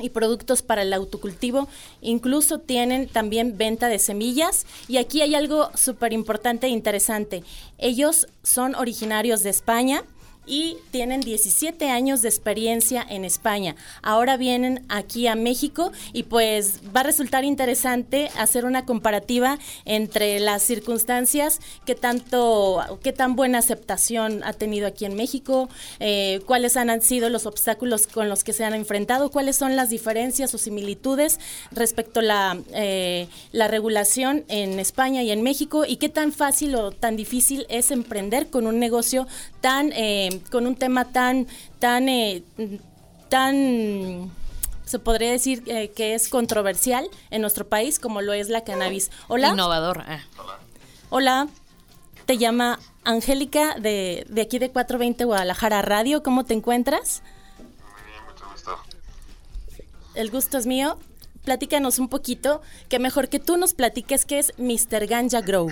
y 0.00 0.10
productos 0.10 0.62
para 0.62 0.82
el 0.82 0.92
autocultivo. 0.92 1.68
Incluso 2.00 2.58
tienen 2.58 3.08
también 3.08 3.56
venta 3.56 3.88
de 3.88 3.98
semillas. 3.98 4.66
Y 4.88 4.98
aquí 4.98 5.22
hay 5.22 5.34
algo 5.34 5.70
súper 5.74 6.12
importante 6.12 6.66
e 6.66 6.70
interesante. 6.70 7.42
Ellos 7.78 8.26
son 8.42 8.74
originarios 8.74 9.42
de 9.42 9.50
España 9.50 10.04
y 10.48 10.78
tienen 10.90 11.20
17 11.20 11.90
años 11.90 12.22
de 12.22 12.28
experiencia 12.28 13.04
en 13.08 13.24
España. 13.24 13.76
Ahora 14.02 14.36
vienen 14.36 14.84
aquí 14.88 15.26
a 15.26 15.34
México 15.34 15.92
y 16.12 16.24
pues 16.24 16.80
va 16.94 17.00
a 17.00 17.04
resultar 17.04 17.44
interesante 17.44 18.30
hacer 18.36 18.64
una 18.64 18.84
comparativa 18.84 19.58
entre 19.84 20.40
las 20.40 20.62
circunstancias, 20.62 21.60
qué 21.84 21.94
tanto, 21.94 22.98
qué 23.02 23.12
tan 23.12 23.36
buena 23.36 23.58
aceptación 23.58 24.42
ha 24.44 24.52
tenido 24.52 24.86
aquí 24.86 25.04
en 25.04 25.14
México, 25.14 25.68
eh, 26.00 26.40
cuáles 26.46 26.76
han 26.76 27.00
sido 27.02 27.28
los 27.28 27.46
obstáculos 27.46 28.06
con 28.06 28.28
los 28.28 28.44
que 28.44 28.52
se 28.52 28.64
han 28.64 28.74
enfrentado, 28.74 29.30
cuáles 29.30 29.56
son 29.56 29.76
las 29.76 29.90
diferencias 29.90 30.54
o 30.54 30.58
similitudes 30.58 31.38
respecto 31.70 32.20
a 32.20 32.22
la, 32.22 32.62
eh, 32.72 33.28
la 33.52 33.68
regulación 33.68 34.44
en 34.48 34.80
España 34.80 35.22
y 35.22 35.30
en 35.30 35.42
México 35.42 35.84
y 35.86 35.96
qué 35.96 36.08
tan 36.08 36.32
fácil 36.32 36.74
o 36.74 36.90
tan 36.90 37.16
difícil 37.16 37.66
es 37.68 37.90
emprender 37.90 38.48
con 38.48 38.66
un 38.66 38.78
negocio 38.78 39.26
tan 39.60 39.92
eh, 39.92 40.37
con 40.50 40.66
un 40.66 40.76
tema 40.76 41.06
tan, 41.06 41.46
tan, 41.78 42.08
eh, 42.08 42.42
tan 43.28 44.30
se 44.84 44.98
podría 44.98 45.30
decir 45.30 45.62
eh, 45.66 45.90
que 45.94 46.14
es 46.14 46.28
controversial 46.28 47.08
en 47.30 47.42
nuestro 47.42 47.68
país 47.68 47.98
como 47.98 48.22
lo 48.22 48.32
es 48.32 48.48
la 48.48 48.64
cannabis. 48.64 49.10
Hola. 49.28 49.48
Innovador. 49.48 50.02
Ah. 50.06 50.20
Hola. 51.10 51.48
Te 52.26 52.36
llama 52.36 52.78
Angélica 53.04 53.74
de, 53.78 54.26
de 54.28 54.42
aquí 54.42 54.58
de 54.58 54.70
420 54.70 55.24
Guadalajara 55.24 55.82
Radio. 55.82 56.22
¿Cómo 56.22 56.44
te 56.44 56.54
encuentras? 56.54 57.22
Muy 57.58 58.10
bien, 58.10 58.22
mucho 58.30 58.44
gusto. 58.50 58.76
El 60.14 60.30
gusto 60.30 60.58
es 60.58 60.66
mío. 60.66 60.98
Platícanos 61.44 61.98
un 61.98 62.08
poquito, 62.08 62.60
que 62.90 62.98
mejor 62.98 63.30
que 63.30 63.38
tú 63.38 63.56
nos 63.56 63.72
platiques 63.72 64.26
qué 64.26 64.38
es 64.38 64.52
Mr. 64.58 65.06
Ganja 65.06 65.40
Grow. 65.40 65.70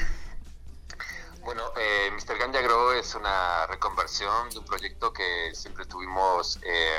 Bueno, 1.47 1.62
eh, 1.76 2.11
Mr. 2.11 2.38
Ganja 2.38 2.61
Grow 2.61 2.90
es 2.90 3.14
una 3.14 3.68
reconversión 3.68 4.51
de 4.51 4.59
un 4.59 4.64
proyecto 4.64 5.12
que 5.12 5.55
siempre 5.55 5.86
tuvimos, 5.86 6.59
eh, 6.64 6.99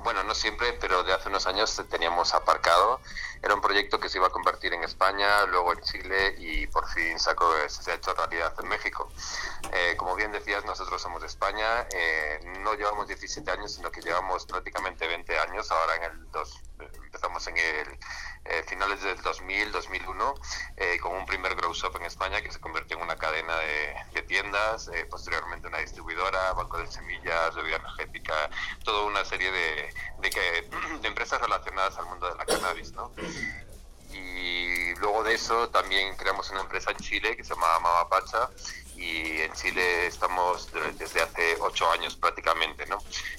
bueno, 0.00 0.24
no 0.24 0.34
siempre, 0.34 0.72
pero 0.80 1.04
de 1.04 1.12
hace 1.12 1.28
unos 1.28 1.46
años 1.46 1.80
teníamos 1.88 2.34
aparcado. 2.34 3.00
Era 3.40 3.54
un 3.54 3.60
proyecto 3.60 4.00
que 4.00 4.08
se 4.08 4.18
iba 4.18 4.26
a 4.26 4.30
convertir 4.30 4.74
en 4.74 4.82
España, 4.82 5.46
luego 5.46 5.74
en 5.74 5.80
Chile 5.82 6.34
y 6.38 6.66
por 6.66 6.88
fin 6.88 7.20
sacó, 7.20 7.52
se 7.68 7.92
ha 7.92 7.94
hecho 7.94 8.12
realidad 8.14 8.52
en 8.60 8.66
México. 8.68 9.08
Eh, 9.72 9.94
como 9.96 10.16
bien 10.16 10.32
decías, 10.32 10.64
nosotros 10.64 11.00
somos 11.00 11.20
de 11.20 11.28
España, 11.28 11.86
eh, 11.94 12.40
no 12.64 12.74
llevamos 12.74 13.06
17 13.06 13.48
años, 13.48 13.74
sino 13.74 13.92
que 13.92 14.00
llevamos 14.00 14.44
prácticamente 14.44 15.06
20 15.06 15.38
años, 15.38 15.70
ahora 15.70 15.94
en 15.98 16.02
el 16.02 16.30
dos, 16.32 16.60
empezamos 17.12 17.46
en 17.46 17.58
el 17.58 17.98
eh, 18.46 18.64
finales 18.66 19.02
del 19.02 19.20
2000, 19.20 19.70
2001, 19.70 20.34
eh, 20.78 20.98
con 20.98 21.12
un 21.12 21.26
primer 21.26 21.54
grow 21.54 21.74
shop 21.74 21.96
en 21.96 22.06
España 22.06 22.40
que 22.40 22.50
se 22.50 22.58
convirtió 22.58 22.96
en 22.96 23.02
una 23.02 23.16
cadena 23.16 23.54
de, 23.58 24.22
tiendas, 24.22 24.88
eh, 24.88 25.04
posteriormente 25.10 25.68
una 25.68 25.78
distribuidora, 25.78 26.54
banco 26.54 26.78
de 26.78 26.86
semillas, 26.86 27.54
bebida 27.54 27.76
energética, 27.76 28.32
toda 28.82 29.04
una 29.04 29.26
serie 29.26 29.50
de, 29.50 29.94
de, 30.20 30.30
que, 30.30 30.70
de 31.02 31.08
empresas 31.08 31.38
relacionadas 31.38 31.98
al 31.98 32.06
mundo 32.06 32.30
de 32.30 32.36
la 32.36 32.46
cannabis, 32.46 32.92
¿no? 32.92 33.12
Y 34.14 34.94
luego 34.96 35.22
de 35.22 35.34
eso 35.34 35.68
también 35.68 36.16
creamos 36.16 36.48
una 36.50 36.60
empresa 36.60 36.92
en 36.92 36.98
Chile 36.98 37.36
que 37.36 37.44
se 37.44 37.54
llama 37.54 37.78
Mamapacha 37.78 38.48
y 39.02 39.40
en 39.40 39.52
Chile 39.54 40.06
estamos 40.06 40.70
desde 40.96 41.22
hace 41.22 41.56
ocho 41.60 41.90
años 41.90 42.14
prácticamente. 42.14 42.86
¿no? 42.86 42.98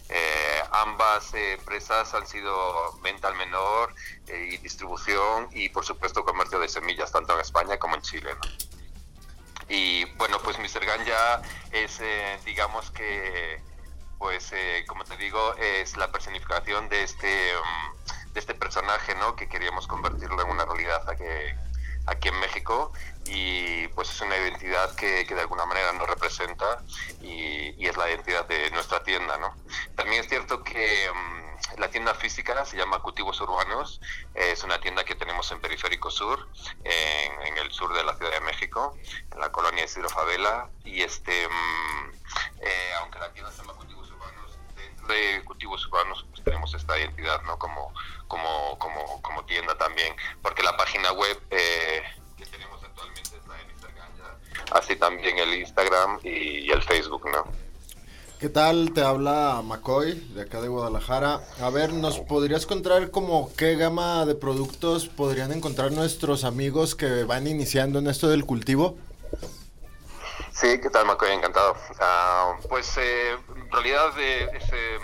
Eh, 0.10 0.62
ambas 0.72 1.34
empresas 1.34 2.14
han 2.14 2.28
sido 2.28 3.00
venta 3.02 3.30
al 3.30 3.36
menor 3.36 3.96
eh, 4.28 4.50
y 4.52 4.58
distribución 4.58 5.48
y 5.52 5.70
por 5.70 5.86
supuesto 5.86 6.26
comercio 6.26 6.60
de 6.60 6.68
semillas 6.68 7.12
tanto 7.12 7.34
en 7.34 7.40
España 7.40 7.78
como 7.78 7.96
en 7.96 8.02
Chile. 8.02 8.32
¿no? 8.36 8.50
Y 9.70 10.04
bueno, 10.16 10.38
pues 10.40 10.60
Mr. 10.60 10.86
Ganja 10.86 11.42
es, 11.72 12.00
eh, 12.02 12.40
digamos 12.44 12.92
que, 12.92 13.62
pues 14.18 14.52
como 14.88 15.06
te 15.06 15.16
digo, 15.16 15.56
es 15.56 15.96
la 15.96 16.12
personificación 16.12 16.90
de 16.90 17.04
este, 17.04 17.52
um, 17.58 18.34
de 18.34 18.40
este 18.40 18.54
personaje 18.54 19.16
¿no? 19.16 19.36
que 19.36 19.48
queríamos 19.48 19.88
convertirlo 19.88 20.42
en 20.42 20.50
una 20.50 20.66
realidad 20.66 21.10
a 21.10 21.16
que 21.16 21.56
aquí 22.06 22.30
en 22.30 22.40
México 22.40 22.92
y 23.26 23.88
pues 23.90 24.10
es 24.10 24.22
una 24.22 24.38
identidad 24.38 24.94
que, 24.96 25.26
que 25.26 25.36
de 25.36 25.42
alguna 25.42 25.66
manera 25.66 25.94
nos 25.94 26.08
representa 26.10 26.84
y, 27.22 27.74
y, 27.82 27.88
es 27.88 27.96
la 27.96 28.10
identidad 28.10 28.46
de 28.48 28.70
nuestra 28.72 29.04
tienda, 29.04 29.38
¿no? 29.38 29.56
También 29.96 30.22
es 30.22 30.30
cierto 30.30 30.64
que 30.64 31.10
um, 31.10 31.80
la 31.80 31.90
tienda 31.90 32.14
física 32.14 32.66
se 32.66 32.78
llama 32.78 33.00
Cultivos 33.00 33.40
Urbanos, 33.42 34.02
es 34.34 34.64
una 34.64 34.80
tienda 34.80 35.04
que 35.06 35.16
tenemos 35.16 35.52
en 35.52 35.62
Periférico 35.62 36.12
Sur, 36.12 36.48
en, 36.84 37.58
el 37.58 37.72
sur 37.72 37.94
de 37.94 38.04
la 38.04 38.16
Ciudad 38.16 38.32
de 38.32 38.42
México, 38.42 38.98
en 39.32 39.40
la 39.40 39.52
colonia 39.52 39.86
Isidro 39.86 40.10
Favela 40.10 40.70
y 40.84 41.02
este, 41.02 41.48
um, 41.48 42.12
eh, 42.62 42.94
aunque 43.00 43.20
la 43.20 43.32
tienda 43.32 43.52
se 43.52 43.62
llama 43.62 43.74
Cultivos 43.74 44.12
Urbanos, 44.12 44.58
dentro 44.76 45.08
de 45.08 45.42
Cultivos 45.46 45.86
Urbanos 45.88 46.26
pues 46.30 46.44
tenemos 46.44 46.74
esta 46.74 46.98
identidad, 46.98 47.42
¿no? 47.44 47.58
Como, 47.58 47.94
como, 48.34 48.80
como, 48.80 49.22
como 49.22 49.46
tienda 49.46 49.78
también, 49.78 50.12
porque 50.42 50.64
la 50.64 50.76
página 50.76 51.12
web 51.12 51.40
eh, 51.52 52.02
que 52.36 52.46
tenemos 52.48 52.84
actualmente 52.84 53.22
está 53.22 53.62
en 53.62 53.70
Instagram 53.70 54.10
ya, 54.18 54.76
así 54.76 54.96
también 54.96 55.38
el 55.38 55.54
Instagram 55.54 56.20
y, 56.24 56.66
y, 56.66 56.72
el 56.72 56.82
Facebook, 56.82 57.30
¿no? 57.32 57.46
¿Qué 58.40 58.50
tal? 58.50 58.92
Te 58.92 59.04
habla 59.04 59.62
McCoy 59.64 60.16
de 60.34 60.42
acá 60.42 60.62
de 60.62 60.68
Guadalajara. 60.68 61.42
A 61.62 61.70
ver, 61.70 61.94
¿nos 61.94 62.20
podrías 62.22 62.66
contar 62.66 63.12
como 63.12 63.54
qué 63.56 63.76
gama 63.76 64.26
de 64.26 64.34
productos 64.34 65.08
podrían 65.08 65.52
encontrar 65.52 65.92
nuestros 65.92 66.44
amigos 66.44 66.96
que 66.96 67.26
van 67.26 67.46
iniciando 67.46 68.00
en 68.00 68.08
esto 68.08 68.30
del 68.30 68.46
cultivo? 68.46 68.98
Sí, 70.52 70.80
¿qué 70.82 70.90
tal 70.90 71.06
McCoy? 71.06 71.32
Encantado. 71.32 71.74
Uh, 71.74 72.68
pues 72.68 72.98
eh, 72.98 73.38
en 73.56 73.72
realidad 73.72 74.12
eh, 74.18 74.50
es, 74.54 74.64
eh, 74.74 74.98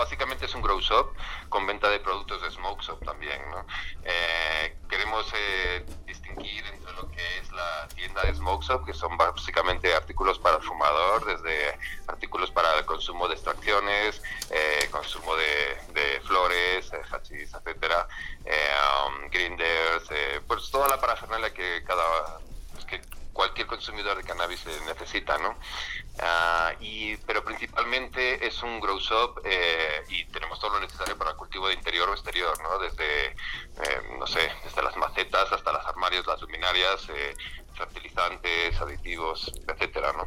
básicamente 0.00 0.46
es 0.46 0.54
un 0.54 0.62
grow 0.62 0.80
shop 0.80 1.12
con 1.50 1.66
venta 1.66 1.90
de 1.90 2.00
productos 2.00 2.40
de 2.42 2.50
smoke 2.50 2.82
shop 2.82 3.04
también. 3.04 3.38
¿no? 3.50 3.66
Eh, 4.02 4.78
queremos 4.88 5.30
eh, 5.36 5.84
distinguir 6.06 6.64
entre 6.66 6.92
lo 6.94 7.10
que 7.10 7.38
es 7.38 7.52
la 7.52 7.86
tienda 7.88 8.22
de 8.22 8.34
smoke 8.34 8.64
shop, 8.64 8.86
que 8.86 8.94
son 8.94 9.16
básicamente 9.18 9.94
artículos 9.94 10.38
para 10.38 10.58
fumador, 10.60 11.26
desde 11.26 11.78
artículos 12.06 12.50
para 12.50 12.78
el 12.78 12.86
consumo 12.86 13.28
de 13.28 13.34
extracciones, 13.34 14.22
eh, 14.50 14.88
consumo 14.90 15.36
de, 15.36 16.20
flores, 16.24 16.90
hachís, 17.10 17.52
etcétera, 17.52 18.06
um, 18.44 19.28
grinders, 19.30 20.08
pues 20.46 20.70
toda 20.70 20.88
la 20.88 21.00
parafernalia 21.00 21.52
que 21.52 21.82
cada 21.84 22.38
pues 22.72 22.84
cualquier 23.32 23.66
consumidor 23.66 24.16
de 24.16 24.24
cannabis 24.24 24.64
necesita, 24.86 25.38
¿no? 25.38 25.50
Uh, 25.50 26.76
y, 26.80 27.16
pero 27.26 27.42
principalmente 27.44 28.46
es 28.46 28.62
un 28.62 28.80
grow 28.80 28.98
shop 28.98 29.40
eh, 29.44 30.02
y 30.08 30.24
tenemos 30.26 30.60
todo 30.60 30.74
lo 30.74 30.80
necesario 30.80 31.16
para 31.16 31.30
el 31.30 31.36
cultivo 31.36 31.68
de 31.68 31.74
interior 31.74 32.08
o 32.08 32.12
exterior, 32.12 32.60
¿no? 32.62 32.78
Desde, 32.78 33.28
eh, 33.28 34.16
no 34.18 34.26
sé, 34.26 34.40
desde 34.64 34.82
las 34.82 34.96
macetas 34.96 35.50
hasta 35.52 35.72
los 35.72 35.86
armarios, 35.86 36.26
las 36.26 36.40
luminarias, 36.42 37.08
eh, 37.08 37.34
fertilizantes, 37.74 38.78
aditivos, 38.80 39.50
etcétera, 39.66 40.12
¿no? 40.12 40.26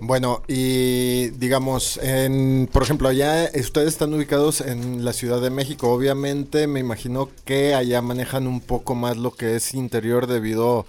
Bueno, 0.00 0.42
y 0.46 1.30
digamos, 1.30 1.96
en, 1.96 2.68
por 2.72 2.84
ejemplo, 2.84 3.08
allá 3.08 3.50
ustedes 3.54 3.88
están 3.88 4.14
ubicados 4.14 4.60
en 4.60 5.04
la 5.04 5.12
Ciudad 5.12 5.40
de 5.40 5.50
México. 5.50 5.92
Obviamente, 5.92 6.68
me 6.68 6.78
imagino 6.78 7.30
que 7.44 7.74
allá 7.74 8.00
manejan 8.00 8.46
un 8.46 8.60
poco 8.60 8.94
más 8.94 9.16
lo 9.16 9.32
que 9.32 9.56
es 9.56 9.74
interior 9.74 10.28
debido 10.28 10.86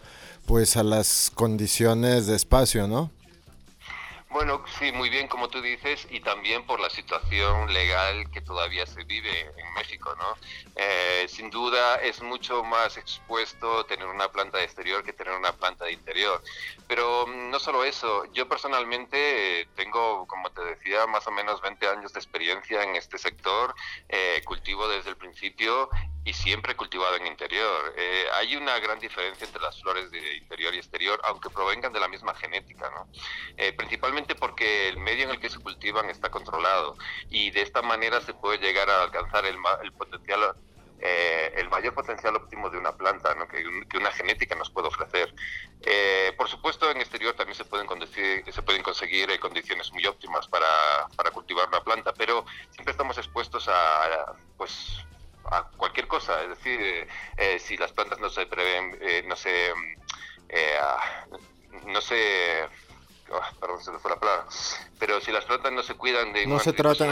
pues 0.50 0.78
a 0.78 0.84
las 0.84 1.32
condiciones 1.36 2.26
de 2.26 2.36
espacio, 2.36 2.88
¿no? 2.88 3.12
Bueno, 4.32 4.64
sí, 4.80 4.92
muy 4.92 5.12
bien, 5.12 5.28
como 5.28 5.48
tú 5.48 5.62
dices, 5.62 6.08
y 6.10 6.22
también 6.22 6.66
por 6.66 6.80
la 6.80 6.90
situación 6.90 7.72
legal 7.72 8.32
que 8.32 8.42
todavía 8.42 8.88
se 8.88 9.04
vive 9.04 9.42
en 9.42 9.74
México, 9.76 10.16
¿no? 10.18 10.36
Eh, 10.76 11.28
sin 11.28 11.52
duda 11.52 11.98
es 11.98 12.24
mucho 12.24 12.64
más 12.64 12.98
expuesto 12.98 13.86
tener 13.86 14.08
una 14.08 14.32
planta 14.32 14.58
de 14.58 14.64
exterior 14.64 15.04
que 15.04 15.14
tener 15.14 15.34
una 15.38 15.52
planta 15.54 15.86
de 15.86 15.92
interior. 15.92 16.42
Pero 16.88 17.28
no 17.28 17.60
solo 17.60 17.84
eso, 17.84 18.26
yo 18.34 18.48
personalmente 18.48 19.62
eh, 19.62 19.68
tengo, 19.76 20.26
como 20.26 20.50
te 20.50 20.62
decía, 20.64 21.06
más 21.06 21.28
o 21.28 21.32
menos 21.32 21.62
20 21.62 21.88
años 21.88 22.12
de 22.14 22.20
experiencia 22.20 22.82
en 22.82 22.96
este 22.96 23.20
sector, 23.20 23.76
eh, 24.08 24.42
cultivo 24.46 24.88
desde 24.88 25.12
el 25.12 25.18
principio 25.18 25.90
y 26.26 26.34
siempre 26.34 26.76
cultivado 26.76 27.16
en 27.16 27.28
interior. 27.28 27.94
Eh, 27.98 28.26
hay 28.34 28.56
una 28.56 28.78
gran 28.80 29.00
diferencia 29.00 29.46
entre 29.46 29.62
las 29.62 29.82
flores 29.82 30.12
de 30.12 30.38
interior 30.38 30.74
y 30.74 30.78
exterior, 30.78 31.20
aunque 31.24 31.50
provengan 31.50 31.94
de 31.94 32.00
la 32.00 32.08
misma 32.08 32.36
genética, 32.36 32.90
¿no? 32.92 33.08
Eh, 33.58 33.74
principalmente 33.74 34.36
porque 34.36 34.90
el 34.90 34.98
medio 34.98 35.26
en 35.26 35.32
el 35.32 35.40
que 35.40 35.50
se 35.50 35.60
cultivan 35.60 36.10
está 36.10 36.30
controlado 36.30 36.98
y 37.30 37.52
de 37.52 37.62
esta 37.62 37.82
manera 37.82 38.22
se 38.22 38.34
puede 38.34 38.58
llegar 38.60 38.90
a 38.90 39.04
alcanzar 39.04 39.46
el, 39.46 39.58
el 39.84 39.92
potencial 39.94 40.56
eh, 41.02 41.54
el 41.56 41.70
mayor 41.70 41.94
potencial 41.94 42.36
óptimo 42.36 42.70
de 42.70 42.78
una 42.78 42.92
planta 42.92 43.34
¿no? 43.34 43.48
que, 43.48 43.64
una 43.98 44.12
genética 44.12 44.54
nos 44.56 44.70
puede 44.70 44.90
ofrecer. 44.90 45.34
por 46.36 46.50
supuesto, 46.50 46.92
en 46.92 46.98
exterior 46.98 47.34
también 47.36 47.56
se 47.56 47.64
pueden, 47.64 47.88
se 48.52 48.62
pueden 48.64 48.84
conseguir 48.84 49.40
condiciones 49.40 49.94
muy 49.94 50.06
óptimas 50.06 50.46
para, 50.50 50.68
para, 51.16 51.32
cultivar 51.32 51.70
una 51.70 51.82
planta, 51.82 52.14
pero 52.14 52.46
siempre 52.72 52.92
estamos 52.92 53.18
expuestos 53.18 53.70
a, 53.70 54.36
pues, 54.58 55.06
a 55.52 55.70
cualquier 55.78 56.08
cosa. 56.08 56.42
Es 56.44 56.50
decir, 56.50 56.80
eh, 56.82 57.08
eh, 57.38 57.60
si 57.60 57.78
las 57.78 57.92
plantas 57.92 58.20
no 58.20 58.30
se 58.30 58.46
prevén, 58.46 58.98
eh, 59.02 59.24
no 59.28 59.36
se, 59.36 59.74
no 61.86 62.02
se, 62.02 62.64
oh, 63.32 63.42
perdón, 63.60 63.84
se 63.84 63.92
me 63.92 64.00
fue 64.00 64.12
la 64.12 64.20
palabra, 64.20 64.46
pero 65.00 65.20
si 65.22 65.32
las 65.32 65.46
plantas 65.46 65.72
no 65.72 65.84
se 65.84 65.96
cuidan 65.96 66.34
de... 66.34 66.46
No 66.48 66.60
se 66.60 66.74
tratan, 66.74 67.12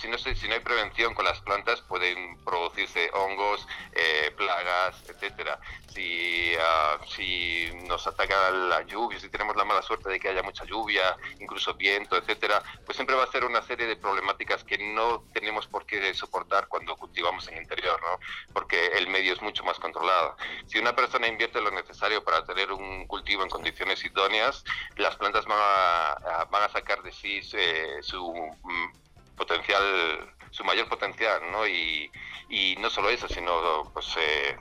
si 0.00 0.08
no, 0.08 0.16
hay 0.54 0.60
prevención 0.60 1.14
con 1.14 1.24
las 1.24 1.40
plantas, 1.40 1.80
pueden 1.82 2.42
producirse 2.44 3.10
hongos, 3.12 3.66
eh, 3.92 4.32
plagas, 4.36 5.02
etcétera. 5.08 5.58
Si, 5.92 6.54
uh, 6.54 7.04
si 7.06 7.70
nos 7.86 8.06
ataca 8.06 8.50
la 8.50 8.82
lluvia, 8.82 9.18
si 9.18 9.28
tenemos 9.28 9.56
la 9.56 9.64
mala 9.64 9.82
suerte 9.82 10.08
de 10.08 10.20
que 10.20 10.28
haya 10.28 10.42
mucha 10.42 10.64
lluvia, 10.64 11.16
incluso 11.40 11.74
viento, 11.74 12.16
etcétera, 12.16 12.62
pues 12.84 12.96
siempre 12.96 13.16
va 13.16 13.24
a 13.24 13.32
ser 13.32 13.44
una 13.44 13.62
serie 13.62 13.86
de 13.86 13.96
problemáticas 13.96 14.62
que 14.62 14.78
no 14.78 15.24
tenemos 15.32 15.66
por 15.66 15.86
qué 15.86 16.14
soportar 16.14 16.68
cuando 16.68 16.96
cultivamos 16.96 17.48
en 17.48 17.56
interior, 17.56 18.00
¿no? 18.00 18.20
Porque 18.52 18.86
el 18.98 19.08
medio 19.08 19.32
es 19.32 19.42
mucho 19.42 19.64
más 19.64 19.78
controlado. 19.78 20.36
Si 20.66 20.78
una 20.78 20.94
persona 20.94 21.26
invierte 21.26 21.60
lo 21.60 21.70
necesario 21.70 22.22
para 22.22 22.44
tener 22.44 22.70
un 22.70 23.06
cultivo 23.06 23.42
en 23.42 23.50
condiciones 23.50 24.04
idóneas, 24.04 24.64
las 24.96 25.16
plantas 25.16 25.46
van 25.46 25.58
a, 25.60 26.46
van 26.50 26.70
sacar 26.70 27.02
de 27.02 27.12
sí 27.12 27.40
eh, 27.54 27.98
su 28.02 28.32
mm, 28.62 29.07
potencial, 29.38 30.34
su 30.50 30.64
mayor 30.64 30.88
potencial, 30.88 31.40
¿no? 31.50 31.66
Y, 31.66 32.10
y 32.50 32.76
no 32.80 32.90
solo 32.90 33.08
eso, 33.08 33.28
sino 33.28 33.90
pues 33.94 34.06
eh, 34.18 34.56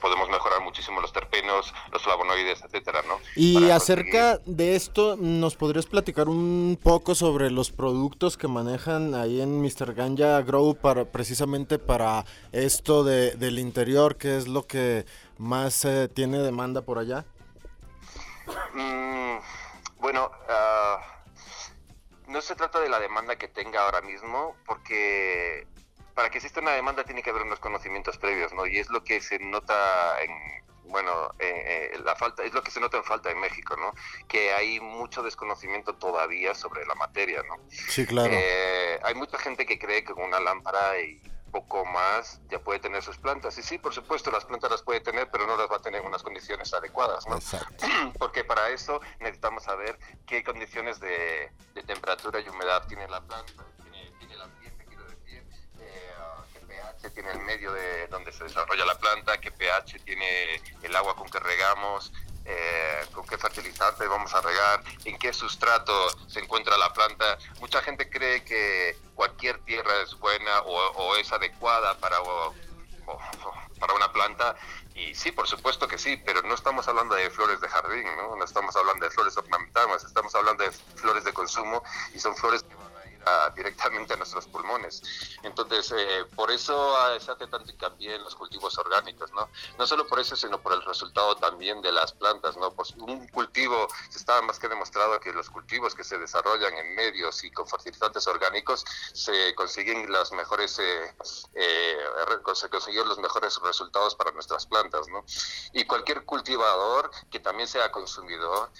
podemos 0.00 0.28
mejorar 0.28 0.62
muchísimo 0.62 1.00
los 1.00 1.12
terpenos, 1.12 1.74
los 1.92 2.02
flavonoides, 2.02 2.62
etcétera, 2.62 3.02
¿no? 3.08 3.18
Y 3.34 3.70
acerca 3.70 4.38
de 4.44 4.76
esto, 4.76 5.16
¿nos 5.16 5.56
podrías 5.56 5.86
platicar 5.86 6.28
un 6.28 6.78
poco 6.82 7.14
sobre 7.14 7.50
los 7.50 7.70
productos 7.70 8.36
que 8.36 8.48
manejan 8.48 9.14
ahí 9.14 9.40
en 9.40 9.60
Mr. 9.60 9.94
Ganja 9.94 10.40
Grow 10.42 10.74
para 10.76 11.06
precisamente 11.06 11.78
para 11.78 12.24
esto 12.52 13.04
de, 13.04 13.32
del 13.32 13.58
interior, 13.58 14.16
qué 14.16 14.36
es 14.36 14.46
lo 14.46 14.66
que 14.66 15.06
más 15.38 15.84
eh, 15.84 16.08
tiene 16.08 16.38
demanda 16.38 16.82
por 16.82 16.98
allá? 16.98 17.24
Mm, 18.74 19.38
bueno, 19.98 20.30
uh, 20.48 21.15
no 22.28 22.40
se 22.40 22.54
trata 22.56 22.80
de 22.80 22.88
la 22.88 23.00
demanda 23.00 23.36
que 23.36 23.48
tenga 23.48 23.82
ahora 23.82 24.00
mismo, 24.00 24.56
porque 24.66 25.66
para 26.14 26.30
que 26.30 26.38
exista 26.38 26.60
una 26.60 26.72
demanda 26.72 27.04
tiene 27.04 27.22
que 27.22 27.30
haber 27.30 27.42
unos 27.42 27.60
conocimientos 27.60 28.18
previos, 28.18 28.52
¿no? 28.52 28.66
Y 28.66 28.78
es 28.78 28.88
lo 28.88 29.04
que 29.04 29.20
se 29.20 29.38
nota 29.38 30.20
en, 30.22 30.32
bueno, 30.88 31.34
eh, 31.38 31.90
eh, 31.92 31.98
la 32.04 32.16
falta, 32.16 32.42
es 32.42 32.54
lo 32.54 32.62
que 32.62 32.70
se 32.70 32.80
nota 32.80 32.96
en 32.96 33.04
falta 33.04 33.30
en 33.30 33.38
México, 33.38 33.76
¿no? 33.76 33.92
Que 34.26 34.52
hay 34.52 34.80
mucho 34.80 35.22
desconocimiento 35.22 35.94
todavía 35.94 36.54
sobre 36.54 36.86
la 36.86 36.94
materia, 36.94 37.42
¿no? 37.42 37.56
Sí, 37.68 38.06
claro. 38.06 38.32
Eh, 38.32 38.98
hay 39.02 39.14
mucha 39.14 39.38
gente 39.38 39.66
que 39.66 39.78
cree 39.78 40.04
que 40.04 40.14
con 40.14 40.24
una 40.24 40.40
lámpara 40.40 40.98
y 41.00 41.20
poco 41.50 41.84
más 41.84 42.40
ya 42.50 42.58
puede 42.58 42.80
tener 42.80 43.02
sus 43.02 43.18
plantas. 43.18 43.56
Y 43.58 43.62
sí, 43.62 43.78
por 43.78 43.94
supuesto, 43.94 44.30
las 44.30 44.44
plantas 44.44 44.70
las 44.70 44.82
puede 44.82 45.00
tener, 45.00 45.30
pero 45.30 45.46
no 45.46 45.56
las 45.56 45.70
va 45.70 45.76
a 45.76 45.82
tener 45.82 46.00
en 46.00 46.06
unas 46.06 46.22
condiciones 46.22 46.72
adecuadas, 46.74 47.26
¿no? 47.26 47.38
Porque 48.18 48.44
para 48.44 48.68
eso 48.70 49.00
necesitamos 49.20 49.64
saber 49.64 49.98
qué 50.26 50.44
condiciones 50.44 51.00
de, 51.00 51.52
temperatura 51.86 52.40
y 52.40 52.48
humedad 52.48 52.86
tiene 52.88 53.08
la 53.08 53.20
planta, 53.20 53.64
tiene, 54.18 54.34
el 54.34 54.40
ambiente, 54.40 54.84
quiero 54.86 55.04
decir, 55.04 55.44
eh, 55.78 56.12
qué 56.52 56.60
pH 56.60 57.10
tiene 57.10 57.30
el 57.30 57.40
medio 57.40 57.72
de 57.72 58.08
donde 58.08 58.32
se 58.32 58.44
desarrolla 58.44 58.84
la 58.84 58.98
planta, 58.98 59.38
qué 59.38 59.52
pH 59.52 60.00
tiene 60.00 60.60
el 60.82 60.96
agua 60.96 61.14
con 61.14 61.28
que 61.28 61.38
regamos, 61.38 62.12
eh, 62.46 63.04
con 63.12 63.26
qué 63.26 63.36
fertilizante 63.36 64.06
vamos 64.06 64.34
a 64.34 64.40
regar, 64.40 64.82
en 65.04 65.18
qué 65.18 65.32
sustrato 65.32 65.92
se 66.28 66.40
encuentra 66.40 66.76
la 66.78 66.92
planta. 66.92 67.38
Mucha 67.60 67.82
gente 67.82 68.08
cree 68.08 68.44
que 68.44 68.96
cualquier 69.14 69.58
tierra 69.64 70.02
es 70.02 70.18
buena 70.18 70.60
o, 70.62 71.16
es 71.16 71.32
adecuada 71.32 71.98
para, 71.98 72.18
para 73.80 73.94
una 73.94 74.12
planta 74.12 74.56
y 74.96 75.14
sí, 75.14 75.30
por 75.30 75.46
supuesto 75.46 75.86
que 75.86 75.98
sí, 75.98 76.16
pero 76.24 76.40
no 76.42 76.54
estamos 76.54 76.88
hablando 76.88 77.14
de 77.14 77.28
flores 77.28 77.60
de 77.60 77.68
jardín, 77.68 78.06
¿no? 78.16 78.42
Estamos 78.42 78.74
hablando 78.76 79.04
de 79.04 79.10
flores 79.10 79.36
ornamentales, 79.36 80.04
estamos 80.04 80.34
hablando 80.34 80.64
de 80.64 80.70
flores 80.70 81.22
de 81.24 81.34
consumo 81.34 81.82
y 82.14 82.18
son 82.18 82.34
flores 82.34 82.64
directamente 83.54 84.14
a 84.14 84.16
nuestros 84.16 84.46
pulmones. 84.46 85.02
Entonces, 85.42 85.92
eh, 85.96 86.24
por 86.34 86.50
eso 86.50 86.96
ah, 86.96 87.18
se 87.18 87.32
hace 87.32 87.46
tanto 87.46 87.70
hincapié 87.70 88.14
en 88.14 88.22
los 88.22 88.36
cultivos 88.36 88.78
orgánicos, 88.78 89.32
¿no? 89.32 89.48
No 89.78 89.86
solo 89.86 90.06
por 90.06 90.20
eso, 90.20 90.36
sino 90.36 90.60
por 90.60 90.72
el 90.72 90.82
resultado 90.82 91.34
también 91.36 91.82
de 91.82 91.90
las 91.92 92.12
plantas, 92.12 92.56
¿no? 92.56 92.72
Pues 92.72 92.92
un 92.92 93.26
cultivo, 93.28 93.88
está 94.14 94.40
más 94.42 94.58
que 94.58 94.68
demostrado 94.68 95.18
que 95.20 95.32
los 95.32 95.50
cultivos 95.50 95.94
que 95.94 96.04
se 96.04 96.18
desarrollan 96.18 96.74
en 96.74 96.94
medios 96.94 97.42
y 97.42 97.50
con 97.50 97.66
fertilizantes 97.66 98.26
orgánicos 98.26 98.84
se 99.12 99.54
consiguen 99.54 100.10
las 100.12 100.30
mejores, 100.32 100.78
eh, 100.78 101.14
eh, 101.54 101.98
se 102.54 102.68
consiguen 102.68 103.08
los 103.08 103.18
mejores 103.18 103.58
resultados 103.62 104.14
para 104.14 104.30
nuestras 104.32 104.66
plantas, 104.66 105.08
¿no? 105.08 105.24
Y 105.72 105.84
cualquier 105.84 106.24
cultivador 106.24 107.10
que 107.30 107.40
también 107.40 107.68
sea 107.68 107.90
consumidor, 107.90 108.70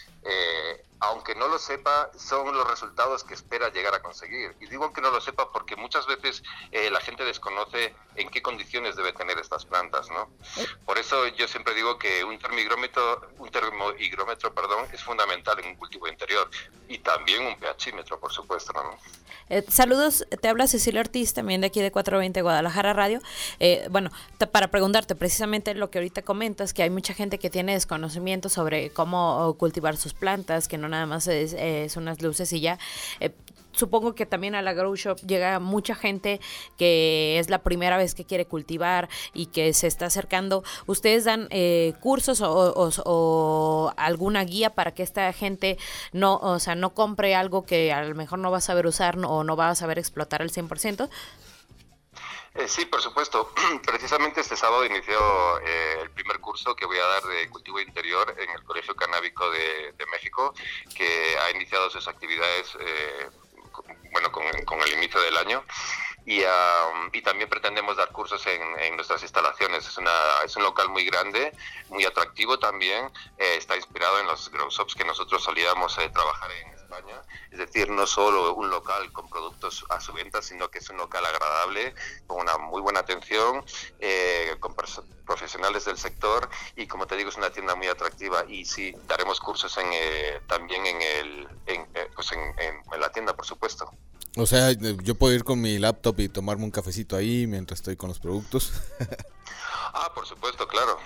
aunque 1.00 1.34
no 1.34 1.48
lo 1.48 1.58
sepa, 1.58 2.10
son 2.18 2.56
los 2.56 2.68
resultados 2.68 3.22
que 3.22 3.34
espera 3.34 3.70
llegar 3.70 3.94
a 3.94 4.02
conseguir. 4.02 4.35
Y 4.60 4.66
digo 4.66 4.92
que 4.92 5.00
no 5.00 5.10
lo 5.10 5.20
sepa 5.20 5.50
porque 5.52 5.76
muchas 5.76 6.06
veces 6.06 6.42
eh, 6.72 6.90
la 6.90 7.00
gente 7.00 7.24
desconoce 7.24 7.94
en 8.16 8.28
qué 8.30 8.42
condiciones 8.42 8.96
debe 8.96 9.12
tener 9.12 9.38
estas 9.38 9.64
plantas, 9.64 10.08
¿no? 10.10 10.30
Por 10.84 10.98
eso 10.98 11.26
yo 11.28 11.48
siempre 11.48 11.74
digo 11.74 11.98
que 11.98 12.24
un 12.24 12.38
termogrómetro, 12.38 13.28
un 13.38 13.50
termohigrómetro, 13.50 14.54
perdón, 14.54 14.86
es 14.92 15.02
fundamental 15.02 15.58
en 15.60 15.68
un 15.70 15.74
cultivo 15.76 16.08
interior 16.08 16.48
y 16.88 16.98
también 16.98 17.46
un 17.46 17.56
pHímetro, 17.56 18.18
por 18.18 18.32
supuesto, 18.32 18.72
¿no? 18.72 18.98
Eh, 19.48 19.64
saludos, 19.68 20.26
te 20.40 20.48
habla 20.48 20.66
Cecilia 20.66 21.00
Ortiz, 21.00 21.32
también 21.32 21.60
de 21.60 21.68
aquí 21.68 21.80
de 21.80 21.92
420 21.92 22.42
Guadalajara 22.42 22.92
Radio. 22.92 23.20
Eh, 23.60 23.86
bueno, 23.90 24.10
para 24.50 24.68
preguntarte 24.68 25.14
precisamente 25.14 25.74
lo 25.74 25.88
que 25.90 25.98
ahorita 25.98 26.22
comentas, 26.22 26.74
que 26.74 26.82
hay 26.82 26.90
mucha 26.90 27.14
gente 27.14 27.38
que 27.38 27.48
tiene 27.48 27.74
desconocimiento 27.74 28.48
sobre 28.48 28.90
cómo 28.90 29.54
cultivar 29.56 29.96
sus 29.96 30.14
plantas, 30.14 30.66
que 30.66 30.78
no 30.78 30.88
nada 30.88 31.06
más 31.06 31.28
es, 31.28 31.96
unas 31.96 32.22
luces 32.22 32.52
y 32.52 32.60
ya. 32.60 32.78
Eh, 33.20 33.30
supongo 33.76 34.14
que 34.14 34.26
también 34.26 34.54
a 34.54 34.62
la 34.62 34.72
Grow 34.72 34.94
Shop 34.96 35.18
llega 35.26 35.60
mucha 35.60 35.94
gente 35.94 36.40
que 36.76 37.38
es 37.38 37.50
la 37.50 37.62
primera 37.62 37.96
vez 37.96 38.14
que 38.14 38.24
quiere 38.24 38.46
cultivar 38.46 39.08
y 39.32 39.46
que 39.46 39.72
se 39.72 39.86
está 39.86 40.06
acercando. 40.06 40.64
¿Ustedes 40.86 41.24
dan 41.24 41.48
eh, 41.50 41.94
cursos 42.00 42.42
o, 42.42 43.92
alguna 43.96 44.44
guía 44.44 44.70
para 44.70 44.92
que 44.92 45.02
esta 45.02 45.32
gente 45.32 45.78
no, 46.12 46.36
o 46.36 46.58
sea, 46.58 46.74
no 46.74 46.94
compre 46.94 47.34
algo 47.34 47.64
que 47.64 47.92
a 47.92 48.02
lo 48.02 48.14
mejor 48.14 48.38
no 48.38 48.50
va 48.50 48.58
a 48.58 48.60
saber 48.60 48.86
usar 48.86 49.16
o 49.24 49.44
no 49.44 49.56
va 49.56 49.70
a 49.70 49.74
saber 49.74 49.98
explotar 49.98 50.42
al 50.42 50.50
100%? 50.50 51.08
Eh, 52.56 52.68
sí, 52.68 52.86
por 52.86 53.02
supuesto. 53.02 53.52
Precisamente 53.86 54.40
este 54.40 54.56
sábado 54.56 54.84
inició 54.86 55.58
eh, 55.60 55.98
el 56.02 56.10
primer 56.10 56.40
curso 56.40 56.74
que 56.74 56.86
voy 56.86 56.98
a 56.98 57.06
dar 57.06 57.22
de 57.24 57.50
cultivo 57.50 57.80
interior 57.80 58.34
en 58.38 58.48
el 58.48 58.62
Colegio 58.64 58.94
Canábico 58.94 59.50
de, 59.50 59.94
México, 60.10 60.54
que 60.96 61.36
ha 61.38 61.50
iniciado 61.50 61.90
sus 61.90 62.08
actividades 62.08 62.74
eh, 62.80 63.28
bueno, 64.16 64.32
con, 64.32 64.80
el 64.80 64.92
inicio 64.94 65.20
del 65.20 65.36
año. 65.36 65.64
Y, 66.24 66.42
y, 67.12 67.22
también 67.22 67.48
pretendemos 67.48 67.96
dar 67.96 68.10
cursos 68.10 68.44
en, 68.46 68.96
nuestras 68.96 69.22
instalaciones. 69.22 69.86
Es, 69.86 69.98
una, 69.98 70.10
es 70.44 70.56
un 70.56 70.64
local 70.64 70.88
muy 70.88 71.04
grande, 71.04 71.52
muy 71.88 72.04
atractivo 72.04 72.58
también. 72.58 73.10
está 73.38 73.76
inspirado 73.76 74.18
en 74.20 74.26
los 74.26 74.50
grow 74.50 74.70
shops 74.70 74.94
que 74.94 75.04
nosotros 75.04 75.44
solíamos 75.44 75.96
trabajar 76.12 76.50
en 76.50 76.75
es 77.50 77.58
decir, 77.58 77.90
no 77.90 78.06
solo 78.06 78.54
un 78.54 78.70
local 78.70 79.12
con 79.12 79.28
productos 79.28 79.84
a 79.90 80.00
su 80.00 80.12
venta, 80.12 80.42
sino 80.42 80.68
que 80.70 80.78
es 80.78 80.90
un 80.90 80.96
local 80.96 81.24
agradable, 81.24 81.94
con 82.26 82.40
una 82.40 82.58
muy 82.58 82.80
buena 82.80 83.00
atención, 83.00 83.64
eh, 83.98 84.56
con 84.60 84.74
profesionales 85.24 85.84
del 85.84 85.98
sector 85.98 86.48
y 86.76 86.86
como 86.86 87.06
te 87.06 87.16
digo 87.16 87.30
es 87.30 87.36
una 87.36 87.50
tienda 87.50 87.74
muy 87.74 87.88
atractiva 87.88 88.44
y 88.48 88.64
sí, 88.64 88.94
daremos 89.06 89.40
cursos 89.40 89.76
en, 89.78 89.86
eh, 89.92 90.40
también 90.46 90.86
en, 90.86 91.02
el, 91.02 91.48
en, 91.66 91.88
eh, 91.94 92.10
pues 92.14 92.32
en, 92.32 92.40
en 92.58 93.00
la 93.00 93.10
tienda, 93.10 93.34
por 93.34 93.46
supuesto. 93.46 93.90
O 94.36 94.46
sea, 94.46 94.72
yo 94.72 95.14
puedo 95.14 95.34
ir 95.34 95.44
con 95.44 95.60
mi 95.60 95.78
laptop 95.78 96.20
y 96.20 96.28
tomarme 96.28 96.64
un 96.64 96.70
cafecito 96.70 97.16
ahí 97.16 97.46
mientras 97.46 97.80
estoy 97.80 97.96
con 97.96 98.08
los 98.08 98.18
productos. 98.18 98.72
ah, 99.94 100.12
por 100.14 100.26
supuesto, 100.26 100.68
claro 100.68 100.98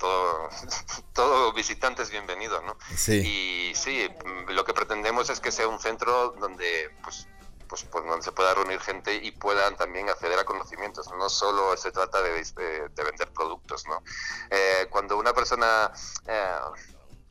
todo, 0.00 0.48
todo 1.12 1.52
visitante 1.52 2.02
es 2.02 2.10
bienvenido, 2.10 2.60
¿no? 2.62 2.76
Sí. 2.96 3.70
Y 3.70 3.74
sí, 3.76 4.08
lo 4.48 4.64
que 4.64 4.74
pretendemos 4.74 5.30
es 5.30 5.38
que 5.38 5.52
sea 5.52 5.68
un 5.68 5.78
centro 5.78 6.34
donde, 6.40 6.90
pues, 7.04 7.28
pues, 7.68 7.84
pues, 7.84 8.04
donde 8.04 8.24
se 8.24 8.32
pueda 8.32 8.54
reunir 8.54 8.80
gente 8.80 9.14
y 9.14 9.30
puedan 9.30 9.76
también 9.76 10.08
acceder 10.08 10.38
a 10.38 10.44
conocimientos. 10.44 11.08
No, 11.16 11.28
solo 11.28 11.76
se 11.76 11.92
trata 11.92 12.20
de, 12.22 12.32
vender 12.96 13.32
productos, 13.32 13.86
¿no? 13.86 14.02
Eh, 14.50 14.88
cuando 14.90 15.16
una 15.18 15.32
persona 15.32 15.92
eh, 16.26 16.58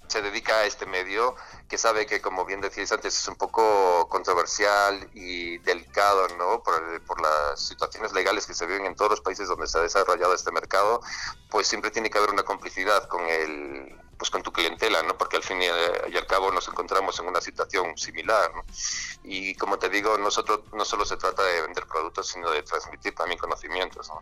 se 0.10 0.22
dedica 0.22 0.60
a 0.60 0.66
este 0.66 0.86
medio, 0.86 1.36
que 1.68 1.78
sabe 1.78 2.05
que, 2.05 2.22
como 2.22 2.45
bien 2.45 2.62
decíais 2.62 2.91
antes, 2.91 3.18
es 3.18 3.28
un 3.28 3.36
poco 3.36 4.07
controversial 4.10 5.10
y 5.14 5.60
delicado, 5.60 6.28
¿no? 6.38 6.64
Por, 6.64 7.01
por, 7.03 7.22
las 7.22 7.60
situaciones 7.60 8.12
legales 8.14 8.45
que 8.45 8.53
se 8.53 8.66
viven 8.66 8.86
en 8.86 8.95
todos 8.95 9.12
los 9.12 9.22
países 9.22 9.47
donde 9.47 9.68
se 9.68 9.78
ha 9.78 9.82
desarrollado 9.82 10.34
este 10.34 10.51
mercado, 10.51 11.01
pues 11.49 11.68
siempre 11.68 11.91
tiene 11.91 12.10
que 12.10 12.18
haber 12.18 12.32
una 12.32 12.43
complicidad 12.43 13.07
con 13.07 13.26
el 13.28 13.97
pues 14.20 14.30
con 14.30 14.43
tu 14.43 14.51
clientela, 14.51 15.01
¿no? 15.01 15.18
Porque 15.18 15.38
al 15.38 15.43
fin 15.43 15.62
y 15.62 16.18
al 16.18 16.28
cabo 16.28 16.51
nos 16.51 16.68
encontramos 16.68 17.18
en 17.20 17.28
una 17.28 17.39
situación 17.39 17.97
similar, 17.97 18.53
¿no? 18.53 18.66
Y 19.24 19.55
como 19.55 19.80
te 19.80 19.88
digo, 19.88 20.18
nosotros 20.18 20.60
no 20.74 20.84
solo 20.84 21.05
se 21.05 21.16
trata 21.16 21.41
de 21.41 21.62
vender 21.62 21.88
productos, 21.88 22.28
sino 22.28 22.51
de 22.51 22.62
transmitir 22.62 23.16
también 23.16 23.39
conocimientos, 23.39 24.10
¿no? 24.10 24.22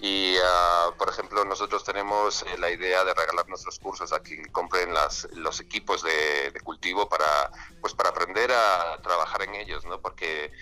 Y, 0.00 0.36
uh, 0.36 0.94
por 0.96 1.08
ejemplo, 1.08 1.44
nosotros 1.44 1.82
tenemos 1.82 2.42
eh, 2.42 2.58
la 2.58 2.70
idea 2.70 3.02
de 3.04 3.14
regalar 3.14 3.48
nuestros 3.48 3.78
cursos 3.78 4.12
a 4.12 4.20
quien 4.20 4.44
compren 4.48 4.92
las, 4.92 5.26
los 5.32 5.60
equipos 5.60 6.02
de, 6.02 6.52
cultivo 6.62 7.08
para, 7.08 7.50
pues, 7.80 7.94
para 7.94 8.10
aprender 8.10 8.52
a 8.52 9.00
trabajar 9.02 9.42
en 9.42 9.54
ellos, 9.54 9.84
¿no? 9.86 10.00
Porque, 10.00 10.52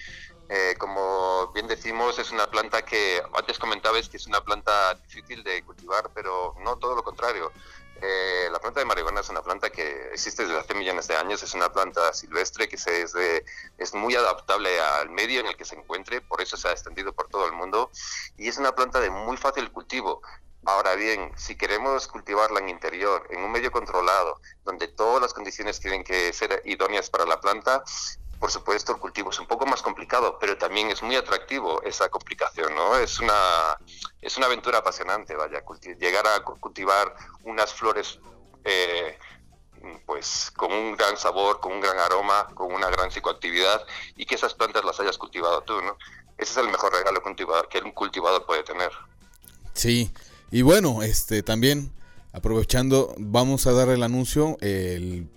eh, 0.48 0.76
como 0.78 1.50
bien 1.52 1.66
decimos, 1.66 2.18
es 2.18 2.30
una 2.30 2.46
planta 2.46 2.82
que, 2.82 3.22
antes 3.34 3.58
comentabas 3.58 4.08
que 4.08 4.18
es 4.18 4.26
una 4.26 4.40
planta 4.40 4.94
difícil 4.94 5.42
de 5.42 5.64
cultivar, 5.64 6.10
pero 6.14 6.54
no 6.62 6.76
todo 6.76 6.94
lo 6.94 7.02
contrario. 7.02 7.50
Eh, 8.02 8.48
la 8.50 8.58
planta 8.58 8.80
de 8.80 8.86
marihuana 8.86 9.20
es 9.20 9.28
una 9.28 9.42
planta 9.42 9.70
que 9.70 10.10
existe 10.12 10.44
desde 10.44 10.58
hace 10.58 10.74
millones 10.74 11.06
de 11.08 11.16
años, 11.16 11.42
es 11.42 11.54
una 11.54 11.72
planta 11.72 12.12
silvestre 12.12 12.68
que 12.68 12.76
es, 12.76 12.86
es 13.78 13.94
muy 13.94 14.14
adaptable 14.14 14.80
al 14.80 15.10
medio 15.10 15.40
en 15.40 15.46
el 15.46 15.56
que 15.56 15.64
se 15.64 15.76
encuentre, 15.76 16.20
por 16.20 16.40
eso 16.40 16.56
se 16.56 16.68
ha 16.68 16.72
extendido 16.72 17.12
por 17.12 17.28
todo 17.28 17.46
el 17.46 17.52
mundo 17.52 17.90
y 18.36 18.48
es 18.48 18.58
una 18.58 18.74
planta 18.74 19.00
de 19.00 19.10
muy 19.10 19.36
fácil 19.36 19.70
cultivo. 19.70 20.22
Ahora 20.66 20.94
bien, 20.94 21.30
si 21.36 21.56
queremos 21.56 22.08
cultivarla 22.08 22.60
en 22.60 22.70
interior, 22.70 23.26
en 23.30 23.44
un 23.44 23.52
medio 23.52 23.70
controlado, 23.70 24.40
donde 24.64 24.88
todas 24.88 25.20
las 25.20 25.34
condiciones 25.34 25.78
tienen 25.78 26.04
que 26.04 26.32
ser 26.32 26.62
idóneas 26.64 27.10
para 27.10 27.26
la 27.26 27.38
planta, 27.38 27.84
por 28.44 28.50
supuesto, 28.50 28.92
el 28.92 28.98
cultivo 28.98 29.30
es 29.30 29.38
un 29.38 29.46
poco 29.46 29.64
más 29.64 29.80
complicado, 29.80 30.36
pero 30.38 30.58
también 30.58 30.90
es 30.90 31.02
muy 31.02 31.16
atractivo 31.16 31.80
esa 31.82 32.10
complicación, 32.10 32.74
¿no? 32.74 32.94
Es 32.98 33.18
una, 33.18 33.32
es 34.20 34.36
una 34.36 34.44
aventura 34.44 34.80
apasionante, 34.80 35.34
vaya, 35.34 35.64
llegar 35.98 36.26
a 36.26 36.44
cultivar 36.44 37.16
unas 37.44 37.72
flores 37.72 38.18
eh, 38.62 39.18
pues 40.04 40.52
con 40.54 40.70
un 40.74 40.94
gran 40.94 41.16
sabor, 41.16 41.58
con 41.60 41.72
un 41.72 41.80
gran 41.80 41.98
aroma, 41.98 42.46
con 42.52 42.70
una 42.70 42.90
gran 42.90 43.10
psicoactividad 43.10 43.80
y 44.14 44.26
que 44.26 44.34
esas 44.34 44.52
plantas 44.52 44.84
las 44.84 45.00
hayas 45.00 45.16
cultivado 45.16 45.62
tú, 45.62 45.80
¿no? 45.80 45.96
Ese 46.36 46.52
es 46.52 46.56
el 46.58 46.68
mejor 46.68 46.92
regalo 46.92 47.22
que 47.22 47.78
un 47.78 47.92
cultivador 47.92 48.44
puede 48.44 48.62
tener. 48.62 48.90
Sí, 49.72 50.12
y 50.50 50.60
bueno, 50.60 51.02
este 51.02 51.42
también 51.42 51.94
aprovechando, 52.34 53.14
vamos 53.16 53.66
a 53.66 53.72
dar 53.72 53.88
el 53.88 54.02
anuncio 54.02 54.58
el 54.60 55.30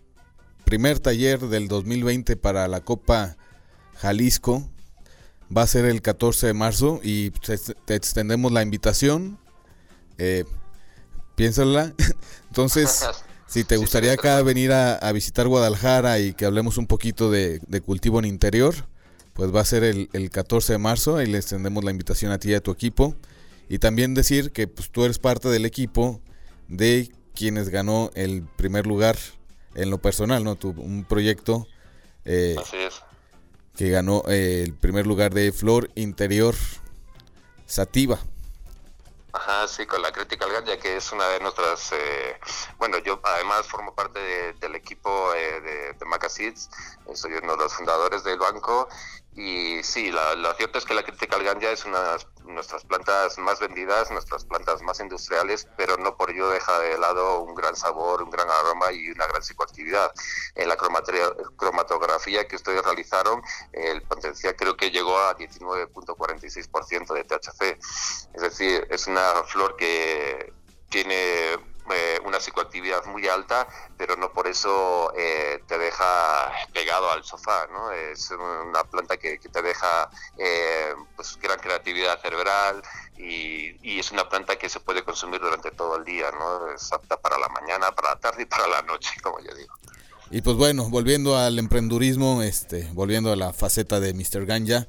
primer 0.68 1.00
taller 1.00 1.40
del 1.40 1.70
2020 1.70 2.36
para 2.36 2.68
la 2.68 2.82
Copa 2.82 3.38
Jalisco 3.96 4.70
va 5.56 5.62
a 5.62 5.68
ser 5.68 5.86
el 5.86 6.02
14 6.02 6.48
de 6.48 6.54
marzo 6.54 7.00
y 7.02 7.32
te 7.86 7.96
extendemos 7.96 8.52
la 8.52 8.64
invitación. 8.64 9.40
Eh, 10.18 10.44
piénsala. 11.36 11.94
Entonces, 12.50 13.06
si 13.48 13.64
te 13.64 13.78
gustaría 13.78 14.12
acá 14.12 14.42
venir 14.42 14.74
a, 14.74 15.10
visitar 15.14 15.48
Guadalajara 15.48 16.20
y 16.20 16.34
que 16.34 16.44
hablemos 16.44 16.78
un 16.78 16.86
poquito 16.86 17.32
de, 17.32 17.62
cultivo 17.86 18.20
en 18.20 18.26
interior, 18.26 18.76
pues 19.32 19.56
va 19.56 19.62
a 19.62 19.66
ser 19.66 19.86
el, 19.86 20.30
14 20.30 20.74
de 20.74 20.80
marzo 20.80 21.22
y 21.22 21.28
le 21.28 21.38
extendemos 21.38 21.86
la 21.86 21.92
invitación 21.92 22.34
a 22.34 22.40
ti 22.40 22.50
y 22.50 22.56
a 22.56 22.60
tu 22.60 22.72
equipo. 22.72 23.16
Y 23.70 23.80
también 23.80 24.14
decir 24.14 24.52
que 24.52 24.68
pues, 24.68 24.92
tú 24.92 25.06
eres 25.06 25.18
parte 25.18 25.48
del 25.48 25.64
equipo 25.64 26.20
de 26.68 27.10
quienes 27.34 27.70
ganó 27.70 28.12
el 28.16 28.44
primer 28.58 28.86
lugar 28.86 29.16
en 29.78 29.90
lo 29.90 30.00
personal, 30.00 30.44
¿no? 30.44 30.56
Tu, 30.56 30.70
un 30.72 31.06
proyecto 31.06 31.68
eh, 32.26 32.56
que 33.76 33.90
ganó 33.90 34.24
eh, 34.28 34.64
el 34.66 34.74
primer 34.74 35.08
lugar 35.08 35.34
de 35.34 35.52
Flor 35.52 35.90
Interior 35.96 36.56
Sativa. 37.66 38.20
Ajá, 39.34 39.68
sí, 39.68 39.86
con 39.86 40.02
la 40.02 40.12
Critical 40.12 40.52
Ganja, 40.52 40.80
que 40.80 40.98
es 40.98 41.12
una 41.12 41.28
de 41.28 41.40
nuestras... 41.42 41.92
Eh, 41.92 42.40
bueno, 42.80 42.98
yo 42.98 43.20
además 43.24 43.68
formo 43.68 43.94
parte 43.94 44.20
del 44.60 44.76
equipo 44.76 45.32
de, 45.34 45.94
de 45.94 46.06
Macaseeds, 46.06 46.70
soy 47.14 47.34
uno 47.34 47.56
de 47.56 47.64
los 47.64 47.74
fundadores 47.74 48.24
del 48.24 48.40
banco 48.40 48.90
y 49.38 49.84
sí, 49.84 50.12
la, 50.12 50.34
lo 50.34 50.52
cierto 50.56 50.80
es 50.80 50.86
que 50.86 50.96
la 50.96 51.04
Critical 51.04 51.44
Ganja 51.44 51.70
es 51.70 51.86
una 51.86 52.18
de 52.18 52.26
nuestras 52.46 52.84
plantas 52.86 53.38
más 53.38 53.60
vendidas, 53.60 54.10
nuestras 54.10 54.44
plantas 54.46 54.82
más 54.82 55.00
industriales, 55.00 55.68
pero 55.78 55.96
no 55.98 56.18
por 56.18 56.32
ello 56.32 56.50
deja 56.50 56.80
de 56.80 56.98
lado 56.98 57.42
un 57.42 57.54
gran 57.54 57.76
sabor, 57.76 58.24
un 58.24 58.32
gran 58.32 58.50
aroma 58.50 58.92
y 58.92 59.12
una 59.12 59.28
gran 59.28 59.44
psicoactividad. 59.44 60.12
En 60.56 60.68
la 60.68 60.76
cromatografía 60.76 62.48
que 62.48 62.56
ustedes 62.56 62.84
realizaron, 62.84 63.44
el 63.74 64.02
potencial 64.02 64.56
creo 64.56 64.76
que 64.76 64.90
llegó 64.90 65.16
a 65.20 65.38
19.46% 65.38 67.14
de 67.14 67.24
THC. 67.24 67.80
Es 68.34 68.42
decir, 68.42 68.88
es 68.90 69.06
una 69.06 69.44
flor 69.44 69.76
que 69.76 70.52
tiene 70.90 71.60
eh, 71.94 72.20
una 72.26 72.40
psicoactividad 72.40 73.06
muy 73.06 73.28
alta, 73.28 73.68
pero 73.98 74.16
no 74.16 74.32
por 74.32 74.48
eso 74.48 75.14
eh, 75.18 75.62
te 75.68 75.78
deja 75.78 76.52
pegado 76.74 77.12
al 77.12 77.24
sofá, 77.24 77.68
¿no? 77.72 77.92
Es 77.92 78.32
una 78.32 78.84
planta 78.84 79.18
que, 79.18 79.38
te 79.40 79.62
deja 79.62 80.10
eh, 80.38 80.94
pues 81.16 81.38
gran 81.42 81.60
creatividad 81.60 82.20
cerebral 82.22 82.82
y, 83.18 83.78
y, 83.82 84.00
es 84.00 84.12
una 84.12 84.28
planta 84.28 84.58
que 84.58 84.70
se 84.70 84.80
puede 84.80 85.04
consumir 85.04 85.40
durante 85.40 85.72
todo 85.72 85.98
el 85.98 86.04
día, 86.04 86.32
¿no? 86.32 86.72
Es 86.72 86.92
apta 86.92 87.18
para 87.18 87.38
la 87.38 87.48
mañana, 87.50 87.92
para 87.94 88.10
la 88.10 88.20
tarde 88.20 88.44
y 88.44 88.46
para 88.46 88.68
la 88.68 88.82
noche, 88.82 89.12
como 89.24 89.40
yo 89.40 89.54
digo. 89.56 89.74
Y 90.30 90.42
pues 90.42 90.58
bueno, 90.58 90.90
volviendo 90.90 91.38
al 91.38 91.58
emprendurismo, 91.58 92.42
este, 92.42 92.90
volviendo 92.92 93.32
a 93.32 93.36
la 93.38 93.54
faceta 93.54 94.00
de 94.02 94.14
Mr. 94.14 94.46
Ganja, 94.46 94.88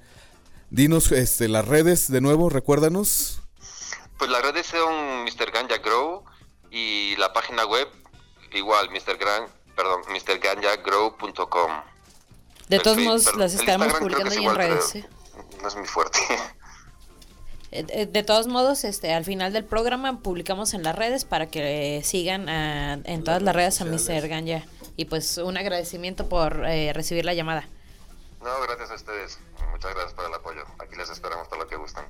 dinos 0.71 1.13
este, 1.13 1.49
las 1.49 1.67
redes 1.67 2.11
de 2.11 2.21
nuevo, 2.21 2.51
recuérdanos. 2.51 3.41
Pues 4.19 4.31
las 4.31 4.43
redes 4.43 4.67
son 4.67 5.25
Mr. 5.25 5.53
Ganja 5.53 5.79
Grow, 5.79 6.25
y 6.71 7.17
la 7.17 7.33
página 7.33 7.65
web 7.67 7.89
igual 8.53 8.91
Mr. 8.91 9.17
Gran, 9.19 9.47
perdón, 9.77 10.03
mrganjagrow.com. 10.11 11.73
De 12.69 12.79
todos 12.79 12.99
modos 12.99 13.37
las 13.37 13.55
estaremos 13.55 13.93
publicando 13.95 14.31
ahí 14.31 14.45
en 14.45 14.55
redes. 14.55 14.99
No 15.63 15.69
es 15.69 15.77
muy 15.77 15.87
fuerte. 15.87 16.19
Eh, 17.71 17.85
eh, 17.91 18.07
de 18.07 18.23
todos 18.23 18.47
modos, 18.47 18.83
este, 18.85 19.13
al 19.13 19.27
final 19.27 19.53
del 19.53 19.63
programa 19.63 20.21
publicamos 20.21 20.73
en 20.73 20.83
las 20.83 20.97
redes 20.97 21.27
para 21.27 21.51
que 21.51 22.01
sigan 22.03 22.49
en 22.49 23.25
todas 23.25 23.43
las 23.43 23.55
redes 23.55 23.83
a 23.83 23.85
Mr. 23.85 24.27
Ganja. 24.27 24.65
Y 24.97 25.05
pues 25.05 25.37
un 25.37 25.55
agradecimiento 25.59 26.31
por 26.31 26.65
eh, 26.65 26.95
recibir 26.95 27.27
la 27.27 27.35
llamada. 27.35 27.69
No, 28.43 28.59
gracias 28.63 28.91
a 28.91 28.95
ustedes. 28.95 29.39
Muchas 29.71 29.93
gracias 29.93 30.15
por 30.15 30.25
el 30.25 30.33
apoyo. 30.33 30.65
Aquí 30.79 30.97
les 30.97 31.11
esperamos 31.11 31.47
para 31.49 31.65
lo 31.65 31.69
que 31.69 31.77
gustan. 31.77 32.07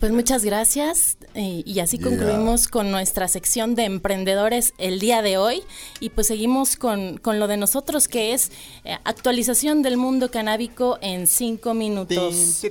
Pues 0.00 0.12
muchas 0.12 0.46
gracias 0.46 1.18
eh, 1.34 1.62
y 1.66 1.80
así 1.80 1.98
concluimos 1.98 2.68
con 2.68 2.90
nuestra 2.90 3.28
sección 3.28 3.74
de 3.74 3.84
emprendedores 3.84 4.72
el 4.78 4.98
día 4.98 5.20
de 5.20 5.36
hoy 5.36 5.62
y 6.00 6.08
pues 6.08 6.28
seguimos 6.28 6.76
con, 6.76 7.18
con 7.18 7.38
lo 7.38 7.46
de 7.48 7.58
nosotros 7.58 8.08
que 8.08 8.32
es 8.32 8.50
eh, 8.84 8.96
actualización 9.04 9.82
del 9.82 9.98
mundo 9.98 10.30
canábico 10.30 10.98
en 11.02 11.26
cinco 11.26 11.74
minutos 11.74 12.62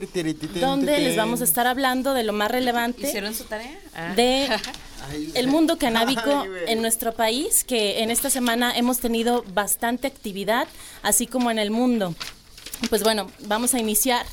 donde 0.60 1.00
les 1.02 1.16
vamos 1.16 1.42
a 1.42 1.44
estar 1.44 1.68
hablando 1.68 2.16
de 2.16 2.24
lo 2.24 2.34
más 2.34 2.50
relevante 2.50 3.08
¿Hicieron 3.08 3.36
su 3.36 3.44
tarea? 3.44 3.80
Ah. 3.94 4.16
de 4.16 4.50
el 5.36 5.48
mundo 5.50 5.78
canábico 5.78 6.46
en 6.66 6.82
nuestro 6.82 7.14
país 7.14 7.64
que 7.64 8.02
en 8.02 8.10
esta 8.10 8.32
semana 8.32 8.76
hemos 8.76 8.98
tenido 8.98 9.46
bastante 9.54 10.08
actividad 10.08 10.68
así 11.04 11.28
como 11.28 11.52
en 11.52 11.60
el 11.60 11.70
mundo. 11.70 12.16
Pues 12.90 13.04
bueno, 13.04 13.30
vamos 13.42 13.74
a 13.74 13.80
iniciar 13.80 14.26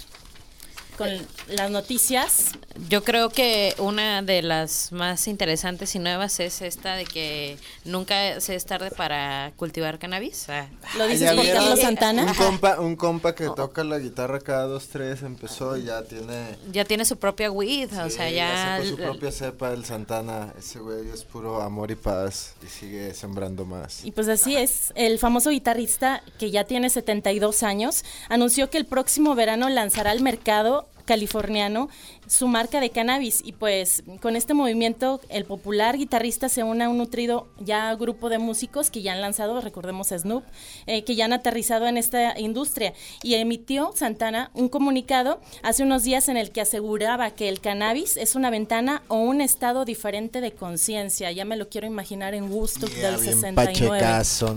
con 0.97 1.09
las 1.49 1.71
noticias. 1.71 2.53
Yo 2.89 3.05
creo 3.05 3.31
que 3.31 3.75
una 3.79 4.23
de 4.23 4.43
las 4.43 4.93
más 4.93 5.29
interesantes 5.29 5.95
y 5.95 5.99
nuevas 5.99 6.41
es 6.41 6.63
esta 6.63 6.95
de 6.95 7.05
que 7.05 7.59
nunca 7.85 8.41
se 8.41 8.55
es 8.55 8.67
tarde 8.67 8.91
para 8.91 9.53
cultivar 9.57 9.99
cannabis. 9.99 10.49
Ah. 10.49 10.67
¿Lo 10.99 11.07
dices 11.07 11.33
por 11.33 11.47
Carlos 11.47 11.81
Santana? 11.81 12.25
Un 12.25 12.35
compa, 12.35 12.81
un 12.81 12.97
compa 12.97 13.35
que 13.35 13.49
toca 13.55 13.85
la 13.85 13.99
guitarra 13.99 14.41
cada 14.41 14.67
dos, 14.67 14.89
tres 14.89 15.23
empezó 15.23 15.77
y 15.77 15.85
ya 15.85 16.03
tiene... 16.03 16.57
Ya 16.71 16.85
tiene 16.85 17.05
su 17.05 17.19
propia 17.19 17.51
weed, 17.51 17.93
o 17.99 18.11
sea, 18.11 18.31
ya... 18.31 18.81
su 18.85 18.97
propia 18.97 19.33
cepa 19.33 19.73
el 19.73 19.85
Santana. 19.85 20.53
Ese 20.59 20.79
güey 20.79 21.09
es 21.09 21.25
puro 21.25 21.63
amor 21.63 21.91
y 21.91 21.97
paz 21.97 22.55
y 22.63 22.67
sigue 22.69 23.15
sembrando 23.15 23.65
más. 23.65 24.05
Y 24.05 24.13
pues 24.13 24.29
así 24.29 24.57
es, 24.57 24.93
el 24.95 25.19
famoso 25.19 25.51
guitarrista 25.51 26.23
que 26.39 26.51
ya 26.51 26.65
tiene 26.65 26.91
72 26.91 27.63
años 27.63 28.05
anunció 28.29 28.71
que 28.71 28.79
el 28.79 28.87
próximo 28.87 29.35
verano 29.35 29.69
lanzará 29.69 30.11
al 30.11 30.21
mercado 30.21 30.86
californiano 31.07 31.89
su 32.27 32.49
marca 32.49 32.81
de 32.81 32.91
cannabis 32.91 33.41
y 33.45 33.53
pues 33.53 34.03
con 34.21 34.37
este 34.37 34.53
movimiento 34.53 35.21
el 35.29 35.45
popular 35.45 35.97
guitarrista 35.97 36.49
se 36.49 36.65
une 36.65 36.85
a 36.85 36.89
un 36.89 36.99
nutrido 36.99 37.49
ya 37.59 37.95
grupo 37.95 38.29
de 38.29 38.39
músicos 38.39 38.91
que 38.91 39.01
ya 39.01 39.13
han 39.13 39.21
lanzado, 39.21 39.61
recordemos 39.61 40.13
a 40.13 40.19
Snoop, 40.19 40.45
eh, 40.87 41.05
que 41.05 41.15
ya 41.15 41.25
han 41.27 41.33
aterrizado 41.33 41.87
en 41.87 41.97
esta 41.97 42.39
industria 42.39 42.93
y 43.23 43.35
emitió 43.35 43.93
Santana 43.95 44.51
un 44.55 44.69
comunicado 44.69 45.41
hace 45.63 45.83
unos 45.83 46.03
días 46.03 46.29
en 46.29 46.37
el 46.37 46.51
que 46.51 46.61
aseguraba 46.61 47.31
que 47.31 47.49
el 47.49 47.61
cannabis 47.61 48.17
es 48.17 48.35
una 48.35 48.51
ventana 48.51 49.03
o 49.09 49.17
un 49.17 49.41
estado 49.41 49.85
diferente 49.85 50.41
de 50.41 50.53
conciencia, 50.53 51.31
ya 51.31 51.45
me 51.45 51.57
lo 51.57 51.69
quiero 51.69 51.87
imaginar 51.87 52.35
en 52.35 52.51
gusto 52.51 52.87
del 52.89 53.19
69. 53.19 54.01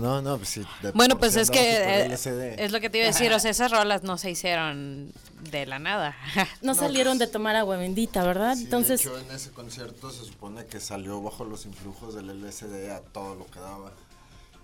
¿no? 0.00 0.20
no 0.20 0.38
pues 0.38 0.60
bueno, 0.94 1.18
pues 1.18 1.36
es 1.36 1.50
que 1.50 1.60
eh, 1.60 2.56
es 2.58 2.72
lo 2.72 2.80
que 2.80 2.90
te 2.90 2.98
iba 2.98 3.04
a 3.06 3.12
decir, 3.12 3.32
o 3.32 3.38
sea, 3.38 3.50
esas 3.50 3.70
rolas 3.70 4.02
no 4.02 4.18
se 4.18 4.30
hicieron 4.30 5.12
de 5.50 5.66
la 5.66 5.78
nada. 5.78 6.16
no, 6.62 6.74
salieron 6.74 7.18
pues 7.18 7.28
de 7.28 7.32
tomar 7.32 7.56
agua 7.56 7.76
bendita, 7.76 8.22
¿verdad? 8.24 8.56
Entonces, 8.58 9.02
de 9.02 9.10
hecho, 9.10 9.18
en 9.18 9.30
ese 9.34 9.50
concierto 9.50 10.10
se 10.10 10.24
supone 10.24 10.66
que 10.66 10.80
salió 10.80 11.20
bajo 11.20 11.44
los 11.44 11.66
influjos 11.66 12.14
del 12.14 12.28
LSD 12.28 12.90
a 12.90 13.00
todo 13.00 13.34
lo 13.34 13.46
que 13.46 13.60
daba 13.60 13.92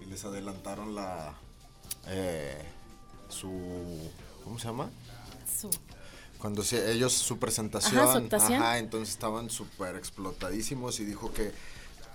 y 0.01 0.05
les 0.07 0.25
adelantaron 0.25 0.95
la 0.95 1.35
eh, 2.09 2.63
su 3.29 3.51
¿cómo 4.45 4.59
se 4.59 4.67
llama? 4.67 4.91
Su 5.61 5.71
cuando 6.39 6.63
ellos 6.71 7.13
su 7.15 7.39
presentación, 7.39 8.29
ajá, 8.31 8.79
entonces 8.79 9.09
estaban 9.09 9.49
súper 9.49 9.97
explotadísimos 9.97 11.01
y 11.01 11.05
dijo 11.05 11.33
que 11.33 11.51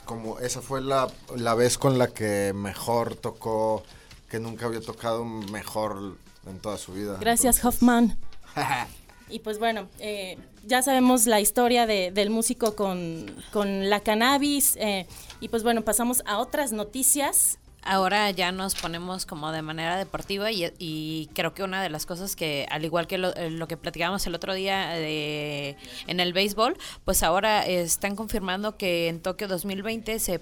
como 0.06 0.40
esa 0.40 0.62
fue 0.62 0.82
la, 0.82 1.12
la 1.36 1.56
vez 1.56 1.78
con 1.78 1.98
la 1.98 2.08
que 2.08 2.54
mejor 2.54 3.16
tocó, 3.16 3.84
que 4.30 4.40
nunca 4.40 4.68
había 4.68 4.82
tocado 4.82 5.26
mejor 5.26 6.18
en 6.46 6.60
toda 6.60 6.78
su 6.78 6.94
vida. 6.94 7.18
Gracias 7.20 7.64
Hoffman. 7.66 8.18
Y 9.32 9.40
pues 9.40 9.60
bueno, 9.60 9.88
eh, 10.00 10.38
ya 10.66 10.82
sabemos 10.82 11.26
la 11.26 11.40
historia 11.40 11.88
de, 11.88 12.12
del 12.12 12.30
músico 12.30 12.76
con, 12.76 13.26
con 13.52 13.90
la 13.90 14.02
cannabis. 14.02 14.76
Eh, 14.76 15.08
y 15.40 15.48
pues 15.48 15.64
bueno, 15.64 15.84
pasamos 15.84 16.22
a 16.26 16.38
otras 16.38 16.74
noticias. 16.74 17.58
Ahora 17.84 18.30
ya 18.30 18.52
nos 18.52 18.76
ponemos 18.76 19.26
como 19.26 19.52
de 19.52 19.64
manera 19.64 19.98
deportiva 19.98 20.52
y, 20.52 21.30
creo 21.34 21.56
que 21.56 21.64
una 21.64 21.82
de 21.82 21.90
las 21.90 22.06
cosas 22.06 22.36
que, 22.36 22.68
al 22.70 22.86
igual 22.86 23.08
que 23.08 23.18
lo, 23.18 23.36
eh, 23.36 23.58
que 23.68 23.76
platicábamos 23.76 24.28
el 24.28 24.36
otro 24.36 24.54
día 24.54 24.90
de, 24.90 25.78
en 26.06 26.20
el 26.20 26.32
béisbol, 26.32 26.78
pues 27.06 27.24
ahora 27.24 27.66
están 27.66 28.16
confirmando 28.16 28.78
que 28.78 29.08
en 29.08 29.20
Tokio 29.20 29.48
2020 29.48 30.20
se 30.20 30.38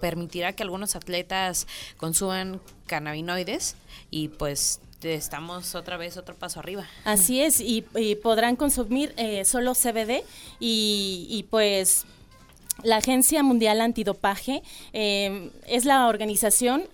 permitirá 0.00 0.54
que 0.54 0.62
algunos 0.62 0.96
atletas 0.96 1.66
consuman 1.98 2.58
cannabinoides 2.86 3.76
y 4.10 4.28
pues 4.28 4.80
estamos 5.02 5.74
otra 5.74 5.96
vez 5.96 6.16
otro 6.16 6.34
paso 6.34 6.60
arriba. 6.60 6.86
Así 7.04 7.40
es, 7.40 7.60
y, 7.60 7.82
podrán 8.22 8.56
consumir 8.56 9.14
eh, 9.16 9.44
solo 9.44 9.74
CBD 9.74 10.24
y, 10.60 11.26
y 11.30 11.46
pues 11.50 12.06
la 12.82 12.96
Agencia 12.98 13.42
Mundial 13.42 13.80
Antidopaje 13.80 14.62
eh, 14.92 15.50
es 15.66 15.84
la 15.84 16.06
organización 16.06 16.84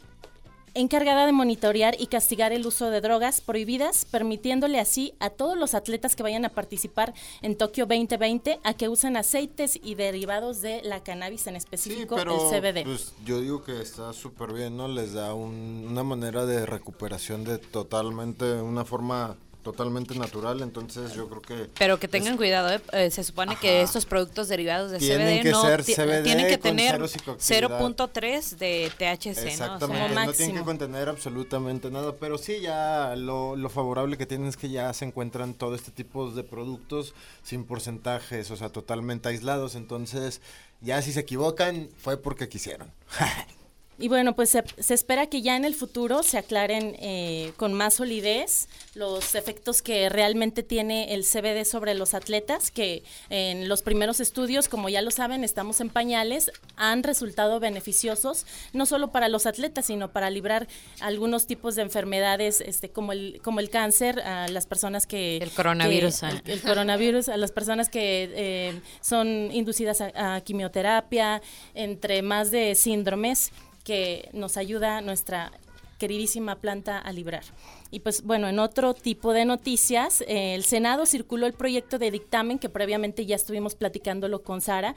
encargada 0.75 1.27
de 1.27 1.33
monitorear 1.33 1.97
y 1.99 2.09
castigar 2.09 2.53
el 2.53 2.66
uso 2.66 2.91
de 2.91 3.01
drogas 3.01 3.41
prohibidas, 3.41 4.05
permitiéndole 4.05 4.81
así 4.81 5.14
a 5.20 5.31
todos 5.31 5.57
los 5.57 5.75
atletas 5.75 6.16
que 6.16 6.22
vayan 6.22 6.45
a 6.45 6.49
participar 6.51 7.14
en 7.43 7.57
Tokio 7.57 7.87
2020 7.87 8.61
a 8.62 8.75
que 8.75 8.89
usen 8.89 9.16
aceites 9.16 9.79
y 9.83 9.95
derivados 9.95 10.61
de 10.61 10.83
la 10.83 11.03
cannabis, 11.03 11.47
en 11.47 11.57
específico 11.57 12.18
el 12.18 12.29
CBD. 12.29 12.85
Pues, 12.85 13.12
yo 13.25 13.41
digo 13.41 13.62
que 13.62 13.81
está 13.81 14.12
súper 14.12 14.53
bien, 14.53 14.77
¿no? 14.77 14.89
Les 14.89 15.12
da 15.12 15.35
una 15.35 16.03
manera 16.03 16.45
de 16.47 16.66
recuperación 16.66 17.45
de 17.45 17.59
totalmente, 17.59 18.61
una 18.61 18.85
forma 18.85 19.37
totalmente 19.64 20.14
natural, 20.14 20.60
entonces 20.62 21.14
yo 21.14 21.28
creo 21.28 21.42
que... 21.42 21.70
Pero 21.76 21.98
que 21.98 22.06
tengan 22.06 22.36
cuidado, 22.36 22.70
¿eh? 22.70 22.80
Eh, 22.92 23.10
se 23.10 23.24
supone 23.24 23.56
que 23.56 23.82
estos 23.82 24.06
productos 24.06 24.46
derivados 24.46 24.92
de 24.92 24.98
CBD 24.98 25.50
no 25.50 26.22
tienen 26.22 26.46
que 26.46 26.58
tener 26.58 27.00
0.3 27.00 28.56
de 28.56 28.92
THC, 28.96 29.46
Exactamente, 29.46 30.14
¿no? 30.14 30.26
no 30.26 30.32
tienen 30.32 30.56
que 30.56 30.62
contener 30.62 31.08
absolutamente 31.08 31.90
nada, 31.90 32.14
pero 32.20 32.38
sí 32.38 32.60
ya 32.60 33.14
lo, 33.16 33.56
lo 33.56 33.68
favorable 33.70 34.16
que 34.16 34.26
tienen 34.26 34.46
es 34.46 34.56
que 34.56 34.68
ya 34.68 34.92
se 34.92 35.06
encuentran 35.06 35.54
todo 35.54 35.74
este 35.74 35.90
tipo 35.90 36.30
de 36.30 36.44
productos 36.44 37.14
sin 37.42 37.64
porcentajes, 37.64 38.50
o 38.50 38.56
sea, 38.56 38.68
totalmente 38.68 39.30
aislados, 39.30 39.74
entonces 39.74 40.42
ya 40.82 41.00
si 41.02 41.12
se 41.12 41.20
equivocan 41.20 41.88
fue 41.96 42.18
porque 42.18 42.48
quisieron. 42.48 42.92
Y 43.99 44.09
bueno, 44.09 44.34
pues 44.34 44.51
se, 44.51 44.95
espera 44.95 45.26
que 45.26 45.40
ya 45.40 45.57
en 45.57 45.64
el 45.64 45.74
futuro 45.74 46.24
se 46.24 46.38
aclaren 46.38 46.97
eh, 46.99 47.53
con 47.57 47.72
más 47.72 47.95
solidez 47.95 48.68
los 48.95 49.36
efectos 49.36 49.82
que 49.82 50.09
realmente 50.09 50.64
tiene 50.64 51.14
el 51.14 51.24
CBD 51.24 51.64
sobre 51.64 51.95
los 51.95 52.12
atletas, 52.12 52.72
que 52.72 53.05
en 53.30 53.68
los 53.68 53.82
primeros 53.82 54.18
estudios, 54.18 54.68
como 54.68 54.88
ya 54.88 55.01
lo 55.01 55.12
saben, 55.12 55.45
estamos 55.45 55.80
en 55.80 55.90
pañales, 55.90 56.51
han 56.76 57.05
resultado 57.05 57.61
beneficiosos, 57.61 58.47
no 58.72 58.84
solo 58.84 59.12
para 59.12 59.28
los 59.28 59.47
atletas, 59.47 59.86
sino 59.86 60.11
para 60.11 60.28
librar 60.28 60.66
algunos 61.01 61.47
tipos 61.47 61.76
de 61.76 61.82
enfermedades, 61.82 62.61
este, 62.61 62.88
como 62.88 63.12
el, 63.12 63.40
como 63.45 63.61
el 63.61 63.70
cáncer, 63.70 64.20
a 64.20 64.49
las 64.49 64.66
personas 64.66 65.07
que... 65.07 65.36
El 65.36 65.51
coronavirus. 65.51 66.24
Ah. 66.24 66.42
el, 66.47 66.61
coronavirus, 66.62 67.28
a 67.28 67.36
las 67.36 67.53
personas 67.53 67.88
que 67.88 68.30
eh, 68.34 68.80
son 69.01 69.51
inducidas 69.53 70.01
a 70.01 70.40
quimioterapia, 70.45 71.42
entre 71.74 72.22
más 72.22 72.51
de 72.51 72.74
síndromes 72.74 73.53
que 73.85 74.28
nos 74.32 74.57
ayuda 74.57 75.01
nuestra 75.01 75.53
queridísima 75.99 76.57
planta 76.57 76.99
a 76.99 77.12
librar. 77.12 77.45
Y 77.91 78.01
pues 78.01 78.24
bueno, 78.24 78.49
en 78.49 78.59
otro 78.59 78.93
tipo 78.95 79.32
de 79.32 79.45
noticias, 79.45 80.22
eh, 80.22 80.55
el 80.55 80.64
Senado 80.64 81.07
circuló 81.07 81.47
el 81.47 81.53
proyecto 81.53 81.99
de 81.99 82.11
dictamen 82.11 82.59
que 82.59 82.68
previamente 82.68 83.24
ya 83.24 83.37
estuvimos 83.37 83.74
platicándolo 83.76 84.43
con 84.43 84.61
Sara, 84.61 84.97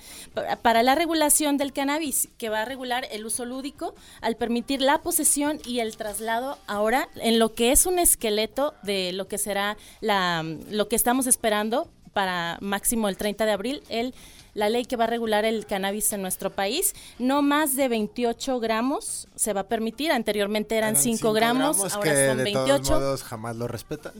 para 0.63 0.81
la 0.81 0.95
regulación 0.95 1.57
del 1.57 1.73
cannabis, 1.73 2.29
que 2.37 2.49
va 2.49 2.61
a 2.61 2.65
regular 2.65 3.07
el 3.11 3.25
uso 3.25 3.45
lúdico 3.45 3.93
al 4.19 4.35
permitir 4.35 4.81
la 4.81 5.01
posesión 5.01 5.59
y 5.65 5.79
el 5.79 5.95
traslado 5.95 6.57
ahora 6.65 7.07
en 7.15 7.37
lo 7.37 7.53
que 7.53 7.71
es 7.71 7.85
un 7.85 7.99
esqueleto 7.99 8.73
de 8.81 9.13
lo 9.13 9.27
que 9.27 9.37
será 9.37 9.77
la, 10.01 10.43
lo 10.69 10.87
que 10.87 10.95
estamos 10.95 11.27
esperando 11.27 11.87
para 12.13 12.57
máximo 12.61 13.09
el 13.09 13.15
30 13.15 13.45
de 13.45 13.51
abril, 13.51 13.83
el 13.89 14.15
la 14.57 14.69
ley 14.69 14.85
que 14.85 14.95
va 14.95 15.03
a 15.03 15.07
regular 15.07 15.45
el 15.45 15.67
cannabis 15.67 16.11
en 16.13 16.21
nuestro 16.23 16.49
país. 16.49 16.95
No 17.19 17.43
más 17.43 17.75
de 17.75 17.87
28 17.87 18.59
gramos 18.59 19.27
se 19.35 19.53
va 19.53 19.61
a 19.61 19.67
permitir. 19.67 20.11
Anteriormente 20.11 20.75
eran, 20.75 20.95
5 20.95 21.31
gramos, 21.31 21.93
ahora 21.93 22.27
son 22.29 22.43
28. 22.43 22.65
De 22.65 22.79
todos 22.79 22.89
modos 22.89 23.23
jamás 23.23 23.55
lo 23.55 23.67
respetan. 23.67 24.13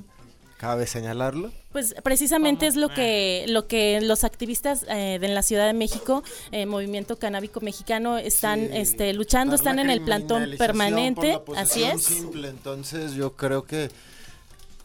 Cabe 0.57 0.87
señalarlo. 0.87 1.51
Pues 1.71 1.95
precisamente 2.03 2.65
es 2.65 2.75
lo 2.75 2.89
que 2.89 3.45
lo 3.47 3.67
que 3.67 3.99
los 4.01 4.23
activistas 4.23 4.85
eh, 4.89 5.17
de 5.19 5.27
la 5.27 5.43
Ciudad 5.43 5.67
de 5.67 5.73
México, 5.73 6.23
eh, 6.51 6.65
Movimiento 6.65 7.17
Canábico 7.17 7.61
Mexicano, 7.61 8.17
están 8.17 8.59
este, 8.73 9.13
luchando, 9.13 9.55
están 9.55 9.79
en 9.79 9.89
el 9.89 10.01
plantón 10.01 10.51
permanente. 10.57 11.39
Así 11.55 11.83
es. 11.83 12.03
Simple. 12.03 12.49
Entonces 12.49 13.13
yo 13.13 13.35
creo 13.35 13.65
que 13.65 13.89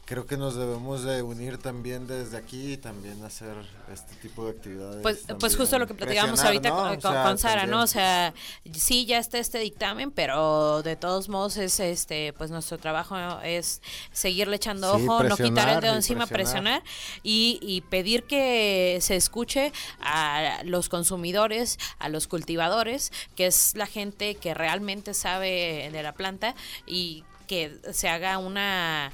creo 0.04 0.26
que 0.26 0.36
nos 0.36 0.56
debemos 0.56 1.04
de 1.04 1.22
unir 1.22 1.58
también 1.58 2.06
desde 2.06 2.36
aquí 2.36 2.72
y 2.72 2.76
también 2.76 3.22
hacer 3.24 3.54
este 3.92 4.14
tipo 4.16 4.44
de 4.44 4.50
actividades. 4.50 5.00
Pues, 5.00 5.24
pues 5.38 5.56
justo 5.56 5.78
lo 5.78 5.86
que 5.86 5.94
platicábamos 5.94 6.40
ahorita 6.40 6.98
con, 7.00 7.38
Sara, 7.38 7.66
¿no? 7.66 7.82
O 7.82 7.86
sea, 7.86 8.34
sí 8.72 9.06
ya 9.06 9.18
está 9.18 9.38
este 9.38 9.58
dictamen, 9.58 10.10
pero 10.10 10.82
de 10.82 10.96
todos 10.96 11.28
modos 11.28 11.56
es 11.56 11.78
este, 11.78 12.32
pues 12.32 12.50
nuestro 12.50 12.78
trabajo 12.78 13.16
es 13.42 13.80
seguirle 14.12 14.56
echando 14.56 14.92
ojo, 14.92 15.22
no 15.22 15.36
quitar 15.36 15.68
el 15.68 15.80
dedo 15.80 15.94
encima, 15.94 16.26
presionar, 16.26 16.82
y, 17.22 17.58
y 17.62 17.82
pedir 17.82 18.24
que 18.24 18.98
se 19.00 19.14
escuche 19.14 19.72
a 20.00 20.62
los 20.64 20.88
consumidores, 20.88 21.78
a 21.98 22.08
los 22.08 22.26
cultivadores, 22.26 23.12
que 23.36 23.46
es 23.46 23.76
la 23.76 23.86
gente 23.86 24.34
que 24.34 24.52
realmente 24.52 25.14
sabe 25.14 25.90
de 25.92 26.02
la 26.02 26.12
planta 26.12 26.54
y 26.86 27.24
que 27.46 27.78
se 27.92 28.08
haga 28.08 28.38
una 28.38 29.12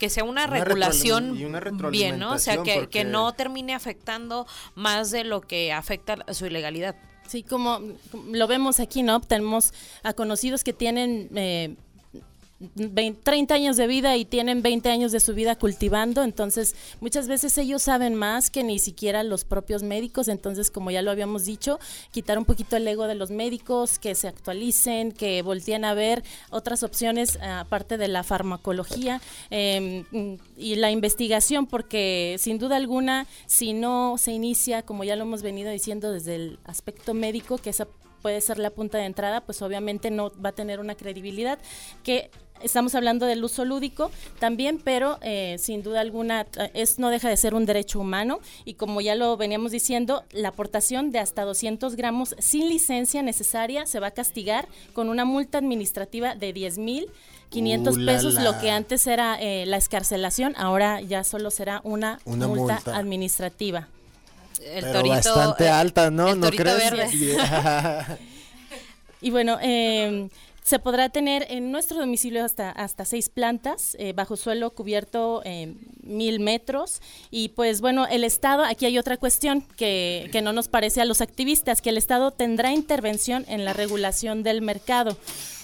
que 0.00 0.08
sea 0.08 0.24
una, 0.24 0.46
regulación 0.46 1.38
bien, 1.90 2.18
¿no? 2.18 2.32
O 2.32 2.38
sea, 2.38 2.62
que, 2.62 2.88
que 2.88 3.04
no 3.04 3.32
termine 3.32 3.74
afectando 3.74 4.46
más 4.74 5.10
de 5.10 5.24
lo 5.24 5.42
que 5.42 5.72
afecta 5.72 6.16
a 6.26 6.34
su 6.34 6.46
ilegalidad. 6.46 6.96
Sí, 7.28 7.44
como 7.44 7.80
lo 8.32 8.46
vemos 8.48 8.80
aquí, 8.80 9.02
¿no? 9.04 9.20
Tenemos 9.20 9.72
a 10.02 10.14
conocidos 10.14 10.64
que 10.64 10.72
tienen 10.72 11.28
eh, 11.36 11.76
30 13.22 13.54
años 13.54 13.76
de 13.78 13.86
vida 13.86 14.16
y 14.18 14.26
tienen 14.26 14.60
20 14.60 14.90
años 14.90 15.12
de 15.12 15.20
su 15.20 15.34
vida 15.34 15.56
cultivando, 15.56 16.22
entonces 16.22 16.74
muchas 17.00 17.26
veces 17.26 17.56
ellos 17.56 17.82
saben 17.82 18.14
más 18.14 18.50
que 18.50 18.62
ni 18.62 18.78
siquiera 18.78 19.22
los 19.22 19.44
propios 19.44 19.82
médicos, 19.82 20.28
entonces 20.28 20.70
como 20.70 20.90
ya 20.90 21.00
lo 21.00 21.10
habíamos 21.10 21.46
dicho, 21.46 21.78
quitar 22.10 22.36
un 22.36 22.44
poquito 22.44 22.76
el 22.76 22.86
ego 22.86 23.06
de 23.06 23.14
los 23.14 23.30
médicos, 23.30 23.98
que 23.98 24.14
se 24.14 24.28
actualicen, 24.28 25.12
que 25.12 25.40
volteen 25.40 25.86
a 25.86 25.94
ver 25.94 26.22
otras 26.50 26.82
opciones 26.82 27.38
aparte 27.40 27.96
de 27.96 28.08
la 28.08 28.24
farmacología 28.24 29.22
em, 29.48 30.04
y 30.56 30.74
la 30.74 30.90
investigación, 30.90 31.66
porque 31.66 32.36
sin 32.38 32.58
duda 32.58 32.76
alguna, 32.76 33.26
si 33.46 33.72
no 33.72 34.16
se 34.18 34.32
inicia, 34.32 34.82
como 34.82 35.04
ya 35.04 35.16
lo 35.16 35.22
hemos 35.22 35.40
venido 35.40 35.70
diciendo 35.70 36.12
desde 36.12 36.34
el 36.34 36.58
aspecto 36.64 37.14
médico, 37.14 37.56
que 37.56 37.70
esa 37.70 37.88
puede 38.22 38.40
ser 38.40 38.58
la 38.58 38.70
punta 38.70 38.98
de 38.98 39.04
entrada, 39.04 39.40
pues 39.40 39.62
obviamente 39.62 40.10
no 40.10 40.32
va 40.44 40.50
a 40.50 40.52
tener 40.52 40.80
una 40.80 40.94
credibilidad 40.94 41.58
que 42.02 42.30
estamos 42.62 42.94
hablando 42.94 43.26
del 43.26 43.42
uso 43.42 43.64
lúdico 43.64 44.10
también, 44.38 44.80
pero 44.82 45.18
eh, 45.22 45.56
sin 45.58 45.82
duda 45.82 46.00
alguna 46.00 46.46
es 46.74 46.98
no 46.98 47.10
deja 47.10 47.28
de 47.28 47.36
ser 47.36 47.54
un 47.54 47.66
derecho 47.66 48.00
humano 48.00 48.40
y 48.64 48.74
como 48.74 49.00
ya 49.00 49.14
lo 49.14 49.36
veníamos 49.36 49.72
diciendo, 49.72 50.24
la 50.32 50.48
aportación 50.48 51.10
de 51.10 51.18
hasta 51.18 51.44
200 51.44 51.96
gramos 51.96 52.34
sin 52.38 52.68
licencia 52.68 53.22
necesaria 53.22 53.86
se 53.86 54.00
va 54.00 54.08
a 54.08 54.12
castigar 54.12 54.68
con 54.92 55.08
una 55.08 55.24
multa 55.24 55.58
administrativa 55.58 56.34
de 56.34 56.52
10 56.52 56.78
mil 56.78 57.06
500 57.50 57.98
pesos, 58.06 58.34
lo 58.34 58.58
que 58.60 58.70
antes 58.70 59.06
era 59.08 59.36
eh, 59.40 59.66
la 59.66 59.76
escarcelación, 59.76 60.54
ahora 60.56 61.00
ya 61.00 61.24
solo 61.24 61.50
será 61.50 61.80
una, 61.82 62.20
multa, 62.24 62.80
administrativa. 62.86 63.88
Pero 64.60 65.06
bastante 65.06 65.64
eh, 65.64 65.70
alta, 65.70 66.10
¿no? 66.10 66.34
¿No 66.34 66.50
crees? 66.50 66.92
y 69.20 69.30
bueno, 69.30 69.58
eh, 69.62 70.28
se 70.62 70.78
podrá 70.78 71.08
tener 71.08 71.46
en 71.48 71.72
nuestro 71.72 71.98
domicilio 71.98 72.44
hasta, 72.44 72.70
hasta 72.70 73.04
seis 73.04 73.28
plantas, 73.28 73.96
eh, 73.98 74.12
bajo 74.12 74.36
suelo 74.36 74.70
cubierto 74.70 75.42
eh, 75.44 75.74
mil 76.02 76.40
metros. 76.40 77.00
Y 77.30 77.50
pues 77.50 77.80
bueno, 77.80 78.06
el 78.06 78.24
Estado, 78.24 78.64
aquí 78.64 78.86
hay 78.86 78.98
otra 78.98 79.16
cuestión 79.16 79.62
que, 79.76 80.28
que 80.32 80.42
no 80.42 80.52
nos 80.52 80.68
parece 80.68 81.00
a 81.00 81.04
los 81.04 81.20
activistas, 81.20 81.80
que 81.80 81.90
el 81.90 81.98
Estado 81.98 82.30
tendrá 82.30 82.72
intervención 82.72 83.44
en 83.48 83.64
la 83.64 83.72
regulación 83.72 84.42
del 84.42 84.62
mercado. 84.62 85.16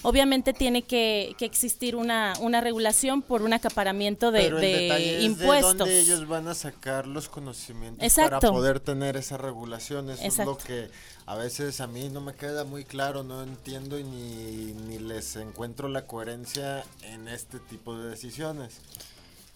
Obviamente 0.03 0.53
tiene 0.53 0.83
que, 0.83 1.35
que 1.37 1.45
existir 1.45 1.95
una, 1.95 2.33
una 2.39 2.61
regulación 2.61 3.21
por 3.21 3.41
un 3.41 3.53
acaparamiento 3.53 4.31
de, 4.31 4.51
de 4.51 5.21
impuestos. 5.21 5.73
de 5.73 5.77
dónde 5.77 5.99
ellos 5.99 6.27
van 6.27 6.47
a 6.47 6.53
sacar 6.53 7.07
los 7.07 7.29
conocimientos 7.29 8.13
para 8.15 8.39
poder 8.39 8.79
tener 8.79 9.17
esa 9.17 9.37
regulación. 9.37 10.09
Eso 10.09 10.23
es 10.23 10.37
lo 10.37 10.57
que 10.57 10.89
a 11.27 11.35
veces 11.35 11.81
a 11.81 11.87
mí 11.87 12.07
no 12.09 12.21
me 12.21 12.33
queda 12.33 12.63
muy 12.63 12.85
claro, 12.85 13.21
no 13.21 13.43
entiendo 13.43 13.99
y 13.99 14.03
ni, 14.05 14.73
ni 14.87 14.97
les 14.97 15.35
encuentro 15.35 15.89
la 15.89 16.07
coherencia 16.07 16.85
en 17.03 17.27
este 17.27 17.59
tipo 17.59 17.97
de 17.97 18.09
decisiones. 18.09 18.79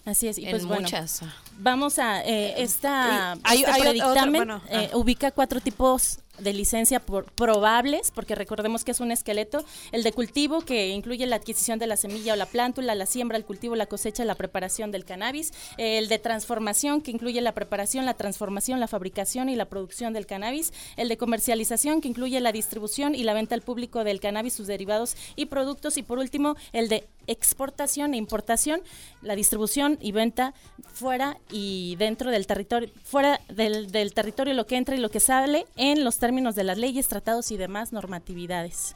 Así 0.04 0.28
es, 0.28 0.36
y 0.36 0.46
pues 0.46 0.64
muchas. 0.64 1.20
vamos 1.58 1.98
a 1.98 2.22
eh, 2.24 2.60
esta, 2.62 3.32
hay, 3.42 3.62
este 3.62 3.92
dictamen 3.94 4.50
eh, 4.68 4.90
ah. 4.92 4.96
ubica 4.96 5.30
cuatro 5.30 5.60
tipos 5.60 6.18
de 6.38 6.52
licencia 6.52 7.00
por, 7.00 7.26
probables, 7.32 8.10
porque 8.10 8.34
recordemos 8.34 8.84
que 8.84 8.92
es 8.92 9.00
un 9.00 9.10
esqueleto, 9.12 9.64
el 9.92 10.02
de 10.02 10.12
cultivo 10.12 10.62
que 10.62 10.88
incluye 10.88 11.26
la 11.26 11.36
adquisición 11.36 11.78
de 11.78 11.86
la 11.86 11.96
semilla 11.96 12.32
o 12.32 12.36
la 12.36 12.46
plántula, 12.46 12.94
la 12.94 13.06
siembra, 13.06 13.36
el 13.36 13.44
cultivo, 13.44 13.76
la 13.76 13.86
cosecha, 13.86 14.24
la 14.24 14.34
preparación 14.34 14.90
del 14.90 15.04
cannabis, 15.04 15.52
el 15.76 16.08
de 16.08 16.18
transformación 16.18 17.02
que 17.02 17.10
incluye 17.10 17.40
la 17.40 17.52
preparación, 17.52 18.06
la 18.06 18.14
transformación, 18.14 18.80
la 18.80 18.88
fabricación 18.88 19.48
y 19.48 19.56
la 19.56 19.66
producción 19.66 20.12
del 20.12 20.26
cannabis, 20.26 20.72
el 20.96 21.08
de 21.08 21.16
comercialización 21.16 22.00
que 22.00 22.08
incluye 22.08 22.40
la 22.40 22.52
distribución 22.52 23.14
y 23.14 23.24
la 23.24 23.34
venta 23.34 23.54
al 23.54 23.62
público 23.62 24.04
del 24.04 24.20
cannabis, 24.20 24.54
sus 24.54 24.66
derivados 24.66 25.16
y 25.36 25.46
productos 25.46 25.96
y 25.96 26.02
por 26.02 26.18
último 26.18 26.56
el 26.72 26.88
de 26.88 27.06
exportación 27.26 28.14
e 28.14 28.16
importación, 28.16 28.80
la 29.20 29.36
distribución 29.36 29.98
y 30.00 30.12
venta 30.12 30.54
fuera 30.92 31.38
y 31.50 31.96
dentro 31.96 32.30
del 32.30 32.46
territorio, 32.46 32.90
fuera 33.04 33.40
del, 33.48 33.92
del 33.92 34.12
territorio 34.12 34.54
lo 34.54 34.66
que 34.66 34.76
entra 34.76 34.96
y 34.96 34.98
lo 34.98 35.10
que 35.10 35.20
sale 35.20 35.66
en 35.76 36.04
los 36.04 36.18
términos 36.22 36.54
de 36.54 36.62
las 36.62 36.78
leyes, 36.78 37.08
tratados 37.08 37.50
y 37.50 37.56
demás 37.56 37.92
normatividades. 37.92 38.94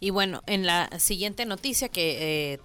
Y 0.00 0.10
bueno, 0.10 0.42
en 0.48 0.66
la 0.66 0.90
siguiente 0.98 1.46
noticia 1.46 1.88
que 1.88 2.54
eh, 2.54 2.58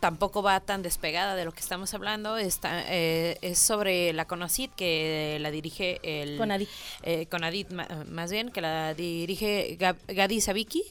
tampoco 0.00 0.42
va 0.42 0.58
tan 0.60 0.80
despegada 0.80 1.36
de 1.36 1.44
lo 1.44 1.52
que 1.52 1.60
estamos 1.60 1.92
hablando, 1.92 2.38
está, 2.38 2.82
eh, 2.88 3.36
es 3.42 3.58
sobre 3.58 4.14
la 4.14 4.24
CONACID 4.24 4.70
que 4.70 5.36
la 5.42 5.50
dirige 5.50 6.00
el... 6.02 6.38
CONADIT. 6.38 6.68
Eh, 7.02 7.26
CONADIT 7.26 7.72
más 8.08 8.30
bien, 8.30 8.50
que 8.50 8.62
la 8.62 8.94
dirige 8.94 9.76
Gadi 10.08 10.40
Sabiki, 10.40 10.82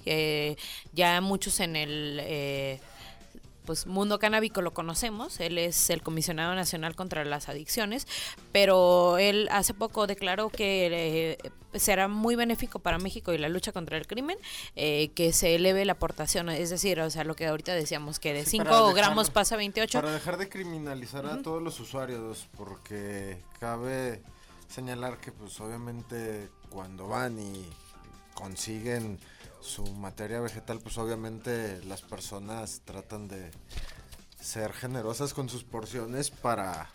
ya 0.93 1.21
muchos 1.21 1.59
en 1.59 1.75
el 1.75 2.79
pues 3.65 3.87
mundo 3.87 4.19
canábico 4.19 4.61
lo 4.61 4.73
conocemos, 4.73 5.39
él 5.39 5.57
es 5.57 5.89
el 5.89 6.01
comisionado 6.01 6.55
nacional 6.55 6.95
contra 6.95 7.25
las 7.25 7.49
adicciones, 7.49 8.07
pero 8.51 9.17
él 9.17 9.47
hace 9.51 9.73
poco 9.73 10.07
declaró 10.07 10.49
que 10.49 11.37
eh, 11.43 11.51
será 11.79 12.07
muy 12.07 12.35
benéfico 12.35 12.79
para 12.79 12.97
México 12.97 13.33
y 13.33 13.37
la 13.37 13.49
lucha 13.49 13.71
contra 13.71 13.97
el 13.97 14.07
crimen 14.07 14.37
eh, 14.75 15.09
que 15.15 15.33
se 15.33 15.55
eleve 15.55 15.85
la 15.85 15.93
aportación, 15.93 16.49
es 16.49 16.69
decir, 16.69 16.99
o 16.99 17.09
sea, 17.09 17.23
lo 17.23 17.35
que 17.35 17.47
ahorita 17.47 17.73
decíamos 17.73 18.19
que 18.19 18.33
de 18.33 18.45
5 18.45 18.93
gramos 18.93 19.29
pasa 19.29 19.55
a 19.55 19.57
28. 19.57 19.99
Para 19.99 20.13
dejar 20.13 20.37
de 20.37 20.49
criminalizar 20.49 21.25
a 21.25 21.41
todos 21.41 21.61
los 21.61 21.79
usuarios, 21.79 22.47
porque 22.57 23.43
cabe 23.59 24.21
señalar 24.67 25.17
que 25.19 25.31
pues 25.31 25.59
obviamente 25.59 26.49
cuando 26.69 27.07
van 27.07 27.39
y 27.39 27.65
consiguen 28.33 29.19
su 29.65 29.83
materia 29.93 30.39
vegetal, 30.39 30.79
pues 30.79 30.97
obviamente 30.97 31.81
las 31.85 32.01
personas 32.01 32.81
tratan 32.85 33.27
de 33.27 33.51
ser 34.39 34.73
generosas 34.73 35.33
con 35.33 35.49
sus 35.49 35.63
porciones 35.63 36.29
para... 36.29 36.89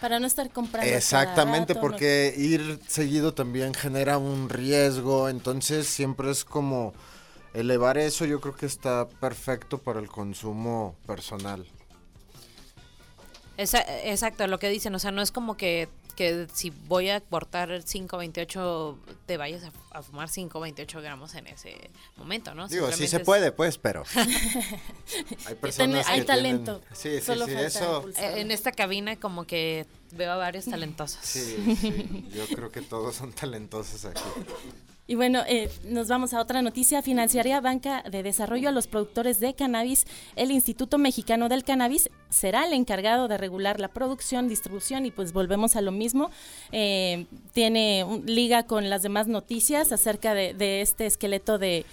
Para 0.00 0.18
no 0.18 0.26
estar 0.26 0.50
comprando. 0.50 0.90
Exactamente, 0.90 1.74
porque 1.74 2.34
ir 2.36 2.80
seguido 2.88 3.32
también 3.32 3.72
genera 3.74 4.18
un 4.18 4.48
riesgo, 4.48 5.28
entonces 5.28 5.86
siempre 5.86 6.30
es 6.30 6.44
como 6.44 6.92
elevar 7.54 7.96
eso, 7.96 8.24
yo 8.24 8.40
creo 8.40 8.56
que 8.56 8.66
está 8.66 9.08
perfecto 9.08 9.78
para 9.78 10.00
el 10.00 10.08
consumo 10.08 10.96
personal. 11.06 11.66
exacto, 13.56 14.46
lo 14.46 14.58
que 14.58 14.68
dicen, 14.68 14.94
o 14.94 14.98
sea, 14.98 15.12
no 15.12 15.22
es 15.22 15.30
como 15.30 15.56
que 15.56 15.88
que 16.14 16.46
si 16.52 16.70
voy 16.70 17.10
a 17.10 17.20
cortar 17.20 17.70
5.28, 17.70 18.96
te 19.26 19.36
vayas 19.36 19.62
a, 19.90 20.02
fumar 20.02 20.28
5.28 20.28 21.02
gramos 21.02 21.34
en 21.34 21.46
ese 21.46 21.90
momento, 22.16 22.54
¿no? 22.54 22.68
Digo, 22.68 22.90
sí 22.92 23.06
se 23.06 23.20
puede, 23.20 23.52
pues, 23.52 23.78
pero 23.78 24.04
hay 25.46 25.54
personas 25.54 26.06
Hay 26.08 26.24
talento. 26.24 26.80
Sí, 26.92 27.20
sí, 27.20 27.32
sí, 27.46 27.52
eso. 27.52 28.08
Eh, 28.18 28.40
en 28.40 28.50
esta 28.50 28.72
cabina 28.72 29.16
como 29.16 29.44
que 29.44 29.86
veo 30.12 30.32
a 30.32 30.36
varios 30.36 30.64
talentosos. 30.64 31.20
Sí, 31.22 31.76
sí, 31.80 32.28
yo 32.32 32.46
creo 32.48 32.70
que 32.70 32.82
todos 32.82 33.16
son 33.16 33.32
talentosos 33.32 34.04
aquí. 34.04 34.22
Y 35.06 35.16
bueno, 35.16 35.42
eh, 35.46 35.70
nos 35.84 36.08
vamos 36.08 36.32
a 36.32 36.40
otra 36.40 36.62
noticia. 36.62 37.02
Financiaría 37.02 37.60
Banca 37.60 38.02
de 38.10 38.22
Desarrollo 38.22 38.70
a 38.70 38.72
los 38.72 38.86
productores 38.86 39.38
de 39.38 39.52
cannabis. 39.52 40.06
El 40.34 40.50
Instituto 40.50 40.96
Mexicano 40.96 41.50
del 41.50 41.62
Cannabis 41.62 42.08
será 42.30 42.66
el 42.66 42.72
encargado 42.72 43.28
de 43.28 43.36
regular 43.36 43.80
la 43.80 43.88
producción, 43.88 44.48
distribución 44.48 45.04
y 45.04 45.10
pues 45.10 45.34
volvemos 45.34 45.76
a 45.76 45.82
lo 45.82 45.92
mismo. 45.92 46.30
Eh, 46.72 47.26
tiene 47.52 48.22
liga 48.24 48.62
con 48.62 48.88
las 48.88 49.02
demás 49.02 49.26
noticias 49.26 49.92
acerca 49.92 50.32
de, 50.32 50.80
este 50.80 51.04
esqueleto 51.04 51.58
de... 51.58 51.84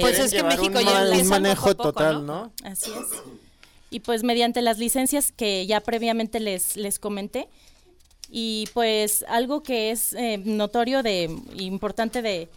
pues 0.00 0.20
es 0.20 0.32
que 0.32 0.44
México 0.44 0.80
ya 0.80 1.04
un 1.20 1.28
manejo 1.28 1.74
total, 1.74 2.24
¿no? 2.24 2.52
Así 2.62 2.92
es. 2.92 3.22
Y 3.90 4.00
pues 4.00 4.22
mediante 4.22 4.62
las 4.62 4.78
licencias 4.78 5.32
que 5.32 5.66
ya 5.66 5.80
previamente 5.80 6.40
les, 6.40 6.76
les 6.76 6.98
comenté, 6.98 7.48
y 8.34 8.66
pues 8.72 9.26
algo 9.28 9.62
que 9.62 9.90
es 9.90 10.14
eh, 10.14 10.38
notorio 10.38 11.02
de 11.02 11.24
importante 11.58 12.22
de, 12.22 12.48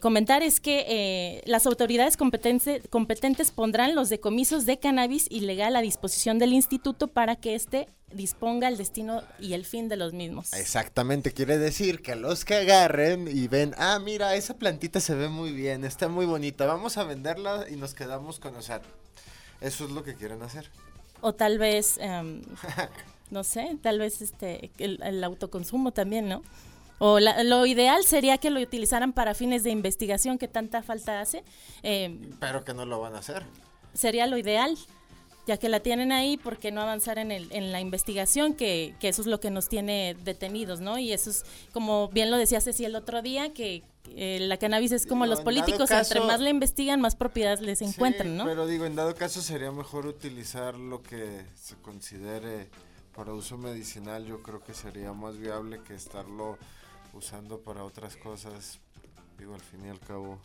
comentar 0.00 0.44
es 0.44 0.60
que 0.60 0.86
eh, 0.88 1.42
las 1.44 1.66
autoridades 1.66 2.16
competentes, 2.16 2.88
competentes 2.88 3.50
pondrán 3.50 3.96
los 3.96 4.08
decomisos 4.08 4.64
de 4.64 4.78
cannabis 4.78 5.26
ilegal 5.28 5.74
a 5.74 5.80
disposición 5.80 6.38
del 6.38 6.52
instituto 6.52 7.08
para 7.08 7.34
que 7.34 7.56
éste 7.56 7.88
disponga 8.12 8.68
el 8.68 8.76
destino 8.76 9.24
y 9.40 9.54
el 9.54 9.64
fin 9.64 9.88
de 9.88 9.96
los 9.96 10.12
mismos. 10.12 10.52
Exactamente, 10.52 11.32
quiere 11.32 11.58
decir 11.58 12.00
que 12.00 12.14
los 12.14 12.44
que 12.44 12.54
agarren 12.54 13.26
y 13.26 13.48
ven, 13.48 13.74
ah, 13.78 13.98
mira, 13.98 14.36
esa 14.36 14.54
plantita 14.54 15.00
se 15.00 15.16
ve 15.16 15.28
muy 15.28 15.50
bien, 15.50 15.84
está 15.84 16.06
muy 16.06 16.26
bonita, 16.26 16.64
vamos 16.64 16.96
a 16.96 17.02
venderla 17.02 17.66
y 17.68 17.74
nos 17.74 17.92
quedamos 17.92 18.38
con, 18.38 18.54
o 18.54 18.62
sea, 18.62 18.80
eso 19.60 19.84
es 19.84 19.90
lo 19.90 20.04
que 20.04 20.14
quieren 20.14 20.42
hacer. 20.42 20.70
O 21.20 21.32
tal 21.32 21.58
vez... 21.58 21.98
Em, 21.98 22.42
no 23.32 23.44
sé, 23.44 23.78
tal 23.80 23.98
vez 23.98 24.20
este 24.20 24.70
el, 24.78 25.24
autoconsumo 25.24 25.92
también, 25.92 26.28
¿no? 26.28 26.42
O 26.98 27.18
lo 27.18 27.66
ideal 27.66 28.04
sería 28.04 28.38
que 28.38 28.50
lo 28.50 28.60
utilizaran 28.60 29.12
para 29.12 29.34
fines 29.34 29.64
de 29.64 29.70
investigación 29.70 30.38
que 30.38 30.46
tanta 30.46 30.82
falta 30.82 31.20
hace. 31.20 31.42
Eh, 31.82 32.20
Pero 32.38 32.64
que 32.64 32.74
no 32.74 32.86
lo 32.86 33.00
van 33.00 33.16
a 33.16 33.18
hacer. 33.18 33.42
Sería 33.92 34.28
lo 34.28 34.36
ideal, 34.36 34.76
ya 35.46 35.56
que 35.56 35.68
la 35.68 35.80
tienen 35.80 36.12
ahí, 36.12 36.36
¿por 36.36 36.58
qué 36.58 36.70
no 36.70 36.80
avanzar 36.80 37.18
en, 37.18 37.32
el, 37.32 37.50
en 37.50 37.72
la 37.72 37.80
investigación? 37.80 38.54
Que, 38.54 38.94
que, 39.00 39.08
eso 39.08 39.22
es 39.22 39.26
lo 39.26 39.40
que 39.40 39.50
nos 39.50 39.68
tiene 39.68 40.14
detenidos, 40.22 40.80
¿no? 40.80 40.98
Y 40.98 41.12
eso 41.12 41.30
es, 41.30 41.44
como 41.72 42.08
bien 42.08 42.30
lo 42.30 42.36
decía 42.36 42.60
Ceci 42.60 42.84
el 42.84 42.94
otro 42.94 43.20
día, 43.20 43.52
que 43.52 43.82
eh, 44.10 44.38
la 44.40 44.56
cannabis 44.56 44.92
es 44.92 45.06
como 45.06 45.26
los 45.26 45.40
políticos, 45.40 45.90
entre 45.90 46.20
más 46.20 46.40
le 46.40 46.50
investigan, 46.50 47.00
más 47.00 47.16
propiedades 47.16 47.60
les 47.60 47.82
encuentran, 47.82 48.36
¿no? 48.36 48.44
Pero 48.44 48.66
digo, 48.66 48.84
en 48.84 48.94
dado 48.94 49.14
caso 49.14 49.40
sería 49.42 49.72
mejor 49.72 50.06
utilizar 50.06 50.76
lo 50.76 51.02
que 51.02 51.42
se 51.54 51.76
considere 51.76 52.68
para 53.14 53.32
uso 53.32 53.58
medicinal 53.58 54.24
yo 54.24 54.42
creo 54.42 54.62
que 54.62 54.74
sería 54.74 55.12
más 55.12 55.38
viable 55.38 55.82
que 55.82 55.94
estarlo 55.94 56.58
usando 57.12 57.60
para 57.60 57.84
otras 57.84 58.16
cosas. 58.16 58.80
Digo, 59.38 59.54
al 59.54 59.60
fin 59.60 59.86
y 59.86 59.88
al 59.88 60.00
cabo 60.00 60.38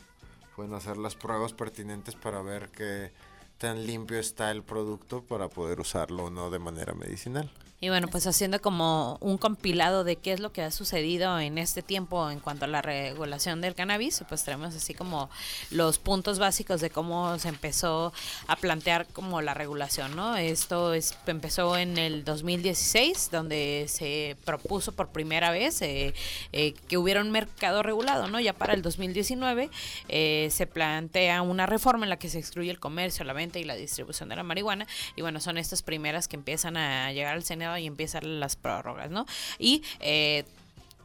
pueden 0.55 0.73
hacer 0.73 0.97
las 0.97 1.15
pruebas 1.15 1.53
pertinentes 1.53 2.15
para 2.15 2.41
ver 2.41 2.69
que 2.69 3.11
tan 3.57 3.85
limpio 3.85 4.19
está 4.19 4.51
el 4.51 4.63
producto 4.63 5.23
para 5.23 5.47
poder 5.49 5.79
usarlo 5.79 6.25
o 6.25 6.29
no 6.29 6.49
de 6.49 6.59
manera 6.59 6.93
medicinal. 6.93 7.49
Y 7.79 7.89
bueno, 7.89 8.07
pues 8.07 8.25
haciendo 8.25 8.59
como 8.59 9.19
un 9.21 9.37
compilado 9.37 10.03
de 10.03 10.15
qué 10.15 10.33
es 10.33 10.39
lo 10.39 10.51
que 10.51 10.63
ha 10.63 10.71
sucedido 10.71 11.39
en 11.39 11.59
este 11.59 11.83
tiempo 11.83 12.31
en 12.31 12.39
cuanto 12.39 12.65
a 12.65 12.67
la 12.67 12.81
regulación 12.81 13.61
del 13.61 13.75
cannabis, 13.75 14.23
pues 14.27 14.43
tenemos 14.43 14.73
así 14.73 14.95
como 14.95 15.29
los 15.69 15.99
puntos 15.99 16.39
básicos 16.39 16.81
de 16.81 16.89
cómo 16.89 17.37
se 17.37 17.49
empezó 17.49 18.13
a 18.47 18.55
plantear 18.55 19.05
como 19.05 19.43
la 19.43 19.53
regulación, 19.53 20.15
¿no? 20.15 20.35
Esto 20.37 20.95
es, 20.95 21.15
empezó 21.27 21.77
en 21.77 21.99
el 21.99 22.25
2016, 22.25 23.29
donde 23.31 23.85
se 23.87 24.37
propuso 24.43 24.93
por 24.93 25.09
primera 25.09 25.51
vez 25.51 25.79
eh, 25.83 26.15
eh, 26.53 26.73
que 26.87 26.97
hubiera 26.97 27.21
un 27.21 27.29
mercado 27.29 27.83
regulado, 27.83 28.27
¿no? 28.27 28.39
Ya 28.39 28.53
para 28.53 28.73
el 28.73 28.81
2019 28.81 29.69
eh, 30.07 30.49
se 30.51 30.65
plantea 30.65 31.43
una 31.43 31.67
reforma 31.67 32.07
en 32.07 32.09
la 32.09 32.17
que 32.17 32.29
se 32.29 32.39
excluye 32.39 32.71
el 32.71 32.79
comercio, 32.79 33.23
la 33.23 33.33
venta 33.33 33.46
y 33.55 33.63
la 33.63 33.75
distribución 33.75 34.29
de 34.29 34.35
la 34.35 34.43
marihuana, 34.43 34.87
y 35.15 35.21
bueno, 35.21 35.39
son 35.39 35.57
estas 35.57 35.83
primeras 35.83 36.27
que 36.27 36.35
empiezan 36.35 36.77
a 36.77 37.11
llegar 37.13 37.33
al 37.33 37.43
Senado 37.43 37.77
y 37.77 37.87
empiezan 37.87 38.39
las 38.39 38.55
prórrogas, 38.55 39.09
¿no? 39.09 39.25
Y 39.59 39.83
eh, 39.99 40.45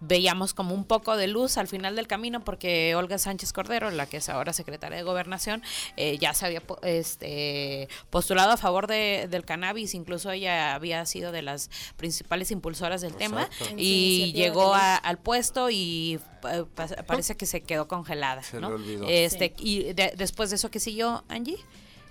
veíamos 0.02 0.52
como 0.52 0.74
un 0.74 0.84
poco 0.84 1.16
de 1.16 1.28
luz 1.28 1.56
al 1.56 1.68
final 1.68 1.94
del 1.96 2.08
camino 2.08 2.44
porque 2.44 2.94
Olga 2.96 3.18
Sánchez 3.18 3.52
Cordero, 3.52 3.90
la 3.90 4.06
que 4.06 4.18
es 4.18 4.28
ahora 4.28 4.52
secretaria 4.52 4.98
de 4.98 5.04
Gobernación, 5.04 5.62
eh, 5.96 6.18
ya 6.18 6.34
se 6.34 6.44
había 6.44 6.62
este, 6.82 7.88
postulado 8.10 8.50
a 8.50 8.56
favor 8.56 8.88
de, 8.88 9.28
del 9.30 9.44
cannabis, 9.44 9.94
incluso 9.94 10.30
ella 10.30 10.74
había 10.74 11.06
sido 11.06 11.30
de 11.30 11.42
las 11.42 11.70
principales 11.96 12.50
impulsoras 12.50 13.00
del 13.00 13.14
tema 13.14 13.48
y 13.76 14.32
llegó 14.34 14.74
al 14.74 15.18
puesto 15.18 15.70
y 15.70 16.18
eh, 16.50 16.64
parece 17.06 17.36
que 17.36 17.46
se 17.46 17.60
quedó 17.60 17.86
congelada. 17.86 18.42
Se 18.42 18.60
¿no? 18.60 18.68
olvidó. 18.68 19.06
Este, 19.08 19.54
Y 19.58 19.92
después 19.92 20.50
de 20.50 20.56
eso, 20.56 20.70
¿qué 20.70 20.80
siguió, 20.80 21.22
Angie? 21.28 21.58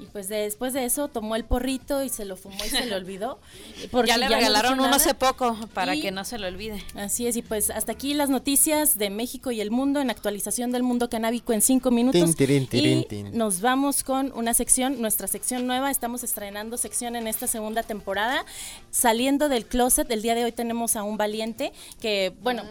Y 0.01 0.05
pues 0.05 0.29
después 0.29 0.73
de 0.73 0.83
eso 0.83 1.09
tomó 1.09 1.35
el 1.35 1.45
porrito 1.45 2.03
y 2.03 2.09
se 2.09 2.25
lo 2.25 2.35
fumó 2.35 2.57
y 2.65 2.69
se 2.69 2.87
le 2.87 2.95
olvidó. 2.95 3.39
Porque 3.91 4.09
ya 4.09 4.17
le 4.17 4.27
regalaron 4.27 4.79
uno 4.79 4.95
hace 4.95 5.13
poco 5.13 5.55
para 5.75 5.93
que 5.95 6.09
no 6.09 6.25
se 6.25 6.39
lo 6.39 6.47
olvide. 6.47 6.83
Así 6.95 7.27
es, 7.27 7.37
y 7.37 7.43
pues 7.43 7.69
hasta 7.69 7.91
aquí 7.91 8.15
las 8.15 8.29
noticias 8.29 8.97
de 8.97 9.11
México 9.11 9.51
y 9.51 9.61
el 9.61 9.69
mundo 9.69 9.99
en 9.99 10.09
actualización 10.09 10.71
del 10.71 10.81
mundo 10.81 11.07
canábico 11.09 11.53
en 11.53 11.61
cinco 11.61 11.91
minutos. 11.91 12.35
y 12.71 13.23
nos 13.31 13.61
vamos 13.61 14.03
con 14.03 14.31
una 14.35 14.55
sección, 14.55 14.99
nuestra 15.01 15.27
sección 15.27 15.67
nueva. 15.67 15.91
Estamos 15.91 16.23
estrenando 16.23 16.77
sección 16.77 17.15
en 17.15 17.27
esta 17.27 17.45
segunda 17.45 17.83
temporada. 17.83 18.43
Saliendo 18.89 19.49
del 19.49 19.67
closet, 19.67 20.09
el 20.09 20.23
día 20.23 20.33
de 20.33 20.45
hoy 20.45 20.51
tenemos 20.51 20.95
a 20.95 21.03
un 21.03 21.17
valiente 21.17 21.73
que, 21.99 22.33
bueno... 22.41 22.63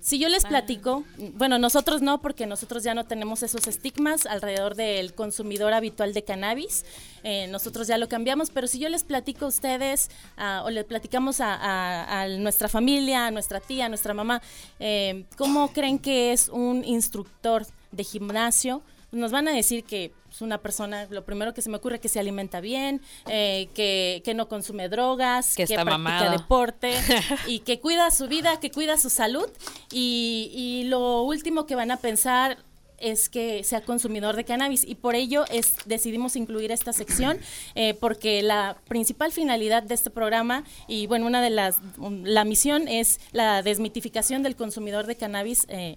Si 0.00 0.18
yo 0.18 0.28
les 0.28 0.44
platico, 0.44 1.04
bueno, 1.34 1.58
nosotros 1.58 2.02
no, 2.02 2.20
porque 2.20 2.46
nosotros 2.46 2.84
ya 2.84 2.94
no 2.94 3.04
tenemos 3.06 3.42
esos 3.42 3.66
estigmas 3.66 4.26
alrededor 4.26 4.74
del 4.74 5.12
consumidor 5.12 5.72
habitual 5.72 6.14
de 6.14 6.22
cannabis, 6.22 6.84
eh, 7.24 7.48
nosotros 7.48 7.88
ya 7.88 7.98
lo 7.98 8.08
cambiamos, 8.08 8.50
pero 8.50 8.68
si 8.68 8.78
yo 8.78 8.88
les 8.88 9.02
platico 9.02 9.46
a 9.46 9.48
ustedes 9.48 10.10
ah, 10.36 10.62
o 10.64 10.70
les 10.70 10.84
platicamos 10.84 11.38
a, 11.40 12.26
nuestra 12.38 12.68
familia, 12.68 13.26
a 13.26 13.30
nuestra 13.30 13.60
tía, 13.60 13.86
a 13.86 13.88
nuestra 13.88 14.14
mamá, 14.14 14.40
eh, 14.78 15.24
¿cómo 15.36 15.72
creen 15.72 15.98
que 15.98 16.32
es 16.32 16.48
un 16.48 16.84
instructor 16.84 17.66
de 17.90 18.04
gimnasio? 18.04 18.82
Nos 19.10 19.32
van 19.32 19.48
a 19.48 19.52
decir 19.52 19.84
que 19.84 20.12
una 20.40 20.58
persona, 20.58 21.06
lo 21.10 21.24
primero 21.24 21.54
que 21.54 21.62
se 21.62 21.70
me 21.70 21.76
ocurre, 21.78 21.98
que 22.00 22.08
se 22.08 22.20
alimenta 22.20 22.60
bien, 22.60 23.00
eh, 23.26 23.68
que, 23.74 24.22
que, 24.24 24.34
no 24.34 24.48
consume 24.48 24.88
drogas, 24.88 25.56
que, 25.56 25.66
practica 25.66 26.30
deporte 26.30 26.92
y 27.46 27.60
que 27.60 27.80
cuida 27.80 28.10
su 28.10 28.28
vida, 28.28 28.60
que 28.60 28.70
cuida 28.70 28.96
su 28.96 29.10
salud. 29.10 29.48
Y, 29.90 30.50
y 30.52 30.84
lo 30.84 31.22
último 31.22 31.66
que 31.66 31.74
van 31.74 31.90
a 31.90 31.96
pensar 31.96 32.58
es 32.98 33.28
que 33.28 33.64
sea 33.64 33.80
consumidor 33.80 34.36
de 34.36 34.44
cannabis. 34.44 34.84
Y 34.84 34.96
por 34.96 35.14
ello 35.14 35.44
es 35.50 35.76
decidimos 35.86 36.36
incluir 36.36 36.70
esta 36.72 36.92
sección 36.92 37.38
eh, 37.74 37.94
porque 37.94 38.42
la 38.42 38.76
principal 38.88 39.32
finalidad 39.32 39.82
de 39.82 39.94
este 39.94 40.10
programa 40.10 40.64
y 40.86 41.06
bueno 41.06 41.26
una 41.26 41.40
de 41.40 41.50
las 41.50 41.78
la 41.98 42.44
misión 42.44 42.88
es 42.88 43.20
la 43.32 43.62
desmitificación 43.62 44.42
del 44.42 44.56
consumidor 44.56 45.06
de 45.06 45.16
cannabis 45.16 45.66
eh, 45.68 45.96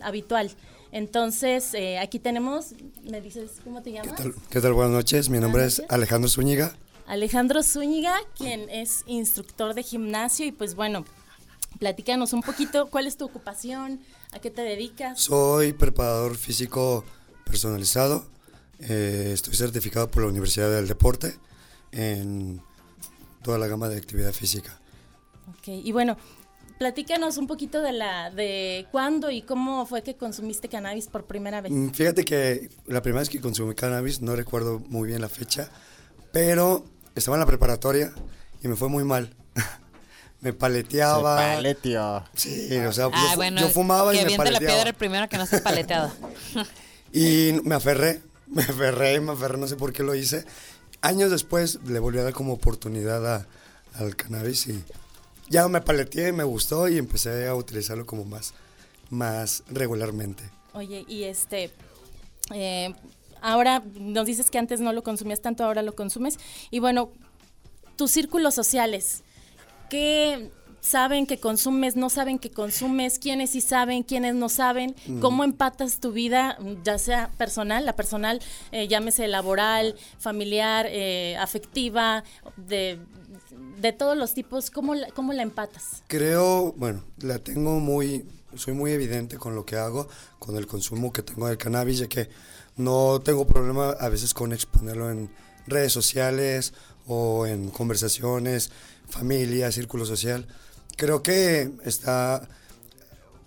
habitual 0.00 0.50
entonces, 0.92 1.74
eh, 1.74 1.98
aquí 1.98 2.18
tenemos, 2.18 2.72
me 3.02 3.20
dices, 3.20 3.52
¿cómo 3.64 3.82
te 3.82 3.92
llamas? 3.92 4.20
¿Qué 4.50 4.60
tal? 4.60 4.72
Buenas 4.72 4.92
noches, 4.92 5.28
mi 5.28 5.38
nombre 5.38 5.64
es 5.64 5.82
Alejandro 5.88 6.28
Zúñiga. 6.28 6.74
Alejandro 7.06 7.62
Zúñiga, 7.62 8.16
quien 8.36 8.68
es 8.68 9.04
instructor 9.06 9.74
de 9.74 9.82
gimnasio 9.82 10.46
y 10.46 10.52
pues 10.52 10.74
bueno, 10.74 11.04
platícanos 11.78 12.32
un 12.32 12.42
poquito, 12.42 12.88
¿cuál 12.90 13.06
es 13.06 13.16
tu 13.16 13.24
ocupación? 13.24 14.00
¿A 14.32 14.40
qué 14.40 14.50
te 14.50 14.62
dedicas? 14.62 15.20
Soy 15.20 15.72
preparador 15.72 16.36
físico 16.36 17.04
personalizado, 17.44 18.26
eh, 18.80 19.30
estoy 19.32 19.54
certificado 19.54 20.10
por 20.10 20.22
la 20.22 20.28
Universidad 20.28 20.70
del 20.70 20.88
Deporte 20.88 21.36
en 21.92 22.60
toda 23.42 23.58
la 23.58 23.68
gama 23.68 23.88
de 23.88 23.96
actividad 23.96 24.32
física. 24.32 24.80
Ok, 25.48 25.68
y 25.68 25.92
bueno, 25.92 26.16
Platícanos 26.78 27.38
un 27.38 27.46
poquito 27.46 27.80
de 27.80 27.92
la 27.92 28.30
de 28.30 28.86
cuándo 28.90 29.30
y 29.30 29.40
cómo 29.40 29.86
fue 29.86 30.02
que 30.02 30.14
consumiste 30.14 30.68
cannabis 30.68 31.06
por 31.06 31.24
primera 31.24 31.62
vez. 31.62 31.72
Mm, 31.72 31.90
fíjate 31.90 32.24
que 32.24 32.68
la 32.86 33.00
primera 33.00 33.20
vez 33.20 33.30
que 33.30 33.40
consumí 33.40 33.74
cannabis, 33.74 34.20
no 34.20 34.36
recuerdo 34.36 34.80
muy 34.88 35.08
bien 35.08 35.22
la 35.22 35.30
fecha, 35.30 35.70
pero 36.32 36.84
estaba 37.14 37.36
en 37.36 37.40
la 37.40 37.46
preparatoria 37.46 38.12
y 38.62 38.68
me 38.68 38.76
fue 38.76 38.90
muy 38.90 39.04
mal. 39.04 39.34
me 40.40 40.52
paleteaba. 40.52 41.38
Se 41.38 41.56
paleteó. 41.56 42.24
Sí, 42.34 42.76
o 42.76 42.92
sea, 42.92 43.08
ah, 43.10 43.50
yo, 43.58 43.68
fumaba 43.70 44.14
y 44.14 44.18
me 44.18 44.36
paleteaba. 44.36 44.50
la 44.50 44.58
piedra 44.58 44.90
el 44.90 44.94
primero 44.94 45.28
que 45.30 45.38
no 45.38 45.46
se 45.46 45.62
paleteado. 45.62 46.12
y 47.12 47.54
me 47.64 47.74
aferré, 47.74 48.20
me 48.48 48.62
aferré, 48.62 49.18
me 49.20 49.32
aferré, 49.32 49.56
no 49.56 49.66
sé 49.66 49.76
por 49.76 49.94
qué 49.94 50.02
lo 50.02 50.14
hice. 50.14 50.44
Años 51.00 51.30
después 51.30 51.78
le 51.86 51.98
volví 52.00 52.18
a 52.18 52.22
dar 52.24 52.34
como 52.34 52.52
oportunidad 52.52 53.46
al 53.94 54.16
cannabis 54.16 54.66
y 54.66 54.84
ya 55.48 55.68
me 55.68 55.80
paleteé, 55.80 56.32
me 56.32 56.44
gustó 56.44 56.88
y 56.88 56.98
empecé 56.98 57.46
a 57.46 57.54
utilizarlo 57.54 58.06
como 58.06 58.24
más, 58.24 58.54
más 59.10 59.62
regularmente. 59.68 60.44
Oye, 60.72 61.04
y 61.08 61.24
este, 61.24 61.70
eh, 62.52 62.94
ahora 63.40 63.82
nos 63.94 64.26
dices 64.26 64.50
que 64.50 64.58
antes 64.58 64.80
no 64.80 64.92
lo 64.92 65.02
consumías 65.02 65.40
tanto, 65.40 65.64
ahora 65.64 65.82
lo 65.82 65.94
consumes. 65.94 66.38
Y 66.70 66.80
bueno, 66.80 67.10
tus 67.96 68.10
círculos 68.10 68.54
sociales, 68.54 69.22
¿qué 69.88 70.50
saben 70.86 71.26
que 71.26 71.38
consumes, 71.38 71.96
no 71.96 72.08
saben 72.10 72.38
que 72.38 72.50
consumes, 72.50 73.18
quiénes 73.18 73.50
sí 73.50 73.60
saben, 73.60 74.04
quiénes 74.04 74.36
no 74.36 74.48
saben, 74.48 74.94
mm. 75.06 75.18
cómo 75.18 75.42
empatas 75.42 75.98
tu 75.98 76.12
vida, 76.12 76.58
ya 76.84 76.98
sea 76.98 77.30
personal, 77.36 77.84
la 77.84 77.94
personal, 77.96 78.40
eh, 78.70 78.86
llámese 78.86 79.26
laboral, 79.26 79.96
familiar, 80.18 80.86
eh, 80.88 81.36
afectiva, 81.38 82.22
de 82.56 83.00
de 83.80 83.92
todos 83.92 84.16
los 84.16 84.34
tipos, 84.34 84.70
¿cómo 84.70 84.94
la, 84.94 85.08
¿cómo 85.12 85.32
la 85.32 85.42
empatas? 85.42 86.02
Creo, 86.08 86.72
bueno, 86.76 87.02
la 87.18 87.38
tengo 87.38 87.80
muy, 87.80 88.26
soy 88.56 88.74
muy 88.74 88.92
evidente 88.92 89.36
con 89.36 89.54
lo 89.54 89.64
que 89.64 89.76
hago, 89.76 90.08
con 90.38 90.56
el 90.56 90.66
consumo 90.66 91.12
que 91.12 91.22
tengo 91.22 91.48
del 91.48 91.58
cannabis, 91.58 91.98
ya 91.98 92.08
que 92.08 92.28
no 92.76 93.20
tengo 93.20 93.46
problema 93.46 93.90
a 93.90 94.08
veces 94.08 94.34
con 94.34 94.52
exponerlo 94.52 95.10
en 95.10 95.30
redes 95.66 95.92
sociales 95.92 96.74
o 97.06 97.46
en 97.46 97.70
conversaciones, 97.70 98.70
familia, 99.08 99.72
círculo 99.72 100.04
social. 100.04 100.46
Creo 100.96 101.22
que 101.22 101.70
está, 101.84 102.48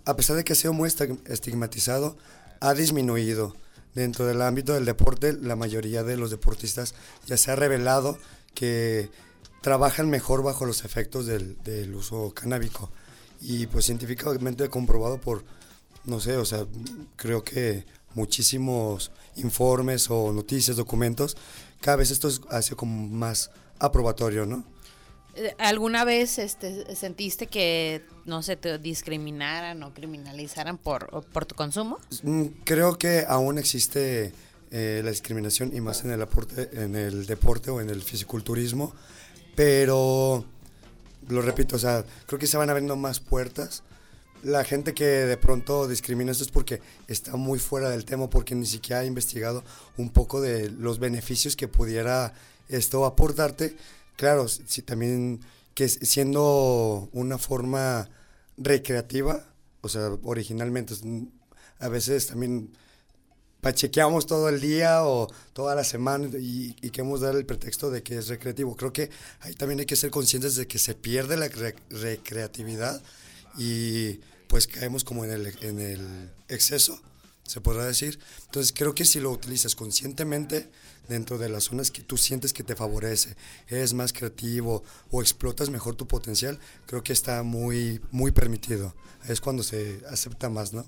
a 0.06 0.16
pesar 0.16 0.36
de 0.36 0.44
que 0.44 0.56
sea 0.56 0.72
muy 0.72 0.90
estigmatizado, 1.26 2.18
ha 2.60 2.74
disminuido. 2.74 3.56
Dentro 3.96 4.28
del 4.28 4.44
ámbito 4.44 4.74
del 4.74 4.86
deporte, 4.86 5.34
la 5.34 5.56
mayoría 5.56 6.04
de 6.04 6.16
los 6.16 6.30
deportistas 6.30 6.94
ya 7.26 7.38
se 7.38 7.52
ha 7.52 7.56
revelado 7.56 8.20
que 8.54 9.10
trabajan 9.62 10.10
mejor 10.10 10.44
bajo 10.44 10.66
los 10.66 10.86
efectos 10.86 11.26
del, 11.26 11.62
del 11.64 11.94
uso 11.96 12.34
canábico. 12.34 12.92
Y 13.42 13.68
pues 13.68 13.86
científicamente 13.86 14.68
comprobado 14.70 15.20
por, 15.20 15.44
no 16.06 16.20
sé, 16.20 16.38
o 16.38 16.46
sea, 16.46 16.66
creo 17.16 17.44
que 17.44 17.86
muchísimos 18.14 19.12
informes 19.36 20.10
o 20.10 20.34
noticias, 20.34 20.76
documentos, 20.78 21.38
cada 21.82 21.98
vez 21.98 22.12
esto 22.12 22.30
hace 22.50 22.76
como 22.76 23.08
más 23.08 23.52
aprobatorio, 23.80 24.46
¿no? 24.46 24.66
Eh, 25.36 25.56
¿Alguna 25.58 26.04
vez 26.04 26.40
este, 26.40 26.96
sentiste 26.96 27.48
que, 27.48 28.04
no 28.26 28.44
se 28.44 28.56
te 28.56 28.78
discriminaran 28.78 29.82
o 29.84 29.94
criminalizaran 29.94 30.78
por, 30.78 31.24
por 31.32 31.46
tu 31.46 31.56
consumo? 31.56 31.98
Mm, 32.24 32.46
creo 32.64 32.98
que 32.98 33.26
aún 33.28 33.58
existe 33.58 34.34
eh, 34.72 35.02
la 35.04 35.10
discriminación 35.10 35.76
y 35.76 35.82
más 35.82 36.04
en 36.04 36.12
el, 36.12 36.22
aporte, 36.22 36.70
en 36.74 36.96
el 36.96 37.26
deporte 37.26 37.72
o 37.72 37.82
en 37.82 37.90
el 37.90 38.02
fisiculturismo. 38.02 38.94
Pero, 39.60 40.46
lo 41.28 41.42
repito, 41.42 41.76
o 41.76 41.80
sea, 41.80 42.06
creo 42.28 42.40
que 42.40 42.48
se 42.48 42.56
van 42.56 42.70
abriendo 42.70 42.96
más 42.96 43.20
puertas. 43.20 43.84
La 44.42 44.64
gente 44.64 44.94
que 44.94 45.04
de 45.04 45.36
pronto 45.36 45.86
discrimina 45.86 46.32
esto 46.32 46.46
es 46.46 46.50
porque 46.50 46.80
está 47.10 47.36
muy 47.36 47.60
fuera 47.60 47.90
del 47.90 48.06
tema, 48.06 48.30
porque 48.30 48.56
ni 48.56 48.66
siquiera 48.66 49.02
ha 49.02 49.06
investigado 49.06 49.66
un 49.98 50.12
poco 50.12 50.40
de 50.40 50.70
los 50.70 51.00
beneficios 51.00 51.58
que 51.58 51.68
pudiera 51.68 52.34
esto 52.70 53.04
aportarte. 53.04 53.76
Claro, 54.16 54.48
si 54.48 54.82
también 54.82 55.42
que 55.74 55.90
siendo 55.90 57.10
una 57.12 57.38
forma 57.38 58.10
recreativa, 58.56 59.44
o 59.82 59.90
sea, 59.90 60.10
originalmente, 60.24 60.96
a 61.80 61.90
veces 61.90 62.28
también 62.28 62.72
pachequeamos 63.62 64.26
todo 64.26 64.50
el 64.50 64.62
día 64.62 65.04
o 65.04 65.28
toda 65.54 65.76
la 65.76 65.84
semana 65.84 66.28
y, 66.38 66.76
y 66.82 66.90
queremos 66.92 67.22
dar 67.22 67.36
el 67.36 67.46
pretexto 67.46 67.92
de 67.92 68.04
que 68.04 68.18
es 68.18 68.28
recreativo. 68.28 68.76
Creo 68.76 68.94
que 68.94 69.10
ahí 69.42 69.54
también 69.54 69.80
hay 69.80 69.86
que 69.86 69.96
ser 69.96 70.12
conscientes 70.12 70.56
de 70.56 70.68
que 70.68 70.80
se 70.80 70.96
pierde 70.96 71.38
la 71.38 71.50
recreatividad 71.90 73.02
y 73.58 74.20
pues 74.50 74.68
caemos 74.68 75.04
como 75.04 75.26
en 75.26 75.32
el, 75.32 76.32
exceso, 76.48 77.00
se 77.44 77.62
podrá 77.62 77.86
decir. 77.86 78.20
Entonces 78.46 78.74
creo 78.76 78.96
que 78.96 79.06
si 79.06 79.20
lo 79.20 79.32
utilizas 79.32 79.76
conscientemente 79.76 80.70
dentro 81.08 81.38
de 81.38 81.50
las 81.50 81.66
zonas 81.66 81.92
que 81.92 82.02
tú 82.02 82.18
sientes 82.18 82.52
que 82.52 82.64
te 82.64 82.76
favorece, 82.76 83.36
eres 83.68 83.94
más 83.94 84.12
creativo 84.12 84.84
o 85.12 85.22
explotas 85.22 85.70
mejor 85.70 85.96
tu 85.96 86.08
potencial, 86.08 86.60
creo 86.88 87.04
que 87.04 87.14
está 87.14 87.44
muy, 87.44 88.02
muy 88.12 88.32
permitido. 88.32 88.96
Es 89.28 89.40
cuando 89.40 89.62
se 89.62 90.02
acepta 90.10 90.50
más, 90.50 90.74
¿no? 90.74 90.86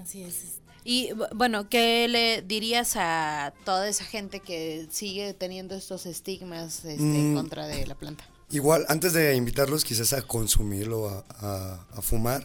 Así 0.00 0.22
es. 0.22 0.62
Y 0.84 1.10
bueno, 1.34 1.68
¿qué 1.68 2.08
le 2.08 2.42
dirías 2.42 2.96
a 2.96 3.52
toda 3.64 3.88
esa 3.88 4.04
gente 4.04 4.40
que 4.40 4.86
sigue 4.90 5.32
teniendo 5.32 5.74
estos 5.74 6.06
estigmas 6.06 6.84
este, 6.84 6.94
en 6.94 7.32
mm. 7.32 7.36
contra 7.36 7.66
de 7.66 7.86
la 7.86 7.94
planta? 7.94 8.24
Igual, 8.50 8.84
antes 8.88 9.12
de 9.12 9.34
invitarlos 9.34 9.84
quizás 9.84 10.12
a 10.12 10.22
consumirlo, 10.22 11.08
a, 11.08 11.86
a, 11.94 12.02
fumar, 12.02 12.44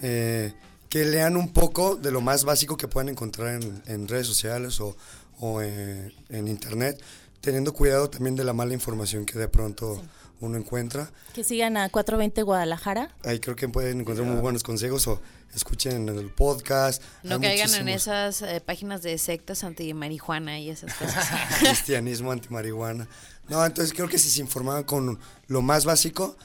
eh, 0.00 0.54
que 0.88 1.04
lean 1.04 1.36
un 1.36 1.52
poco 1.52 1.96
de 1.96 2.10
lo 2.10 2.20
más 2.20 2.44
básico 2.44 2.76
que 2.76 2.88
pueden 2.88 3.10
encontrar 3.10 3.60
en, 3.86 4.08
redes 4.08 4.26
sociales 4.26 4.80
o, 4.80 4.96
o 5.40 5.60
en, 5.60 6.48
internet, 6.48 7.02
teniendo 7.42 7.74
cuidado 7.74 8.08
también 8.08 8.34
de 8.34 8.44
la 8.44 8.54
mala 8.54 8.72
información 8.72 9.26
que 9.26 9.38
de 9.38 9.48
pronto 9.48 10.00
uno 10.40 10.56
encuentra. 10.56 11.10
Que 11.34 11.44
sigan 11.44 11.76
a 11.76 11.88
420 11.90 12.42
Guadalajara. 12.42 13.14
Ahí 13.24 13.38
creo 13.38 13.56
que 13.56 13.68
pueden 13.68 14.00
encontrar 14.00 14.26
muy 14.26 14.40
buenos 14.40 14.62
consejos 14.62 15.06
o 15.06 15.20
escuchen 15.54 16.08
en 16.08 16.18
el 16.18 16.30
podcast. 16.30 17.02
No 17.22 17.40
caigan 17.40 17.74
en 17.74 17.88
esas 17.88 18.42
eh, 18.42 18.62
páginas 18.64 19.02
de 19.02 19.16
sectas 19.18 19.64
anti-marihuana 19.64 20.58
y 20.58 20.70
esas 20.70 20.94
cosas. 20.94 21.28
Cristianismo 21.58 22.32
anti-marihuana. 22.32 23.08
No, 23.48 23.64
entonces 23.64 23.94
creo 23.94 24.08
que 24.08 24.18
si 24.18 24.28
se 24.28 24.40
informan 24.40 24.84
con 24.84 25.18
lo 25.46 25.62
más 25.62 25.84
básico, 25.84 26.36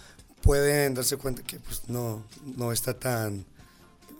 pueden 0.42 0.94
darse 0.94 1.18
cuenta 1.18 1.44
que 1.44 1.60
pues 1.60 1.84
no, 1.88 2.24
no 2.58 2.72
está 2.72 2.94
tan... 2.94 3.46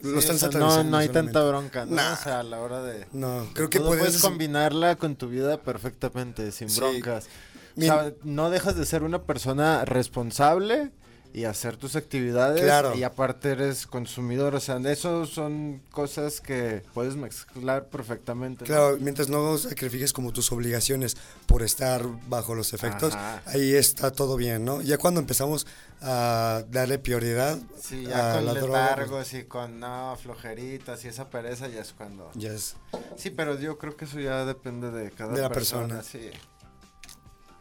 no, 0.02 0.84
no 0.84 0.96
hay 0.96 1.08
tanta 1.08 1.44
bronca, 1.44 1.84
¿no? 1.84 1.94
O 1.94 2.16
sea, 2.16 2.40
a 2.40 2.42
la 2.42 2.60
hora 2.60 2.82
de... 2.82 3.06
No, 3.12 3.48
creo 3.54 3.70
que 3.70 3.80
puedes... 3.80 4.20
combinarla 4.20 4.96
con 4.96 5.16
tu 5.16 5.28
vida 5.28 5.62
perfectamente, 5.62 6.50
sin 6.52 6.74
broncas. 6.74 7.28
O 7.76 7.80
sea, 7.80 8.12
no 8.22 8.50
dejas 8.50 8.76
de 8.76 8.84
ser 8.84 9.02
una 9.02 9.22
persona 9.22 9.84
responsable 9.84 10.90
y 11.34 11.44
hacer 11.44 11.76
tus 11.76 11.96
actividades 11.96 12.62
y 12.96 13.02
aparte 13.04 13.52
eres 13.52 13.86
consumidor, 13.86 14.54
o 14.54 14.60
sea, 14.60 14.76
eso 14.90 15.24
son 15.26 15.80
cosas 15.90 16.40
que 16.40 16.82
puedes 16.92 17.16
mezclar 17.16 17.86
perfectamente. 17.86 18.64
Claro, 18.64 18.98
mientras 19.00 19.28
no 19.28 19.56
sacrifiques 19.56 20.12
como 20.12 20.32
tus 20.32 20.52
obligaciones 20.52 21.16
por 21.46 21.62
estar 21.62 22.04
bajo 22.28 22.54
los 22.54 22.74
efectos, 22.74 23.14
ahí 23.46 23.74
está 23.74 24.10
todo 24.10 24.36
bien, 24.36 24.64
¿no? 24.64 24.82
Ya 24.82 24.98
cuando 24.98 25.20
empezamos 25.20 25.66
a 26.00 26.64
darle 26.68 26.98
prioridad 26.98 27.58
sí, 27.80 28.04
ya 28.04 28.32
a 28.32 28.36
con 28.36 28.46
la 28.46 28.52
letargos 28.54 29.32
y 29.34 29.44
con 29.44 29.78
no, 29.80 30.16
flojeritas 30.20 31.04
y 31.04 31.08
esa 31.08 31.30
pereza 31.30 31.68
ya 31.68 31.80
es 31.80 31.92
cuando... 31.92 32.30
Yes. 32.32 32.76
Sí, 33.16 33.30
pero 33.30 33.58
yo 33.58 33.78
creo 33.78 33.96
que 33.96 34.04
eso 34.04 34.18
ya 34.20 34.44
depende 34.44 34.90
de 34.90 35.10
cada 35.10 35.32
de 35.32 35.42
la 35.42 35.50
persona. 35.50 36.02
Sí. 36.02 36.30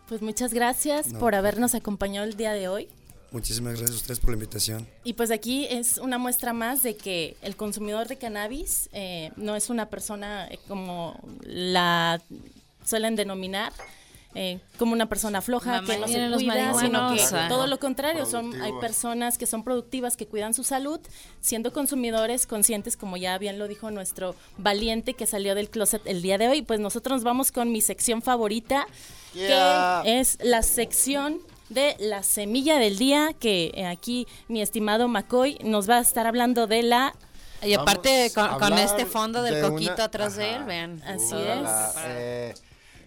Pues 0.10 0.22
muchas 0.22 0.54
gracias 0.54 1.14
por 1.14 1.36
habernos 1.36 1.74
acompañado 1.74 2.28
el 2.28 2.36
día 2.36 2.52
de 2.52 2.68
hoy. 2.68 2.90
Muchísimas 3.32 3.78
gracias 3.78 3.92
a 3.92 3.96
ustedes 3.96 4.20
por 4.20 4.32
la 4.32 4.36
invitación. 4.36 4.86
Y 5.06 5.14
pues 5.14 5.32
aquí 5.32 5.66
es 5.70 5.98
una 5.98 6.18
muestra 6.18 6.52
más 6.52 6.84
de 6.84 6.98
que 6.98 7.38
el 7.42 7.56
consumidor 7.56 8.10
de 8.10 8.18
cannabis 8.18 8.90
eh, 8.92 9.32
no 9.38 9.56
es 9.56 9.70
una 9.70 9.90
persona 9.90 10.48
eh, 10.50 10.60
como 10.68 11.18
la 11.44 12.22
suelen 12.86 13.16
denominar, 13.16 13.72
eh, 14.36 14.60
como 14.78 14.92
una 14.92 15.08
persona 15.08 15.42
floja 15.42 15.82
que 15.86 15.98
no 15.98 16.10
se 16.10 16.30
cuida, 16.30 16.74
sino 16.74 17.16
que 17.16 17.24
todo 17.48 17.68
lo 17.68 17.80
contrario, 17.80 18.26
son 18.26 18.62
hay 18.62 18.74
personas 18.82 19.38
que 19.38 19.46
son 19.46 19.64
productivas, 19.64 20.18
que 20.18 20.28
cuidan 20.28 20.54
su 20.54 20.66
salud, 20.66 21.00
siendo 21.40 21.72
consumidores 21.72 22.46
conscientes, 22.46 22.98
como 22.98 23.16
ya 23.16 23.38
bien 23.38 23.60
lo 23.60 23.70
dijo 23.70 23.92
nuestro 23.92 24.36
valiente 24.58 25.14
que 25.14 25.26
salió 25.26 25.56
del 25.56 25.70
closet 25.70 26.02
el 26.06 26.22
día 26.22 26.38
de 26.38 26.50
hoy. 26.50 26.64
Pues 26.64 26.82
nosotros 26.82 27.18
nos 27.18 27.24
vamos 27.24 27.54
con 27.54 27.72
mi 27.72 27.80
sección 27.80 28.22
favorita, 28.22 28.88
que 29.34 30.02
es 30.06 30.38
la 30.42 30.64
sección 30.64 31.40
de 31.72 31.96
la 32.00 32.22
semilla 32.22 32.78
del 32.78 32.98
día, 32.98 33.34
que 33.40 33.72
eh, 33.74 33.86
aquí 33.86 34.28
mi 34.48 34.62
estimado 34.62 35.08
McCoy 35.08 35.58
nos 35.64 35.90
va 35.90 35.98
a 35.98 36.02
estar 36.02 36.28
hablando 36.28 36.68
de 36.68 36.84
la... 36.84 37.16
Y 37.64 37.74
aparte 37.74 38.32
con, 38.34 38.74
este 38.74 39.06
fondo 39.06 39.42
del 39.44 39.62
coquito 39.62 40.02
atrás 40.02 40.36
de 40.36 40.56
él, 40.56 40.64
vean. 40.64 41.02
Así 41.04 41.36
es. 41.36 41.70
Eh, 42.06 42.54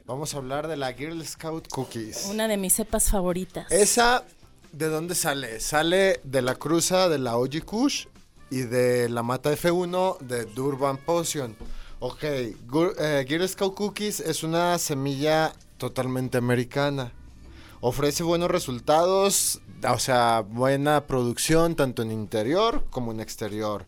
vamos 0.06 0.32
a 0.34 0.38
hablar 0.38 0.68
de 0.68 0.76
la 0.76 0.92
Girl 0.92 1.26
Scout 1.26 1.68
Cookies. 1.68 2.26
Una 2.30 2.46
de 2.46 2.56
mis 2.56 2.74
cepas 2.74 3.10
favoritas. 3.10 3.70
Esa, 3.70 4.24
¿de 4.72 4.88
dónde 4.88 5.16
sale? 5.16 5.58
Sale 5.58 6.20
de 6.22 6.40
la 6.40 6.54
cruza 6.54 7.08
de 7.08 7.18
la 7.18 7.36
Oji 7.36 7.62
Kush 7.62 8.06
y 8.50 8.60
de 8.60 9.08
la 9.08 9.24
mata 9.24 9.52
F1 9.52 10.18
de 10.20 10.44
Durban 10.44 10.98
Potion. 10.98 11.56
Ok, 11.98 12.22
eh, 12.22 13.24
Girl 13.28 13.48
Scout 13.48 13.74
Cookies 13.74 14.20
es 14.20 14.44
una 14.44 14.78
semilla 14.78 15.52
totalmente 15.78 16.38
americana 16.38 17.12
ofrece 17.86 18.22
buenos 18.22 18.50
resultados, 18.50 19.60
o 19.86 19.98
sea, 19.98 20.40
buena 20.40 21.06
producción 21.06 21.76
tanto 21.76 22.00
en 22.00 22.12
interior 22.12 22.86
como 22.88 23.12
en 23.12 23.20
exterior. 23.20 23.86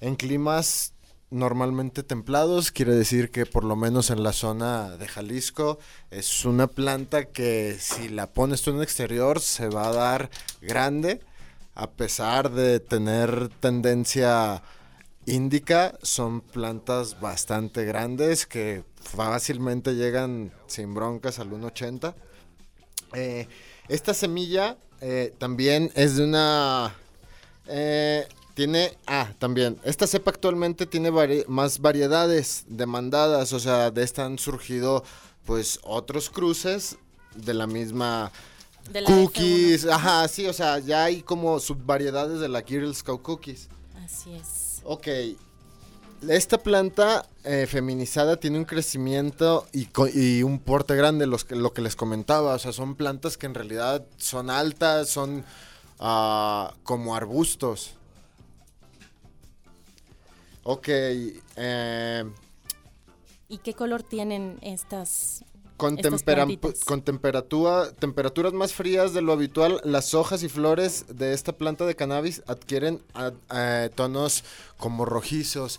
En 0.00 0.16
climas 0.16 0.92
normalmente 1.30 2.02
templados, 2.02 2.72
quiere 2.72 2.96
decir 2.96 3.30
que 3.30 3.46
por 3.46 3.62
lo 3.62 3.76
menos 3.76 4.10
en 4.10 4.24
la 4.24 4.32
zona 4.32 4.96
de 4.96 5.06
Jalisco 5.06 5.78
es 6.10 6.44
una 6.46 6.66
planta 6.66 7.26
que 7.26 7.76
si 7.78 8.08
la 8.08 8.26
pones 8.26 8.62
tú 8.62 8.72
en 8.72 8.82
exterior 8.82 9.38
se 9.38 9.68
va 9.68 9.86
a 9.86 9.92
dar 9.92 10.30
grande, 10.60 11.20
a 11.76 11.92
pesar 11.92 12.50
de 12.50 12.80
tener 12.80 13.50
tendencia 13.60 14.64
índica, 15.26 15.96
son 16.02 16.40
plantas 16.40 17.20
bastante 17.20 17.84
grandes 17.84 18.46
que 18.46 18.82
fácilmente 19.00 19.94
llegan 19.94 20.52
sin 20.66 20.92
broncas 20.92 21.38
al 21.38 21.50
1,80 21.52 22.16
eh, 23.14 23.48
esta 23.88 24.14
semilla 24.14 24.76
eh, 25.00 25.34
también 25.38 25.90
es 25.94 26.16
de 26.16 26.24
una... 26.24 26.94
Eh, 27.66 28.26
tiene... 28.54 28.96
Ah, 29.06 29.32
también. 29.38 29.78
Esta 29.84 30.06
cepa 30.06 30.30
actualmente 30.30 30.86
tiene 30.86 31.10
más 31.46 31.80
variedades 31.80 32.64
demandadas. 32.68 33.52
O 33.52 33.60
sea, 33.60 33.90
de 33.90 34.02
esta 34.02 34.24
han 34.24 34.38
surgido 34.38 35.04
pues 35.44 35.78
otros 35.82 36.28
cruces 36.28 36.96
de 37.34 37.54
la 37.54 37.66
misma... 37.66 38.32
cookies, 39.06 39.86
ajá, 39.86 40.26
sí, 40.28 40.46
o 40.46 40.52
sea, 40.52 40.78
ya 40.78 41.04
hay 41.04 41.22
como 41.22 41.60
subvariedades 41.60 42.40
de 42.40 42.48
la 42.48 42.62
Girl 42.62 42.94
Scout 42.94 43.22
Cookies. 43.22 43.68
Así 44.04 44.34
es. 44.34 44.80
Ok, 44.84 45.06
esta 46.28 46.58
planta 46.58 47.26
eh, 47.44 47.66
feminizada 47.66 48.36
tiene 48.38 48.58
un 48.58 48.64
crecimiento 48.64 49.66
y, 49.72 50.42
un 50.42 50.58
porte 50.58 50.96
grande, 50.96 51.26
los 51.26 51.44
que, 51.44 51.56
lo 51.56 51.72
que 51.72 51.82
les 51.82 51.96
comentaba. 51.96 52.54
O 52.54 52.58
sea, 52.58 52.72
son 52.72 52.94
plantas 52.94 53.36
que 53.36 53.46
en 53.46 53.54
realidad 53.54 54.04
son 54.16 54.50
altas, 54.50 55.10
son 55.10 55.44
ah, 55.98 56.74
como 56.82 57.14
arbustos. 57.14 57.94
Ok. 60.64 60.88
Eh, 60.88 62.24
¿Y 63.48 63.58
qué 63.58 63.74
color 63.74 64.02
tienen 64.02 64.58
estas 64.60 65.44
con, 65.78 65.96
con 66.84 67.02
temperatura, 67.02 67.92
temperaturas 67.92 68.52
más 68.52 68.74
frías 68.74 69.14
de 69.14 69.22
lo 69.22 69.32
habitual, 69.32 69.80
las 69.84 70.12
hojas 70.12 70.42
y 70.42 70.48
flores 70.48 71.06
de 71.08 71.32
esta 71.32 71.52
planta 71.52 71.86
de 71.86 71.94
cannabis 71.94 72.42
adquieren 72.48 73.00
eh, 73.54 73.88
tonos 73.94 74.42
como 74.76 75.04
rojizos. 75.04 75.78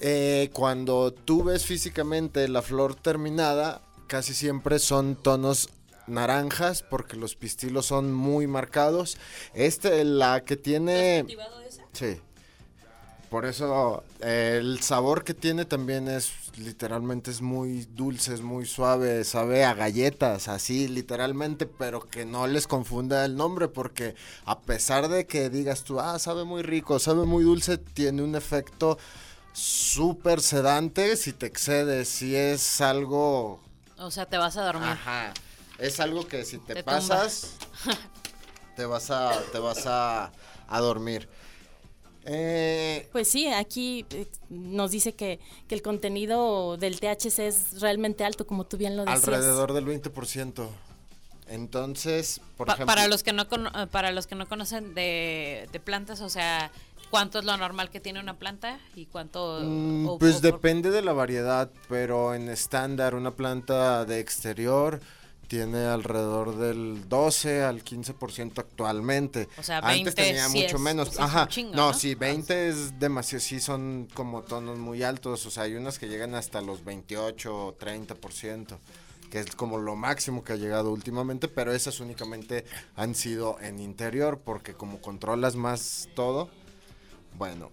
Eh, 0.00 0.50
cuando 0.52 1.12
tú 1.12 1.44
ves 1.44 1.64
físicamente 1.64 2.48
la 2.48 2.62
flor 2.62 2.94
terminada, 2.94 3.80
casi 4.06 4.34
siempre 4.34 4.78
son 4.78 5.16
tonos 5.16 5.70
naranjas 6.06 6.82
porque 6.82 7.16
los 7.16 7.34
pistilos 7.34 7.86
son 7.86 8.12
muy 8.12 8.46
marcados. 8.46 9.18
Este, 9.54 10.04
la 10.04 10.44
que 10.44 10.56
tiene... 10.56 11.20
esa? 11.66 11.82
Sí. 11.92 12.20
Por 13.30 13.44
eso 13.44 14.04
el 14.20 14.80
sabor 14.80 15.24
que 15.24 15.34
tiene 15.34 15.64
también 15.64 16.06
es 16.06 16.32
literalmente 16.58 17.30
es 17.30 17.42
muy 17.42 17.86
dulce, 17.94 18.32
es 18.32 18.40
muy 18.40 18.66
suave, 18.66 19.24
sabe 19.24 19.64
a 19.64 19.74
galletas, 19.74 20.48
así 20.48 20.86
literalmente, 20.86 21.66
pero 21.66 22.08
que 22.08 22.24
no 22.24 22.46
les 22.46 22.66
confunda 22.68 23.24
el 23.24 23.36
nombre 23.36 23.66
porque 23.68 24.14
a 24.44 24.60
pesar 24.60 25.08
de 25.08 25.26
que 25.26 25.50
digas 25.50 25.82
tú, 25.82 25.98
ah, 25.98 26.18
sabe 26.18 26.44
muy 26.44 26.62
rico, 26.62 26.98
sabe 27.00 27.26
muy 27.26 27.42
dulce, 27.42 27.78
tiene 27.78 28.22
un 28.22 28.36
efecto 28.36 28.96
súper 29.56 30.42
sedante 30.42 31.16
si 31.16 31.32
te 31.32 31.46
excedes, 31.46 32.08
si 32.08 32.36
es 32.36 32.82
algo... 32.82 33.60
O 33.96 34.10
sea, 34.10 34.26
te 34.26 34.36
vas 34.36 34.58
a 34.58 34.64
dormir. 34.64 34.90
Ajá. 34.90 35.32
Es 35.78 35.98
algo 35.98 36.26
que 36.28 36.44
si 36.44 36.58
te, 36.58 36.82
pasas, 36.82 37.52
te 38.76 38.84
vas 38.84 39.10
a, 39.10 39.32
te 39.52 39.58
vas 39.58 39.86
a, 39.86 40.30
a 40.68 40.80
dormir. 40.80 41.26
Eh, 42.26 43.08
pues 43.12 43.28
sí, 43.28 43.46
aquí 43.46 44.04
eh, 44.10 44.26
nos 44.50 44.90
dice 44.90 45.14
que, 45.14 45.40
que, 45.68 45.74
el 45.74 45.80
contenido 45.80 46.76
del 46.76 47.00
THC 47.00 47.38
es 47.38 47.80
realmente 47.80 48.24
alto, 48.24 48.46
como 48.46 48.64
tú 48.64 48.76
bien 48.76 48.96
lo 48.96 49.04
decías. 49.04 49.28
Alrededor 49.28 49.72
del 49.72 49.86
20%. 49.86 50.68
Entonces, 51.48 52.40
por 52.56 52.68
ejemplo, 52.68 52.86
para 52.86 53.06
los 53.06 53.22
que 53.22 53.32
no 53.32 53.42
eh, 53.42 53.86
para 53.90 54.10
los 54.10 54.26
que 54.26 54.34
no 54.34 54.48
conocen 54.48 54.94
de, 54.94 55.68
de, 55.70 55.80
plantas, 55.80 56.20
o 56.20 56.28
sea, 56.28 56.72
¿cuánto 57.10 57.38
es 57.38 57.44
lo 57.44 57.56
normal 57.56 57.90
que 57.90 58.00
tiene 58.00 58.20
una 58.20 58.38
planta 58.38 58.78
y 58.94 59.06
cuánto? 59.06 59.60
Mm, 59.62 60.18
pues 60.18 60.40
depende 60.40 60.90
de 60.90 61.02
la 61.02 61.12
variedad, 61.12 61.70
pero 61.88 62.34
en 62.34 62.48
estándar 62.48 63.14
una 63.14 63.32
planta 63.32 64.04
de 64.04 64.20
exterior 64.20 65.00
tiene 65.46 65.84
alrededor 65.84 66.56
del 66.56 67.08
12 67.08 67.62
al 67.62 67.84
15% 67.84 68.58
actualmente. 68.58 69.48
O 69.58 69.62
sea, 69.62 69.80
20 69.80 70.10
Antes 70.10 70.14
tenía 70.14 70.48
mucho 70.48 70.78
menos. 70.78 71.18
Ajá. 71.18 71.48
no, 71.72 71.94
sí, 71.94 72.14
20 72.14 72.68
es 72.68 72.98
demasiado, 72.98 73.40
sí 73.40 73.60
son 73.60 74.08
como 74.14 74.42
tonos 74.42 74.78
muy 74.78 75.02
altos, 75.02 75.46
o 75.46 75.50
sea, 75.50 75.64
hay 75.64 75.74
unas 75.74 75.98
que 75.98 76.08
llegan 76.08 76.34
hasta 76.34 76.60
los 76.60 76.84
28 76.84 77.66
o 77.66 77.78
30%, 77.78 78.78
que 79.30 79.40
es 79.40 79.54
como 79.54 79.78
lo 79.78 79.96
máximo 79.96 80.42
que 80.44 80.54
ha 80.54 80.56
llegado 80.56 80.90
últimamente, 80.90 81.48
pero 81.48 81.72
esas 81.72 82.00
únicamente 82.00 82.64
han 82.96 83.14
sido 83.14 83.58
en 83.60 83.78
interior 83.80 84.40
porque 84.44 84.74
como 84.74 85.00
controlas 85.00 85.56
más 85.56 86.08
todo, 86.14 86.50
bueno, 87.36 87.70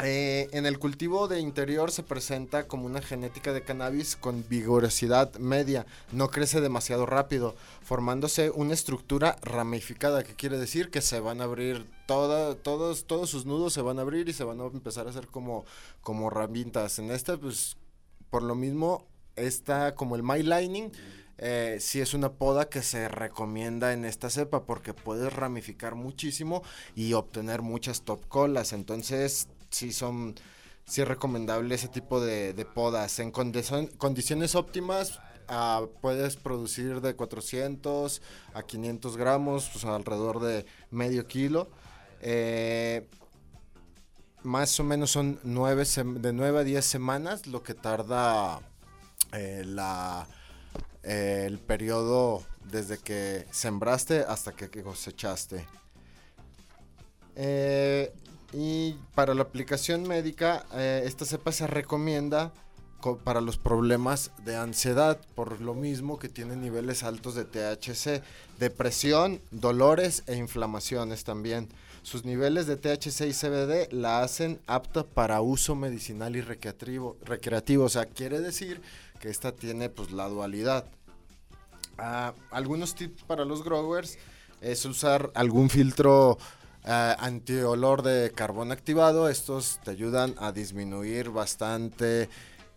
eh, 0.00 0.48
en 0.52 0.64
el 0.64 0.78
cultivo 0.78 1.26
de 1.26 1.40
interior 1.40 1.90
se 1.90 2.04
presenta 2.04 2.68
como 2.68 2.86
una 2.86 3.02
genética 3.02 3.52
de 3.52 3.62
cannabis 3.62 4.14
con 4.14 4.44
vigorosidad 4.48 5.34
media, 5.38 5.86
no 6.12 6.28
crece 6.28 6.60
demasiado 6.60 7.04
rápido, 7.04 7.56
formándose 7.82 8.50
una 8.50 8.74
estructura 8.74 9.36
ramificada, 9.42 10.22
que 10.22 10.36
quiere 10.36 10.56
decir 10.56 10.90
que 10.90 11.00
se 11.00 11.18
van 11.18 11.40
a 11.40 11.44
abrir 11.44 11.84
toda, 12.06 12.54
todos, 12.54 13.06
todos 13.06 13.28
sus 13.28 13.44
nudos 13.44 13.72
se 13.72 13.82
van 13.82 13.98
a 13.98 14.02
abrir 14.02 14.28
y 14.28 14.32
se 14.32 14.44
van 14.44 14.60
a 14.60 14.66
empezar 14.66 15.08
a 15.08 15.10
hacer 15.10 15.26
como, 15.26 15.64
como 16.00 16.30
ramitas. 16.30 17.00
En 17.00 17.10
esta, 17.10 17.36
pues, 17.36 17.76
por 18.30 18.44
lo 18.44 18.54
mismo, 18.54 19.04
está 19.34 19.96
como 19.96 20.14
el 20.14 20.22
My 20.22 20.44
Lining. 20.44 20.92
Eh, 21.38 21.78
sí 21.80 22.00
es 22.00 22.14
una 22.14 22.32
poda 22.32 22.68
que 22.68 22.82
se 22.82 23.08
recomienda 23.08 23.92
en 23.92 24.04
esta 24.04 24.28
cepa 24.28 24.64
porque 24.64 24.92
puedes 24.92 25.32
ramificar 25.32 25.94
muchísimo 25.94 26.62
y 26.96 27.12
obtener 27.12 27.62
muchas 27.62 28.02
top 28.02 28.26
colas. 28.28 28.72
Entonces 28.72 29.48
sí 29.70 29.92
son, 29.92 30.34
sí 30.84 31.00
es 31.00 31.08
recomendable 31.08 31.74
ese 31.74 31.88
tipo 31.88 32.20
de, 32.20 32.66
podas. 32.74 33.20
En 33.20 33.30
condiciones 33.30 34.54
óptimas 34.56 35.20
ah, 35.46 35.86
puedes 36.00 36.36
producir 36.36 37.00
de 37.00 37.14
400 37.14 38.20
a 38.54 38.62
500 38.62 39.16
gramos, 39.16 39.70
pues 39.72 39.84
alrededor 39.84 40.40
de 40.40 40.66
medio 40.90 41.26
kilo. 41.26 41.70
Eh, 42.20 43.08
más 44.42 44.78
o 44.80 44.84
menos 44.84 45.10
son 45.10 45.38
nueve 45.44 45.84
de 45.84 46.32
9 46.32 46.60
a 46.60 46.64
10 46.64 46.84
semanas 46.84 47.46
lo 47.46 47.62
que 47.62 47.74
tarda 47.74 48.60
eh, 49.32 49.62
la, 49.64 50.26
eh, 51.08 51.44
el 51.46 51.58
periodo 51.58 52.42
desde 52.70 52.98
que 52.98 53.46
sembraste 53.50 54.20
hasta 54.20 54.52
que 54.52 54.68
cosechaste. 54.82 55.66
Eh, 57.34 58.12
y 58.52 58.92
para 59.14 59.32
la 59.32 59.40
aplicación 59.42 60.02
médica, 60.06 60.66
eh, 60.74 61.02
esta 61.06 61.24
cepa 61.24 61.50
se 61.52 61.66
recomienda 61.66 62.52
para 63.24 63.40
los 63.40 63.56
problemas 63.56 64.32
de 64.44 64.56
ansiedad, 64.56 65.18
por 65.34 65.62
lo 65.62 65.72
mismo 65.72 66.18
que 66.18 66.28
tiene 66.28 66.56
niveles 66.56 67.02
altos 67.02 67.34
de 67.36 67.46
THC, 67.46 68.22
depresión, 68.58 69.40
dolores 69.50 70.24
e 70.26 70.36
inflamaciones 70.36 71.24
también. 71.24 71.68
Sus 72.02 72.26
niveles 72.26 72.66
de 72.66 72.76
THC 72.76 73.28
y 73.28 73.32
CBD 73.32 73.90
la 73.92 74.20
hacen 74.22 74.60
apta 74.66 75.04
para 75.04 75.40
uso 75.40 75.74
medicinal 75.74 76.36
y 76.36 76.42
recreativo, 76.42 77.16
recreativo. 77.24 77.84
o 77.84 77.88
sea, 77.88 78.04
quiere 78.04 78.40
decir 78.40 78.82
que 79.20 79.30
esta 79.30 79.52
tiene 79.52 79.88
pues 79.88 80.10
la 80.10 80.28
dualidad. 80.28 80.84
Ah, 81.98 82.32
algunos 82.52 82.94
tips 82.94 83.24
para 83.24 83.44
los 83.44 83.64
growers 83.64 84.18
es 84.60 84.84
usar 84.84 85.30
algún 85.34 85.68
filtro 85.68 86.32
uh, 86.32 86.38
antiolor 87.18 88.02
de 88.02 88.30
carbón 88.32 88.70
activado. 88.70 89.28
Estos 89.28 89.80
te 89.84 89.90
ayudan 89.90 90.34
a 90.38 90.52
disminuir 90.52 91.30
bastante 91.30 92.28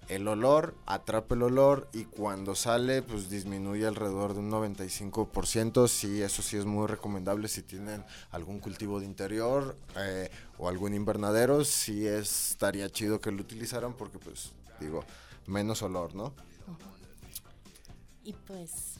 el 0.09 0.27
olor, 0.27 0.75
atrapa 0.87 1.35
el 1.35 1.43
olor 1.43 1.87
y 1.93 2.05
cuando 2.05 2.55
sale 2.55 3.01
pues 3.01 3.29
disminuye 3.29 3.85
alrededor 3.85 4.33
de 4.33 4.39
un 4.39 4.51
95%. 4.51 5.87
Sí, 5.87 6.21
eso 6.21 6.41
sí 6.41 6.57
es 6.57 6.65
muy 6.65 6.87
recomendable 6.87 7.47
si 7.47 7.61
tienen 7.61 8.03
algún 8.31 8.59
cultivo 8.59 8.99
de 8.99 9.05
interior 9.05 9.77
eh, 9.97 10.29
o 10.57 10.67
algún 10.67 10.93
invernadero. 10.95 11.63
Sí 11.63 12.07
estaría 12.07 12.89
chido 12.89 13.21
que 13.21 13.31
lo 13.31 13.41
utilizaran 13.41 13.93
porque 13.93 14.17
pues 14.17 14.51
digo, 14.79 15.05
menos 15.45 15.83
olor, 15.83 16.15
¿no? 16.15 16.33
Y 18.23 18.33
pues 18.33 18.90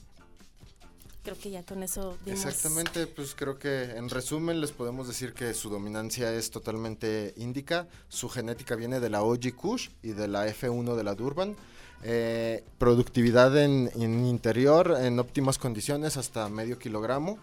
creo 1.23 1.37
que 1.37 1.51
ya 1.51 1.63
con 1.63 1.83
eso 1.83 2.17
Exactamente, 2.25 3.07
pues 3.07 3.35
creo 3.35 3.57
que 3.57 3.83
en 3.95 4.09
resumen 4.09 4.61
les 4.61 4.71
podemos 4.71 5.07
decir 5.07 5.33
que 5.33 5.53
su 5.53 5.69
dominancia 5.69 6.33
es 6.33 6.51
totalmente 6.51 7.33
índica, 7.37 7.87
su 8.09 8.29
genética 8.29 8.75
viene 8.75 8.99
de 8.99 9.09
la 9.09 9.21
OG 9.21 9.55
Kush 9.55 9.89
y 10.01 10.09
de 10.09 10.27
la 10.27 10.47
F1 10.47 10.95
de 10.95 11.03
la 11.03 11.15
Durban. 11.15 11.55
Eh, 12.03 12.63
productividad 12.79 13.55
en, 13.57 13.91
interior 14.25 14.97
en 14.99 15.19
óptimas 15.19 15.59
condiciones 15.59 16.17
hasta 16.17 16.49
medio 16.49 16.79
kilogramo. 16.79 17.37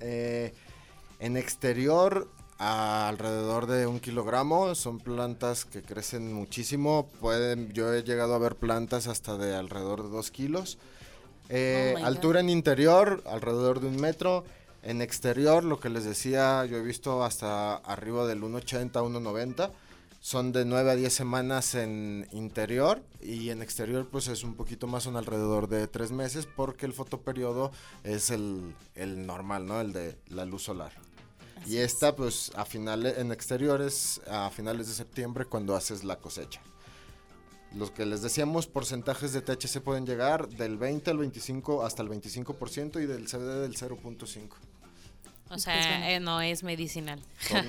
Eh, 0.00 0.54
en 1.18 1.36
exterior 1.36 2.28
alrededor 2.58 3.66
de 3.66 3.86
un 3.86 4.00
kilogramo. 4.00 4.74
Son 4.74 4.98
plantas 4.98 5.64
que 5.64 5.82
crecen 5.82 6.32
muchísimo. 6.32 7.08
Pueden, 7.20 7.72
yo 7.72 7.92
he 7.92 8.02
llegado 8.02 8.34
a 8.34 8.38
ver 8.38 8.56
plantas 8.56 9.06
hasta 9.08 9.36
de 9.36 9.54
alrededor 9.54 10.04
de 10.04 10.10
dos 10.10 10.30
kilos. 10.30 10.78
Eh, 11.54 11.96
oh 12.00 12.06
altura 12.06 12.40
en 12.40 12.48
interior, 12.48 13.22
alrededor 13.26 13.80
de 13.80 13.88
un 13.88 14.00
metro. 14.00 14.44
En 14.82 15.02
exterior, 15.02 15.62
lo 15.62 15.78
que 15.78 15.90
les 15.90 16.04
decía, 16.04 16.64
yo 16.64 16.78
he 16.78 16.82
visto 16.82 17.22
hasta 17.22 17.76
arriba 17.76 18.26
del 18.26 18.40
1,80, 18.40 18.90
1,90. 18.90 19.70
Son 20.20 20.52
de 20.52 20.64
9 20.64 20.90
a 20.90 20.94
10 20.94 21.12
semanas 21.12 21.74
en 21.74 22.26
interior 22.32 23.02
y 23.20 23.50
en 23.50 23.60
exterior 23.60 24.08
pues 24.10 24.28
es 24.28 24.44
un 24.44 24.54
poquito 24.54 24.86
más, 24.86 25.02
son 25.02 25.16
alrededor 25.16 25.68
de 25.68 25.88
3 25.88 26.12
meses 26.12 26.46
porque 26.46 26.86
el 26.86 26.92
fotoperiodo 26.92 27.70
es 28.02 28.30
el, 28.30 28.74
el 28.94 29.26
normal, 29.26 29.66
¿no? 29.66 29.80
El 29.80 29.92
de 29.92 30.16
la 30.28 30.44
luz 30.44 30.62
solar. 30.62 30.92
y 31.66 31.78
esta 31.78 32.14
pues 32.14 32.52
a 32.54 32.64
finales, 32.64 33.18
en 33.18 33.32
exteriores 33.32 34.20
a 34.30 34.48
finales 34.50 34.86
de 34.86 34.94
septiembre 34.94 35.44
cuando 35.44 35.74
haces 35.74 36.04
la 36.04 36.16
cosecha 36.16 36.60
los 37.74 37.90
que 37.90 38.06
les 38.06 38.22
decíamos, 38.22 38.66
porcentajes 38.66 39.32
de 39.32 39.40
THC 39.40 39.80
pueden 39.80 40.06
llegar 40.06 40.48
del 40.48 40.76
20 40.76 41.10
al 41.10 41.18
25 41.18 41.84
hasta 41.84 42.02
el 42.02 42.08
25% 42.08 43.02
y 43.02 43.06
del 43.06 43.26
CBD 43.26 43.62
del 43.62 43.76
0.5. 43.76 44.48
O 45.50 45.58
sea, 45.58 46.10
eh, 46.10 46.18
no 46.18 46.40
es 46.40 46.62
medicinal. 46.62 47.20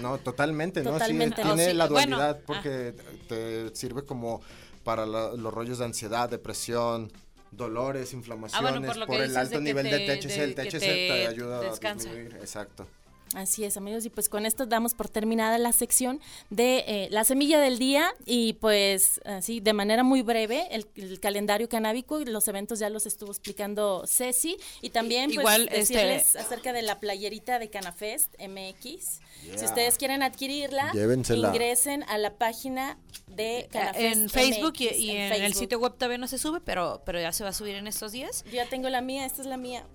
No, 0.01 0.17
totalmente, 0.23 0.83
¿no? 0.83 0.97
Sí, 0.99 1.17
tiene 1.35 1.73
la 1.73 1.87
dualidad 1.87 2.39
porque 2.45 2.93
te 3.27 3.75
sirve 3.75 4.05
como 4.05 4.41
para 4.83 5.05
los 5.05 5.53
rollos 5.53 5.79
de 5.79 5.85
ansiedad, 5.85 6.29
depresión, 6.29 7.11
dolores, 7.51 8.13
inflamaciones, 8.13 8.89
ah, 8.89 9.05
por, 9.05 9.21
el 9.21 9.35
alto 9.35 9.59
nivel 9.59 9.85
de, 9.85 9.99
THC. 9.99 10.37
el 10.37 10.55
THC 10.55 10.79
te, 10.79 11.27
ayuda 11.27 11.59
a 11.59 11.93
disminuir. 11.93 12.35
Exacto. 12.39 12.87
Así 13.33 13.63
es, 13.63 13.77
amigos, 13.77 14.05
y 14.05 14.09
pues 14.09 14.29
con 14.29 14.45
esto 14.45 14.65
damos 14.65 14.93
por 14.93 15.09
terminada 15.09 15.57
la 15.57 15.73
sección 15.73 16.19
de 16.49 16.83
eh, 16.87 17.07
la 17.09 17.23
semilla 17.23 17.59
del 17.59 17.79
día 17.79 18.13
y 18.25 18.53
pues 18.53 19.21
así 19.25 19.59
de 19.59 19.73
manera 19.73 20.03
muy 20.03 20.21
breve 20.21 20.67
el, 20.71 21.19
calendario 21.19 21.67
canábico 21.67 22.19
y 22.19 22.25
los 22.25 22.47
eventos 22.47 22.79
ya 22.79 22.89
los 22.89 23.05
estuvo 23.05 23.31
explicando 23.31 24.03
Ceci 24.05 24.57
y 24.81 24.91
también 24.91 25.27
pues, 25.27 25.39
Igual, 25.39 25.61
este, 25.71 25.95
decirles 25.95 26.35
acerca 26.35 26.73
de 26.73 26.83
la 26.83 26.99
playerita 26.99 27.59
de 27.59 27.69
Canafest 27.69 28.33
MX. 28.39 29.19
Si 29.57 29.65
ustedes 29.65 29.97
quieren 29.97 30.21
adquirirla, 30.21 30.91
ingresen 30.93 32.03
a 32.03 32.17
la 32.17 32.35
página 32.35 32.97
de 33.27 33.59
eh, 33.59 33.67
Canafest 33.71 34.15
en 34.15 34.29
Facebook 34.29 34.73
y, 34.79 35.11
en, 35.11 35.33
el 35.33 35.53
sitio 35.53 35.79
web 35.79 35.93
todavía 35.95 36.17
no 36.17 36.27
se 36.27 36.37
sube, 36.37 36.61
pero 36.61 37.01
pero 37.05 37.19
ya 37.19 37.31
se 37.31 37.43
va 37.43 37.49
a 37.49 37.53
subir 37.53 37.75
en 37.75 37.87
estos 37.87 38.11
días. 38.11 38.43
Yo 38.45 38.53
ya 38.53 38.67
tengo 38.67 38.89
la 38.89 39.01
mía, 39.01 39.25
esta 39.25 39.41
es 39.41 39.47
la 39.47 39.57
mía. 39.57 39.85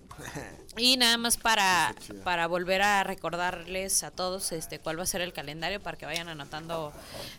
Y 0.77 0.97
nada 0.97 1.17
más 1.17 1.37
para 1.37 1.93
para 2.23 2.47
volver 2.47 2.81
a 2.81 3.03
recordar 3.03 3.19
recordarles 3.29 4.03
a 4.03 4.11
todos 4.11 4.51
este 4.51 4.79
cuál 4.79 4.99
va 4.99 5.03
a 5.03 5.05
ser 5.05 5.21
el 5.21 5.33
calendario 5.33 5.81
para 5.81 5.97
que 5.97 6.05
vayan 6.05 6.29
anotando 6.29 6.93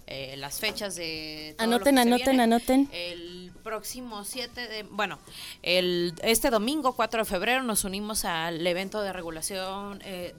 eh, 0.06 0.34
las 0.36 0.60
fechas 0.60 0.96
de 0.96 1.54
anoten 1.58 1.98
anoten 1.98 2.40
anoten. 2.40 2.88
El 2.92 3.52
próximo 3.62 4.24
7 4.24 4.68
de 4.68 4.82
bueno 4.84 5.18
el 5.62 6.14
este 6.22 6.50
domingo 6.50 6.94
4 6.94 7.20
de 7.20 7.24
febrero 7.24 7.62
nos 7.62 7.84
unimos 7.84 8.24
al 8.24 8.64
evento 8.66 9.02
de 9.02 9.12
regulación 9.12 10.00
eh, 10.04 10.34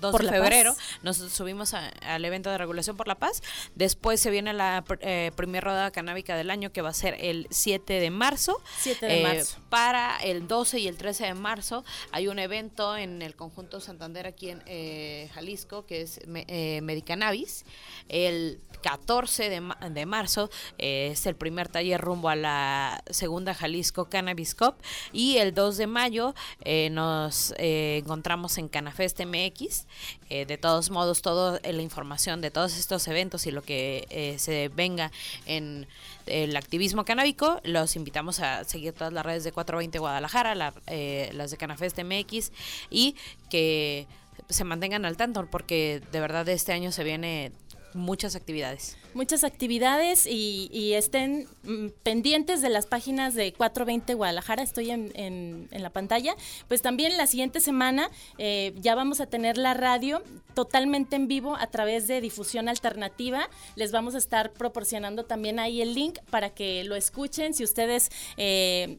2 0.00 0.18
de 0.18 0.28
febrero, 0.28 0.74
nos 1.02 1.16
subimos 1.16 1.74
al 1.74 2.24
evento 2.24 2.50
de 2.50 2.58
regulación 2.58 2.96
por 2.96 3.08
la 3.08 3.14
paz. 3.16 3.42
Después 3.74 4.20
se 4.20 4.30
viene 4.30 4.52
la 4.52 4.84
eh, 5.00 5.32
primera 5.36 5.64
rodada 5.64 5.90
canábica 5.90 6.36
del 6.36 6.50
año 6.50 6.72
que 6.72 6.82
va 6.82 6.90
a 6.90 6.94
ser 6.94 7.16
el 7.20 7.46
7 7.50 8.00
de 8.00 8.10
marzo. 8.10 8.60
7 8.78 9.06
de 9.06 9.22
marzo. 9.22 9.58
Para 9.68 10.16
el 10.18 10.48
12 10.48 10.80
y 10.80 10.88
el 10.88 10.96
13 10.96 11.26
de 11.26 11.34
marzo 11.34 11.84
hay 12.12 12.28
un 12.28 12.38
evento 12.38 12.96
en 12.96 13.22
el 13.22 13.34
conjunto 13.36 13.80
Santander 13.80 14.26
aquí 14.26 14.50
en 14.50 15.28
Jalisco 15.28 15.86
que 15.86 16.02
es 16.02 16.20
Medicannabis. 16.26 17.64
El 18.08 18.60
14 18.86 19.50
de, 19.90 20.06
marzo 20.06 20.48
eh, 20.78 21.08
es 21.10 21.26
el 21.26 21.34
primer 21.34 21.66
taller 21.66 22.00
rumbo 22.00 22.28
a 22.28 22.36
la 22.36 23.02
segunda 23.10 23.52
Jalisco 23.52 24.04
Cannabis 24.04 24.54
Cup 24.54 24.76
y 25.12 25.38
el 25.38 25.54
2 25.54 25.76
de 25.76 25.86
mayo 25.88 26.36
eh, 26.60 26.88
nos 26.90 27.52
eh, 27.58 28.00
encontramos 28.04 28.58
en 28.58 28.68
Canafest 28.68 29.20
MX. 29.20 29.86
de 30.28 30.58
todos 30.58 30.90
modos, 30.90 31.20
toda 31.20 31.60
la 31.64 31.82
información 31.82 32.40
de 32.40 32.52
todos 32.52 32.76
estos 32.76 33.08
eventos 33.08 33.46
y 33.46 33.50
lo 33.50 33.62
que 33.62 34.36
se 34.38 34.68
venga 34.68 35.10
en 35.46 35.88
el 36.26 36.56
activismo 36.56 37.04
canábico, 37.04 37.60
los 37.64 37.96
invitamos 37.96 38.38
a 38.38 38.62
seguir 38.64 38.92
todas 38.92 39.12
las 39.12 39.26
redes 39.26 39.42
de 39.42 39.50
420 39.50 39.98
Guadalajara, 39.98 40.54
las 40.54 41.50
de 41.50 41.56
Canafest 41.56 41.98
MX 41.98 42.52
y 42.90 43.16
que 43.50 44.06
se 44.48 44.64
mantengan 44.64 45.04
al 45.04 45.16
tanto 45.16 45.46
porque 45.50 46.02
de 46.12 46.20
verdad 46.20 46.48
este 46.48 46.72
año 46.72 46.92
se 46.92 47.02
viene 47.04 47.52
muchas 47.96 48.36
actividades. 48.36 48.96
Muchas 49.14 49.44
actividades 49.44 50.26
y, 50.26 50.92
estén 50.94 51.48
mm, 51.62 51.88
pendientes 52.02 52.62
de 52.62 52.68
las 52.68 52.86
páginas 52.86 53.34
de 53.34 53.52
420 53.52 54.14
Guadalajara, 54.14 54.62
estoy 54.62 54.90
en, 54.90 55.68
la 55.70 55.90
pantalla. 55.90 56.36
Pues 56.68 56.82
también 56.82 57.16
la 57.16 57.26
siguiente 57.26 57.60
semana 57.60 58.10
eh, 58.38 58.74
ya 58.76 58.94
vamos 58.94 59.20
a 59.20 59.26
tener 59.26 59.58
la 59.58 59.74
radio 59.74 60.22
totalmente 60.54 61.16
en 61.16 61.28
vivo 61.28 61.56
a 61.56 61.66
través 61.68 62.06
de 62.08 62.20
difusión 62.20 62.68
alternativa. 62.68 63.48
Les 63.74 63.92
vamos 63.92 64.14
a 64.14 64.18
estar 64.18 64.52
proporcionando 64.52 65.24
también 65.24 65.58
ahí 65.58 65.82
el 65.82 65.94
link 65.94 66.18
para 66.30 66.50
que 66.50 66.84
lo 66.84 66.96
escuchen. 66.96 67.54
Si 67.54 67.64
ustedes 67.64 68.10
eh, 68.36 68.98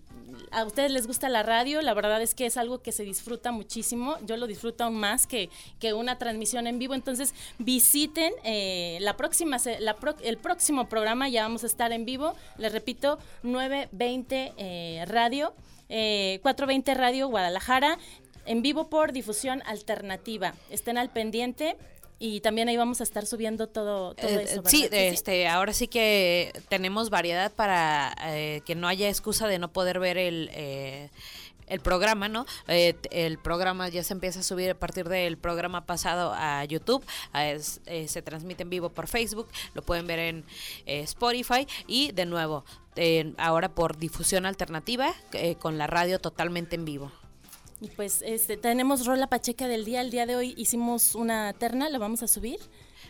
a 0.52 0.64
ustedes 0.66 0.92
les 0.92 1.08
gusta 1.08 1.30
la 1.30 1.44
radio, 1.44 1.82
la 1.82 1.94
verdad 1.94 2.22
es 2.22 2.36
que 2.36 2.46
es 2.46 2.58
algo 2.58 2.82
que 2.82 2.92
se 2.92 3.04
disfruta 3.04 3.52
muchísimo. 3.52 4.18
Yo 4.26 4.38
lo 4.38 4.48
disfruto 4.48 4.84
aún 4.84 4.96
más 4.96 5.28
que, 5.28 5.50
que 5.80 5.94
una 5.94 6.18
transmisión 6.18 6.68
en 6.68 6.80
vivo. 6.80 6.94
Entonces, 6.94 7.34
visiten 7.58 8.34
eh, 8.44 8.87
la 9.02 9.16
próxima, 9.18 9.58
el 10.24 10.38
próximo 10.38 10.90
programa, 10.90 11.30
ya 11.30 11.44
vamos 11.44 11.64
a 11.64 11.68
estar 11.68 11.92
en 11.92 12.06
vivo. 12.06 12.36
Les 12.58 12.72
repito, 12.72 13.20
920 13.44 14.54
eh, 14.58 15.06
Radio, 15.08 15.54
420 15.88 16.92
eh, 16.92 16.96
Radio 16.96 17.28
Guadalajara, 17.28 17.98
en 18.46 18.62
vivo 18.62 18.90
por 18.90 19.12
difusión 19.12 19.62
alternativa. 19.66 20.54
Estén 20.70 20.98
al 20.98 21.10
pendiente 21.10 21.76
y 22.20 22.42
también 22.42 22.68
ahí 22.68 22.78
vamos 22.78 23.00
a 23.00 23.04
estar 23.04 23.26
subiendo 23.28 23.68
todo, 23.68 24.16
todo 24.16 24.30
eh, 24.40 24.44
eso. 24.44 24.64
Sí, 24.66 24.88
este, 24.92 25.48
ahora 25.48 25.72
sí 25.72 25.88
que 25.88 26.52
tenemos 26.68 27.12
variedad 27.12 27.52
para 27.52 28.16
eh, 28.26 28.62
que 28.66 28.74
no 28.74 28.88
haya 28.88 29.08
excusa 29.08 29.48
de 29.48 29.60
no 29.60 29.72
poder 29.72 30.00
ver 30.00 30.18
el... 30.18 30.50
Eh, 30.54 31.10
el 31.68 31.80
programa, 31.80 32.28
¿no? 32.28 32.46
el 32.68 33.38
programa 33.38 33.90
ya 33.90 34.04
se 34.04 34.14
empieza 34.14 34.40
a 34.40 34.44
subir 34.44 34.72
a 34.72 34.76
partir 34.76 35.10
del 35.10 35.38
programa 35.38 35.86
pasado 35.86 36.34
a 36.36 36.64
YouTube, 36.66 37.04
se 38.08 38.22
transmite 38.22 38.64
en 38.64 38.70
vivo 38.70 38.90
por 38.90 39.08
Facebook, 39.08 39.48
lo 39.74 39.82
pueden 39.82 40.08
ver 40.08 40.20
en 40.20 40.46
Spotify 40.86 41.68
y 41.88 42.12
de 42.12 42.26
nuevo, 42.26 42.66
ahora 43.38 43.70
por 43.70 43.98
difusión 43.98 44.46
alternativa 44.46 45.14
con 45.60 45.78
la 45.78 45.88
radio 45.88 46.20
totalmente 46.20 46.76
en 46.76 46.86
vivo. 46.86 47.12
Y 47.80 47.90
pues 47.90 48.24
este, 48.26 48.58
tenemos 48.58 49.06
Rola 49.06 49.28
Pacheca 49.28 49.68
del 49.68 49.86
día. 49.86 50.02
El 50.02 50.10
día 50.10 50.26
de 50.26 50.36
hoy 50.36 50.56
hicimos 50.58 51.14
una 51.14 51.54
terna, 51.54 51.90
¿la 51.90 52.00
vamos 52.00 52.24
a 52.24 52.28
subir? 52.28 52.60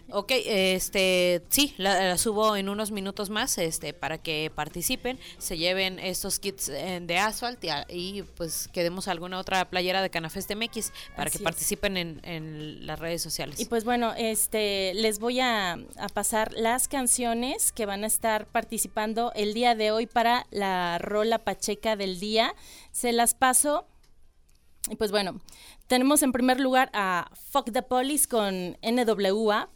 Ok, 0.10 0.32
este, 0.46 1.44
sí, 1.50 1.74
la, 1.78 2.18
subo 2.18 2.56
en 2.56 2.70
unos 2.70 2.92
minutos 2.92 3.30
más, 3.30 3.58
este, 3.58 3.94
para 3.94 4.18
que 4.18 4.52
participen, 4.54 5.20
se 5.38 5.58
lleven 5.58 6.00
estos 6.00 6.40
kits 6.40 6.70
eh, 6.70 7.00
de 7.02 7.18
asfalt 7.18 7.64
y, 7.90 8.24
pues 8.36 8.70
quedemos 8.72 9.08
alguna 9.08 9.38
otra 9.38 9.70
playera 9.70 10.02
de 10.02 10.10
Canafest 10.10 10.50
MX 10.54 10.94
para 11.16 11.30
que 11.30 11.40
participen 11.40 11.98
en, 11.98 12.86
las 12.86 13.00
redes 13.00 13.22
sociales. 13.22 13.60
Y 13.60 13.66
pues 13.66 13.84
bueno, 13.84 14.14
este, 14.18 14.94
les 14.94 15.20
voy 15.20 15.40
a, 15.42 15.74
a 15.74 16.08
pasar 16.14 16.54
las 16.54 16.88
canciones 16.88 17.72
que 17.72 17.86
van 17.86 18.04
a 18.04 18.08
estar 18.08 18.46
participando 18.46 19.34
el 19.36 19.54
día 19.54 19.76
de 19.76 19.92
hoy 19.92 20.06
para 20.06 20.46
la 20.52 21.00
Rola 21.00 21.40
Pacheca 21.40 21.96
del 21.96 22.20
día. 22.20 22.56
Se 22.92 23.12
las 23.12 23.34
paso 23.34 23.86
y 24.90 24.96
pues 24.96 25.12
bueno, 25.12 25.40
tenemos 25.88 26.24
en 26.24 26.32
primer 26.32 26.60
lugar 26.60 26.90
a 26.94 27.30
Fuck 27.52 27.72
the 27.72 27.82
Police 27.82 28.28
con 28.28 28.78
NWA. 28.82 29.70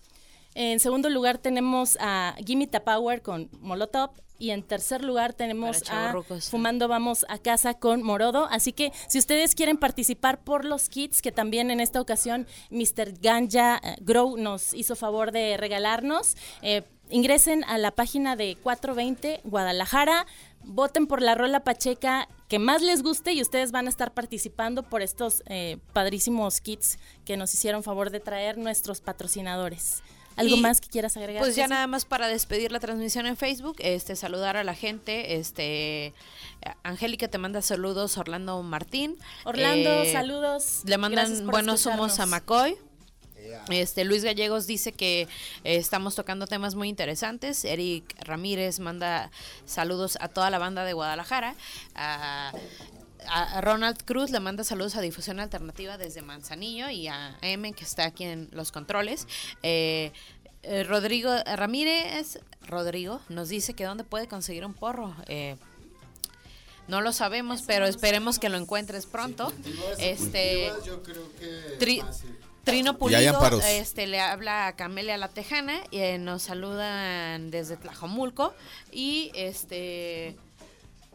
En 0.54 0.80
segundo 0.80 1.10
lugar 1.10 1.38
tenemos 1.38 1.98
a 2.00 2.36
Gimme 2.46 2.68
the 2.68 2.80
Power 2.80 3.22
con 3.22 3.50
Molotov. 3.60 4.12
Y 4.38 4.50
en 4.50 4.64
tercer 4.64 5.04
lugar 5.04 5.34
tenemos 5.34 5.84
a 5.92 6.16
Fumando 6.50 6.88
Vamos 6.88 7.28
a 7.30 7.38
Casa 7.38 7.76
con 7.76 8.02
Morodo. 8.02 8.48
Así 8.50 8.74
que 8.74 8.92
si 9.08 9.20
ustedes 9.20 9.54
quieren 9.54 9.78
participar 9.78 10.44
por 10.44 10.66
los 10.66 10.90
kits, 10.90 11.22
que 11.22 11.32
también 11.32 11.70
en 11.70 11.80
esta 11.80 12.02
ocasión 12.02 12.48
Mr. 12.72 13.20
Ganja 13.22 13.80
eh, 13.84 13.98
Grow 14.02 14.38
nos 14.38 14.74
hizo 14.74 14.96
favor 14.96 15.32
de 15.32 15.58
regalarnos, 15.58 16.36
eh, 16.64 16.82
ingresen 17.12 17.64
a 17.66 17.78
la 17.78 17.92
página 17.92 18.36
de 18.36 18.58
420 18.64 19.42
Guadalajara 19.44 20.26
voten 20.64 21.08
por 21.08 21.22
la 21.22 21.36
rola 21.36 21.64
pacheca 21.64 22.28
que 22.48 22.60
más 22.60 22.82
les 22.82 23.04
guste 23.04 23.34
y 23.34 23.42
ustedes 23.42 23.72
van 23.72 23.86
a 23.86 23.90
estar 23.90 24.14
participando 24.14 24.84
por 24.84 25.02
estos 25.02 25.44
eh, 25.46 25.78
padrísimos 25.94 26.62
kits 26.62 27.00
que 27.26 27.38
nos 27.38 27.54
hicieron 27.54 27.84
favor 27.84 28.10
de 28.10 28.20
traer 28.20 28.58
nuestros 28.58 29.02
patrocinadores. 29.02 30.04
¿Algo 30.36 30.58
más 30.58 30.82
que 30.82 30.88
quieras 30.88 31.18
agregar? 31.18 31.42
Pues 31.42 31.56
ya 31.56 31.68
nada 31.68 31.88
más 31.88 32.06
para 32.06 32.28
despedir 32.28 32.72
la 32.72 32.80
transmisión 32.80 33.26
en 33.26 33.38
Facebook, 33.38 33.76
este 33.80 34.16
saludar 34.16 34.58
a 34.58 34.64
la 34.64 34.76
gente, 34.76 35.36
este 35.36 36.14
Angélica 36.84 37.28
te 37.28 37.38
manda 37.38 37.62
saludos, 37.62 38.18
Orlando 38.18 38.62
Martín. 38.64 39.18
Orlando, 39.46 40.04
eh, 40.04 40.12
saludos. 40.12 40.82
Le 40.86 40.98
mandan 40.98 41.48
buenos 41.48 41.82
somos 41.82 42.20
a 42.20 42.26
McCoy. 42.26 42.78
Este 43.70 44.06
Luis 44.06 44.24
Gallegos 44.24 44.68
dice 44.68 44.92
que 44.92 45.22
eh, 45.22 45.28
estamos 45.64 46.16
tocando 46.16 46.48
temas 46.48 46.76
muy 46.76 46.90
interesantes. 46.90 47.66
Eric 47.66 48.16
Ramírez 48.20 48.80
manda 48.80 49.32
saludos 49.66 50.18
a 50.22 50.28
toda 50.28 50.50
la 50.50 50.60
banda 50.60 50.84
de 50.86 50.94
Guadalajara. 50.94 51.56
A, 51.96 52.52
Ronald 53.62 54.04
Cruz 54.04 54.32
le 54.32 54.40
manda 54.40 54.64
saludos 54.64 54.96
a 54.96 55.02
Difusión 55.02 55.40
Alternativa 55.40 55.98
desde 55.98 56.22
Manzanillo 56.22 56.90
y 56.90 57.08
a 57.08 57.38
M 57.42 57.72
que 57.74 57.84
está 57.84 58.06
aquí 58.06 58.24
en 58.24 58.50
los 58.52 58.72
controles. 58.72 59.28
Eh, 59.64 60.12
eh, 60.64 60.84
Rodrigo 60.84 61.32
Ramírez, 61.56 62.40
Rodrigo, 62.68 63.22
nos 63.30 63.50
dice 63.50 63.74
que 63.74 63.84
dónde 63.84 64.04
puede 64.04 64.28
conseguir 64.28 64.66
un 64.66 64.74
porro. 64.74 65.16
no 66.88 67.02
lo 67.02 67.14
sabemos, 67.14 67.62
pero 67.66 67.86
esperemos 67.86 68.40
que 68.40 68.50
lo 68.50 68.58
encuentres 68.58 69.06
pronto. 69.06 69.52
Este, 69.98 70.72
yo 70.86 71.02
creo 71.04 71.32
que 71.40 71.78
Trino 72.64 72.98
Pulido 72.98 73.60
este, 73.62 74.08
le 74.08 74.20
habla 74.20 74.68
a 74.68 74.76
Camelia 74.76 75.18
La 75.18 75.30
Tejana 75.30 75.82
y 75.90 75.98
eh, 75.98 76.18
nos 76.20 76.44
saludan 76.44 77.50
desde 77.50 77.76
Tlajomulco 77.76 78.54
y 78.92 79.32
este 79.34 80.36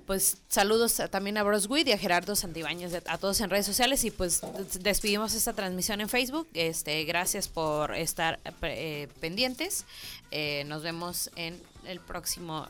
pues 0.07 0.39
saludos 0.49 1.03
también 1.11 1.37
a 1.37 1.43
Broswid 1.43 1.87
y 1.87 1.93
a 1.93 1.99
Gerardo 1.99 2.37
Santibáñez, 2.37 3.03
a 3.07 3.19
todos 3.19 3.41
en 3.41 3.51
redes 3.51 3.67
sociales 3.67 4.05
y 4.05 4.11
pues 4.11 4.41
despedimos 4.81 5.35
esta 5.35 5.53
transmisión 5.53 6.01
en 6.01 6.09
Facebook. 6.09 6.49
Este, 6.55 7.05
gracias 7.05 7.49
por 7.49 7.95
estar 7.95 8.39
eh, 8.63 9.09
pendientes. 9.21 9.85
Eh, 10.31 10.65
nos 10.67 10.83
vemos 10.83 11.31
en 11.37 11.61
el 11.87 12.01
próximo 12.01 12.69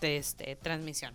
este, 0.00 0.56
transmisión. 0.56 1.14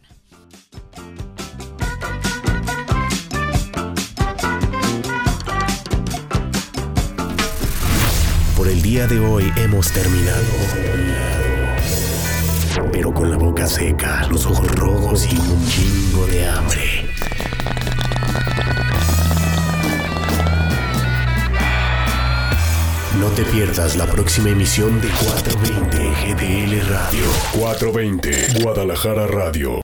Por 8.57 8.67
el 8.67 8.81
día 8.81 9.07
de 9.07 9.19
hoy 9.19 9.51
hemos 9.57 9.91
terminado. 9.91 11.42
Pero 12.91 13.13
con 13.13 13.29
la 13.29 13.37
boca 13.37 13.67
seca, 13.67 14.27
los 14.29 14.45
ojos 14.45 14.67
rojos 14.75 15.31
y 15.31 15.37
un 15.37 15.67
chingo 15.67 16.25
de 16.27 16.47
hambre. 16.47 17.05
No 23.19 23.27
te 23.29 23.43
pierdas 23.43 23.95
la 23.95 24.05
próxima 24.07 24.49
emisión 24.49 24.99
de 24.99 25.07
420 25.07 25.97
GDL 25.97 26.89
Radio. 26.89 27.25
420 27.53 28.63
Guadalajara 28.63 29.27
Radio. 29.27 29.82